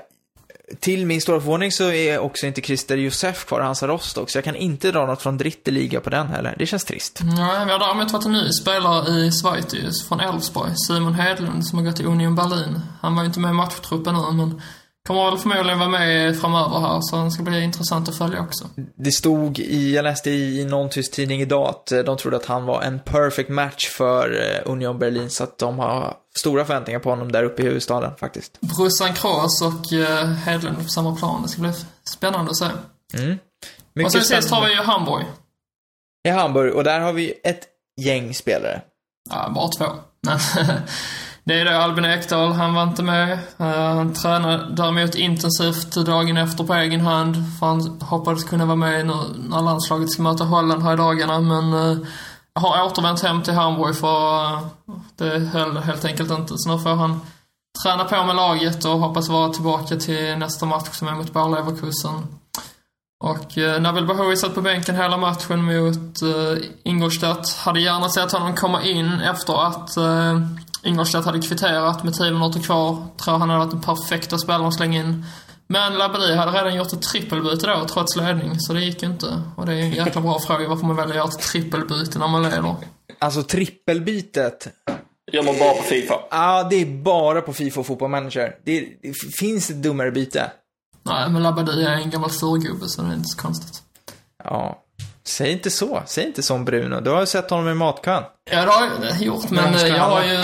till 0.80 1.06
min 1.06 1.20
stora 1.20 1.40
förvåning 1.40 1.72
så 1.72 1.90
är 1.90 2.18
också 2.18 2.46
inte 2.46 2.60
Christer 2.60 2.96
Josef 2.96 3.44
kvar 3.46 3.60
i 3.60 3.62
Hansa 3.62 3.88
Rostock, 3.88 4.30
så 4.30 4.38
jag 4.38 4.44
kan 4.44 4.56
inte 4.56 4.92
dra 4.92 5.06
något 5.06 5.22
från 5.22 5.38
dritte 5.38 5.70
liga 5.70 6.00
på 6.00 6.10
den 6.10 6.26
heller. 6.26 6.54
Det 6.58 6.66
känns 6.66 6.84
trist. 6.84 7.20
Nej, 7.22 7.64
vi 7.66 7.72
har 7.72 7.78
däremot 7.78 8.12
varit 8.12 8.24
en 8.24 8.32
ny 8.32 8.52
spelare 8.62 9.10
i 9.10 9.30
Schweiz 9.30 10.08
från 10.08 10.20
Elfsborg, 10.20 10.72
Simon 10.76 11.14
Hedlund, 11.14 11.66
som 11.66 11.78
har 11.78 11.86
gått 11.86 11.96
till 11.96 12.06
Union 12.06 12.34
Berlin. 12.34 12.80
Han 13.00 13.16
var 13.16 13.22
ju 13.22 13.26
inte 13.26 13.40
med 13.40 13.50
i 13.50 13.54
matchtruppen 13.54 14.14
nu, 14.14 14.32
men 14.32 14.62
kommer 15.06 15.30
väl 15.30 15.38
förmodligen 15.38 15.78
vara 15.78 15.88
med 15.88 16.40
framöver 16.40 16.80
här, 16.80 16.98
så 17.00 17.24
det 17.24 17.30
ska 17.30 17.42
bli 17.42 17.62
intressant 17.64 18.08
att 18.08 18.18
följa 18.18 18.40
också. 18.40 18.64
Det 18.96 19.12
stod 19.12 19.58
i, 19.58 19.94
jag 19.94 20.02
läste 20.02 20.30
i 20.30 20.64
någon 20.64 20.90
tysk 20.90 21.12
tidning 21.12 21.40
idag 21.40 21.68
att 21.68 21.92
eh, 21.92 21.98
de 21.98 22.16
trodde 22.16 22.36
att 22.36 22.46
han 22.46 22.64
var 22.64 22.82
en 22.82 23.00
perfect 23.00 23.48
match 23.48 23.88
för 23.88 24.30
eh, 24.30 24.72
Union 24.72 24.98
Berlin, 24.98 25.30
så 25.30 25.44
att 25.44 25.58
de 25.58 25.78
har 25.78 26.16
stora 26.38 26.64
förväntningar 26.64 27.00
på 27.00 27.10
honom 27.10 27.32
där 27.32 27.44
uppe 27.44 27.62
i 27.62 27.64
huvudstaden 27.64 28.16
faktiskt. 28.16 28.60
Brussan 28.60 29.14
Kroos 29.14 29.62
och 29.62 29.92
eh, 29.92 30.26
Hedlund 30.26 30.76
på 30.76 30.88
samma 30.88 31.16
plan. 31.16 31.42
Det 31.42 31.48
ska 31.48 31.62
bli 31.62 31.72
spännande 32.04 32.50
att 32.50 32.56
se. 32.56 32.66
Mm. 33.14 33.32
och 33.32 33.38
Mycket 33.94 34.12
sen 34.12 34.22
sist 34.22 34.50
har 34.50 34.66
vi 34.66 34.72
ju 34.72 34.82
Hamburg. 34.82 35.24
I 36.28 36.30
Hamburg, 36.30 36.74
och 36.74 36.84
där 36.84 37.00
har 37.00 37.12
vi 37.12 37.34
ett 37.44 37.62
gäng 38.00 38.34
spelare. 38.34 38.82
Ja, 39.30 39.52
bara 39.54 39.68
två. 39.68 39.84
Men 40.26 40.38
det 41.44 41.60
är 41.60 41.64
då 41.64 41.70
Albin 41.70 42.04
Ekdal, 42.04 42.52
han 42.52 42.74
var 42.74 42.82
inte 42.82 43.02
med. 43.02 43.32
Eh, 43.32 43.94
han 43.94 44.14
tränade 44.14 44.74
däremot 44.76 45.14
intensivt 45.14 45.94
dagen 45.94 46.36
efter 46.36 46.64
på 46.64 46.74
egen 46.74 47.00
hand. 47.00 47.36
För 47.58 47.66
han 47.66 48.00
hoppades 48.00 48.44
kunna 48.44 48.66
vara 48.66 48.76
med 48.76 49.06
när 49.06 49.62
landslaget 49.62 50.10
ska 50.10 50.22
möta 50.22 50.44
Holland 50.44 50.82
här 50.82 50.94
i 50.94 50.96
dagarna. 50.96 51.40
Men 51.40 51.72
uh, 51.72 52.06
har 52.61 52.86
återvänt 52.86 53.22
hem 53.22 53.42
till 53.42 53.55
Hamburg 53.55 53.96
för 53.96 54.59
det 55.16 55.38
höll 55.38 55.76
helt 55.76 56.05
enkelt 56.05 56.30
inte. 56.30 56.55
Så 56.57 56.76
nu 56.76 56.82
får 56.82 56.90
han 56.90 57.20
träna 57.82 58.05
på 58.05 58.24
med 58.24 58.36
laget 58.36 58.84
och 58.84 58.98
hoppas 58.98 59.28
vara 59.28 59.53
tillbaka 59.53 59.96
till 59.96 60.38
nästa 60.38 60.66
match 60.66 60.88
som 60.92 61.09
är 61.09 61.14
mot 61.14 61.32
Bayer 61.32 61.48
Leverkusen. 61.48 62.26
Och 63.24 63.59
eh, 63.59 63.80
Nabil 63.80 64.07
Bahoui 64.07 64.36
satt 64.36 64.55
på 64.55 64.61
bänken 64.61 64.96
hela 64.96 65.16
matchen 65.16 65.64
mot 65.64 66.22
eh, 66.22 66.64
Ingolstadt. 66.82 67.57
Hade 67.57 67.80
gärna 67.80 68.09
sett 68.09 68.32
honom 68.32 68.55
komma 68.55 68.82
in 68.82 69.20
efter 69.20 69.66
att 69.66 69.96
eh, 69.96 70.40
Ingolstadt 70.82 71.26
hade 71.26 71.40
kvitterat 71.40 72.05
med 72.05 72.14
10 72.14 72.30
minuter 72.30 72.61
kvar. 72.61 73.07
Tror 73.16 73.38
han 73.38 73.50
hade 73.50 73.64
varit 73.64 73.70
den 73.70 73.80
perfekta 73.80 74.38
spelaren 74.38 74.66
att 74.66 74.74
slänga 74.74 75.00
in. 75.00 75.24
Men 75.72 75.98
Labadie 75.98 76.34
hade 76.36 76.52
redan 76.52 76.74
gjort 76.74 76.92
ett 76.92 77.02
trippelbyte 77.02 77.66
då, 77.66 77.86
trots 77.88 78.16
ledning, 78.16 78.60
så 78.60 78.72
det 78.72 78.80
gick 78.80 79.02
ju 79.02 79.08
inte. 79.08 79.42
Och 79.56 79.66
det 79.66 79.72
är 79.72 79.78
en 79.78 79.90
jäkla 79.92 80.20
bra 80.20 80.40
fråga 80.40 80.68
varför 80.68 80.86
man 80.86 80.96
väljer 80.96 81.10
att 81.10 81.16
göra 81.16 81.28
ett 81.28 81.40
trippelbyte 81.40 82.18
när 82.18 82.28
man 82.28 82.42
leder. 82.42 82.74
Alltså 83.18 83.42
trippelbytet, 83.42 84.68
Gör 85.32 85.42
man 85.42 85.58
bara 85.58 85.74
på 85.74 85.82
Fifa. 85.82 86.14
ja 86.30 86.66
det 86.70 86.76
är 86.76 86.86
bara 87.02 87.40
på 87.40 87.52
Fifa 87.52 87.80
och 87.80 87.86
Football 87.86 88.10
Manager. 88.10 88.56
Det, 88.64 88.80
det 89.02 89.12
finns 89.38 89.70
ett 89.70 89.82
dummare 89.82 90.10
byte. 90.10 90.50
Nej, 91.02 91.30
men 91.30 91.42
Labadie 91.42 91.88
är 91.88 91.94
en 91.94 92.10
gammal 92.10 92.30
surgubbe, 92.30 92.88
så 92.88 93.02
det 93.02 93.08
är 93.08 93.14
inte 93.14 93.28
så 93.28 93.38
konstigt. 93.38 93.82
Ja. 94.44 94.81
Säg 95.26 95.52
inte 95.52 95.70
så. 95.70 96.02
Säg 96.06 96.26
inte 96.26 96.42
så 96.42 96.54
om 96.54 96.64
Bruno. 96.64 97.00
Du 97.00 97.10
har 97.10 97.20
ju 97.20 97.26
sett 97.26 97.50
honom 97.50 97.68
i 97.68 97.74
matkön. 97.74 98.22
Ja, 98.50 98.64
det 98.64 98.70
har 98.72 98.88
jag 99.10 99.20
gjort, 99.22 99.50
men 99.50 99.74
eh, 99.74 99.86
jag 99.86 100.02
har 100.02 100.22
ju... 100.24 100.38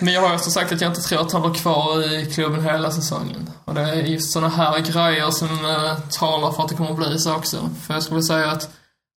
Men 0.00 0.14
jag 0.14 0.20
har 0.28 0.34
också 0.34 0.50
sagt 0.50 0.72
att 0.72 0.80
jag 0.80 0.90
inte 0.90 1.00
tror 1.00 1.20
att 1.20 1.32
han 1.32 1.42
blir 1.42 1.54
kvar 1.54 2.12
i 2.14 2.30
klubben 2.34 2.64
hela 2.64 2.90
säsongen. 2.90 3.50
Och 3.64 3.74
det 3.74 3.80
är 3.80 3.94
just 3.94 4.32
såna 4.32 4.48
här 4.48 4.78
grejer 4.78 5.30
som 5.30 5.48
eh, 5.48 5.98
talar 6.18 6.52
för 6.52 6.62
att 6.62 6.68
det 6.68 6.74
kommer 6.74 6.90
att 6.90 6.96
bli 6.96 7.18
så 7.18 7.34
också. 7.34 7.70
För 7.86 7.94
jag 7.94 8.02
skulle 8.02 8.22
säga 8.22 8.50
att 8.50 8.70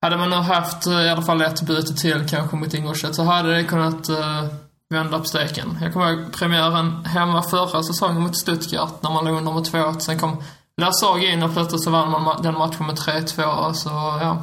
hade 0.02 0.18
man 0.18 0.30
nu 0.30 0.36
haft 0.36 0.88
eh, 0.88 1.02
i 1.02 1.10
alla 1.10 1.22
fall 1.22 1.42
ett 1.42 1.62
byte 1.62 1.94
till 1.96 2.26
kanske 2.30 2.56
mot 2.56 2.74
Ingolstadt 2.74 3.16
så 3.16 3.24
hade 3.24 3.56
det 3.56 3.64
kunnat 3.64 4.10
eh, 4.10 4.44
vända 4.90 5.20
på 5.20 5.26
steken. 5.26 5.78
Jag 5.82 5.94
kommer 5.94 6.12
ihåg 6.12 6.34
premiären 6.34 7.06
hemma 7.06 7.44
förra 7.44 7.84
säsongen 7.84 8.22
mot 8.22 8.38
Stuttgart 8.38 9.02
när 9.04 9.10
man 9.12 9.26
låg 9.26 9.38
under 9.38 9.52
med 9.54 9.64
2-1. 9.64 10.00
Sen 10.00 10.20
kom 10.20 10.44
Lasag 10.82 11.24
in 11.24 11.44
och 11.44 11.54
plötsligt 11.54 11.84
så 11.84 11.90
vann 11.92 12.12
man 12.12 12.22
ma- 12.22 12.42
den 12.44 12.54
matchen 12.58 12.86
med 12.86 12.96
3-2. 12.96 13.74
Så 13.74 13.90
ja, 14.22 14.42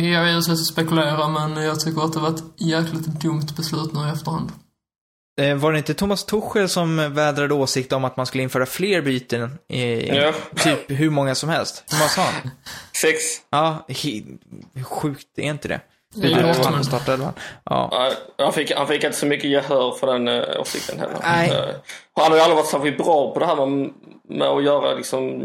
det 0.00 0.08
är 0.08 0.12
jag 0.12 0.28
givetvis 0.28 0.48
att 0.48 0.66
spekulera, 0.66 1.28
men 1.28 1.56
jag 1.64 1.80
tycker 1.80 2.02
att 2.04 2.12
det 2.12 2.20
var 2.20 2.28
ett 2.28 2.42
jäkligt 2.56 3.06
dumt 3.06 3.46
beslut 3.56 3.92
nu 3.92 4.00
i 4.08 4.10
efterhand. 4.10 4.52
Eh, 5.40 5.56
Var 5.56 5.72
det 5.72 5.78
inte 5.78 5.94
Thomas 5.94 6.24
Tuchel 6.24 6.68
som 6.68 7.14
vädrade 7.14 7.54
åsikt 7.54 7.92
om 7.92 8.04
att 8.04 8.16
man 8.16 8.26
skulle 8.26 8.42
införa 8.42 8.66
fler 8.66 9.02
byten? 9.02 9.58
I, 9.68 10.08
Ja. 10.08 10.32
Typ 10.56 10.78
hur 10.90 11.10
många 11.10 11.34
som 11.34 11.48
helst. 11.48 11.84
Vad 12.00 12.10
sa 12.10 12.22
han? 12.22 12.50
Sex. 13.02 13.22
Ja, 13.50 13.86
he, 13.88 14.22
hur 14.74 14.84
sjukt 14.84 15.26
är 15.36 15.42
inte 15.42 15.68
det? 15.68 15.80
Det 16.14 16.32
är 16.32 16.72
på 16.78 16.84
startelvan. 16.84 17.32
Ja. 17.64 17.88
Ja, 17.92 18.12
Han 18.44 18.52
fick, 18.52 18.72
han 18.72 18.86
fick 18.86 19.04
inte 19.04 19.16
så 19.16 19.26
mycket 19.26 19.50
gehör 19.50 19.92
för 19.92 20.06
den 20.06 20.28
uh, 20.28 20.60
åsikten 20.60 20.98
heller. 20.98 21.18
Nej. 21.22 21.50
Eh, 21.50 21.74
han 22.16 22.30
har 22.30 22.36
ju 22.36 22.42
aldrig 22.42 22.56
varit 22.56 22.68
särskilt 22.68 22.98
bra 22.98 23.34
på 23.34 23.40
det 23.40 23.46
här 23.46 23.66
med, 23.66 23.90
med 24.28 24.48
att 24.48 24.64
göra 24.64 24.94
liksom, 24.94 25.42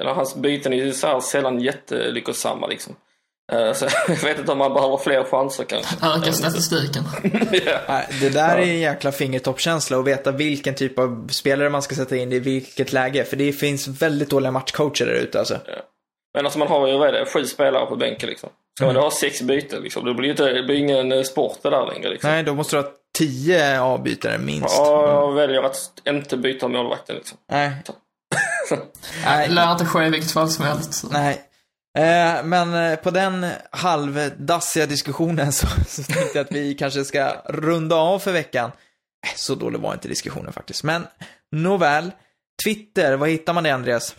eller 0.00 0.14
hans 0.14 0.36
byten 0.36 0.72
är 0.72 0.76
ju 0.76 0.92
så 0.92 1.06
här 1.06 1.20
sällan 1.20 1.60
jättelyckosamma 1.60 2.66
liksom. 2.66 2.94
Eh, 3.52 3.72
så 3.72 3.86
jag 4.08 4.16
vet 4.16 4.38
inte 4.38 4.52
om 4.52 4.58
man 4.58 4.74
behöver 4.74 4.96
fler 4.96 5.24
chanser 5.24 5.64
kanske. 5.64 5.96
Öka 6.06 6.32
statistiken. 6.32 7.04
Nej, 7.88 8.08
Det 8.20 8.28
där 8.28 8.58
är 8.58 8.62
en 8.62 8.78
jäkla 8.78 9.12
fingertoppskänsla 9.12 9.98
att 9.98 10.04
veta 10.04 10.30
vilken 10.30 10.74
typ 10.74 10.98
av 10.98 11.28
spelare 11.30 11.70
man 11.70 11.82
ska 11.82 11.94
sätta 11.94 12.16
in 12.16 12.32
i 12.32 12.38
vilket 12.38 12.92
läge. 12.92 13.24
För 13.24 13.36
det 13.36 13.52
finns 13.52 13.88
väldigt 13.88 14.30
dåliga 14.30 14.50
matchcoacher 14.50 15.06
där 15.06 15.12
ute 15.14 15.38
alltså. 15.38 15.58
Men 16.34 16.44
alltså 16.46 16.58
man 16.58 16.68
har 16.68 16.88
ju, 16.88 16.98
vad 16.98 17.08
är 17.08 17.12
det, 17.12 17.26
sju 17.26 17.44
spelare 17.44 17.86
på 17.86 17.96
bänken 17.96 18.28
liksom. 18.28 18.48
Ska 18.78 18.86
man 18.86 18.94
då 18.94 19.00
ha 19.00 19.10
sex 19.10 19.42
byten 19.42 19.82
liksom, 19.82 20.04
det 20.04 20.14
blir 20.14 20.24
ju 20.24 20.30
inte, 20.30 20.52
det 20.52 20.62
blir 20.62 20.76
ingen 20.76 21.12
eh, 21.12 21.22
sport 21.22 21.58
det 21.62 21.70
där 21.70 21.86
längre 21.86 22.10
liksom. 22.10 22.30
Nej, 22.30 22.42
då 22.42 22.54
måste 22.54 22.76
du 22.76 22.82
ha 22.82 22.88
tio 23.18 23.80
avbytare 23.80 24.38
minst. 24.38 24.76
Ja, 24.78 25.08
jag 25.08 25.32
väljer 25.32 25.62
att 25.62 25.76
inte 26.08 26.36
byta 26.36 26.68
målvakten 26.68 27.16
liksom. 27.16 27.38
Nej. 27.50 27.72
Nej. 29.24 29.48
Lär 29.48 29.72
inte 29.72 29.84
ske 29.84 30.06
i 30.06 30.10
vilket 30.10 30.30
fall 30.32 30.48
som 30.48 30.64
helst. 30.64 31.04
Nej. 31.10 31.47
Eh, 31.98 32.44
men 32.44 32.74
eh, 32.74 32.96
på 32.96 33.10
den 33.10 33.46
halvdassiga 33.70 34.86
diskussionen 34.86 35.52
så, 35.58 35.66
så 35.86 36.02
tänkte 36.02 36.38
jag 36.38 36.44
att 36.44 36.52
vi 36.52 36.74
kanske 36.74 37.04
ska 37.04 37.32
runda 37.48 37.96
av 37.96 38.18
för 38.18 38.32
veckan. 38.32 38.70
Eh, 39.26 39.36
Så 39.36 39.54
dålig 39.54 39.80
var 39.80 39.92
inte 39.92 40.08
diskussionen 40.08 40.52
faktiskt. 40.52 40.84
Men 40.84 41.06
nåväl. 41.52 42.10
Twitter, 42.64 43.16
vad 43.16 43.28
hittar 43.28 43.52
man 43.52 43.64
det 43.64 43.70
Andreas? 43.70 44.14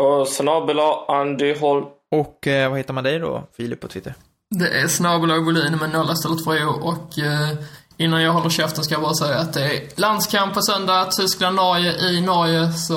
Och 0.00 0.28
snabel-a 0.28 1.04
Andy 1.08 1.54
Holm. 1.58 1.84
Och 2.10 2.46
eh, 2.46 2.68
vad 2.68 2.78
hittar 2.78 2.94
man 2.94 3.04
dig 3.04 3.18
då, 3.18 3.48
Filip, 3.56 3.80
på 3.80 3.88
Twitter? 3.88 4.14
Det 4.50 4.80
är 4.80 4.88
snabel 4.88 5.44
volym 5.44 5.78
med 5.78 5.90
noll 5.90 6.12
istället 6.12 6.44
för 6.44 6.84
och 6.84 7.18
eh, 7.18 7.58
innan 7.96 8.22
jag 8.22 8.32
håller 8.32 8.50
käften 8.50 8.84
ska 8.84 8.94
jag 8.94 9.02
bara 9.02 9.14
säga 9.14 9.38
att 9.38 9.52
det 9.52 9.76
är 9.76 10.00
landskamp 10.00 10.54
på 10.54 10.62
söndag, 10.62 11.04
Tyskland-Norge 11.04 11.92
i 12.10 12.20
Norge, 12.20 12.72
så 12.72 12.96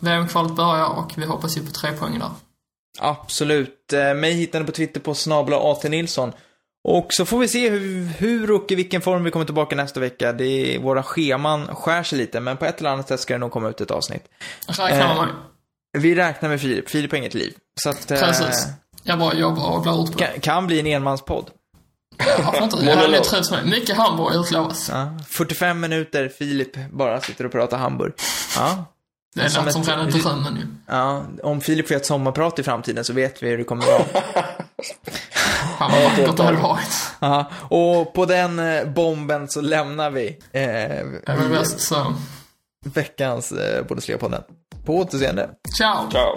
VM-kvalet 0.00 0.56
börjar 0.56 0.86
och 0.86 1.12
vi 1.16 1.24
hoppas 1.26 1.56
ju 1.56 1.66
på 1.66 1.70
tre 1.70 1.92
poäng 1.92 2.18
där. 2.18 2.30
Absolut. 2.98 3.92
Eh, 3.92 4.14
mig 4.14 4.32
hittar 4.32 4.60
ni 4.60 4.66
på 4.66 4.72
Twitter 4.72 5.00
på 5.00 5.14
snabla 5.14 5.72
AT 5.72 5.88
Nilsson. 5.88 6.32
Och 6.88 7.06
så 7.10 7.24
får 7.24 7.38
vi 7.38 7.48
se 7.48 7.68
hur, 7.70 8.06
hur 8.06 8.50
och 8.50 8.72
i 8.72 8.74
vilken 8.74 9.00
form 9.00 9.24
vi 9.24 9.30
kommer 9.30 9.44
tillbaka 9.44 9.76
nästa 9.76 10.00
vecka. 10.00 10.32
Det 10.32 10.44
är, 10.44 10.78
våra 10.78 11.02
scheman 11.02 11.66
skär 11.74 12.02
sig 12.02 12.18
lite, 12.18 12.40
men 12.40 12.56
på 12.56 12.64
ett 12.64 12.80
eller 12.80 12.90
annat 12.90 13.08
sätt 13.08 13.20
ska 13.20 13.34
det 13.34 13.38
nog 13.38 13.50
komma 13.50 13.68
ut 13.68 13.80
ett 13.80 13.90
avsnitt. 13.90 14.22
Eh. 14.78 15.26
Vi 15.98 16.14
räknar 16.14 16.48
med 16.48 16.60
Filip. 16.60 16.88
Filip 16.88 17.10
har 17.10 17.18
inget 17.18 17.34
liv. 17.34 17.54
Så 17.82 17.90
att, 17.90 18.10
eh, 18.10 18.20
Precis. 18.20 18.66
Jag 19.02 19.18
bara 19.18 19.34
jobbar 19.34 19.70
och 19.70 20.04
ut 20.04 20.12
på 20.12 20.18
det. 20.18 20.24
kan, 20.24 20.40
kan 20.40 20.66
bli 20.66 20.80
en 20.80 20.86
enmanspodd. 20.86 21.50
Varför 22.44 22.62
inte? 22.62 22.76
Jag 22.86 22.96
hade 22.96 23.20
trivts 23.20 23.50
med. 23.50 23.66
Mycket 23.66 23.96
Hamburg 23.96 24.34
utlovas. 24.34 24.88
Ja. 24.92 25.18
45 25.28 25.80
minuter, 25.80 26.28
Filip 26.28 26.90
bara 26.92 27.20
sitter 27.20 27.44
och 27.46 27.52
pratar 27.52 27.78
Hamburg. 27.78 28.12
Ja. 28.56 28.84
Det 29.36 29.42
är 29.42 29.48
Som 29.48 29.64
något 29.64 29.72
som 29.72 29.82
ett- 29.82 29.88
redan 29.88 30.10
drömmen 30.10 30.56
ju. 30.56 30.66
ja. 30.86 31.22
Om 31.42 31.60
Filip 31.60 31.88
får 31.88 31.94
ett 31.94 32.06
sommarprat 32.06 32.58
i 32.58 32.62
framtiden 32.62 33.04
så 33.04 33.12
vet 33.12 33.42
vi 33.42 33.48
hur 33.48 33.58
det 33.58 33.64
kommer 33.64 33.86
vara. 33.86 34.04
Fan 35.78 35.90
vad 35.92 36.02
vackert 36.02 36.36
det 36.36 36.42
hade 36.44 36.56
varit. 36.58 36.88
Ja. 37.20 37.50
Och 37.68 38.12
på 38.14 38.26
den 38.26 38.58
eh, 38.58 38.84
bomben 38.84 39.48
så 39.48 39.60
lämnar 39.60 40.10
vi 40.10 40.38
eh, 40.52 41.00
i 41.46 41.48
bäst 41.50 41.80
så. 41.80 42.14
veckans 42.84 43.52
eh, 43.52 43.84
Bundesliga-podden. 43.86 44.42
På 44.84 44.96
återseende. 44.96 45.50
Ciao! 45.78 46.10
Ciao. 46.10 46.36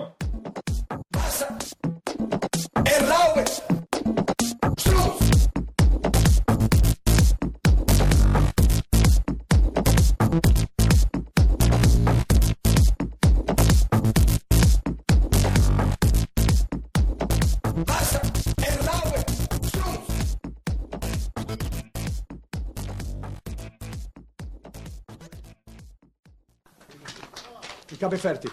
Ich 27.99 28.03
habe 28.05 28.17
fertig. 28.17 28.49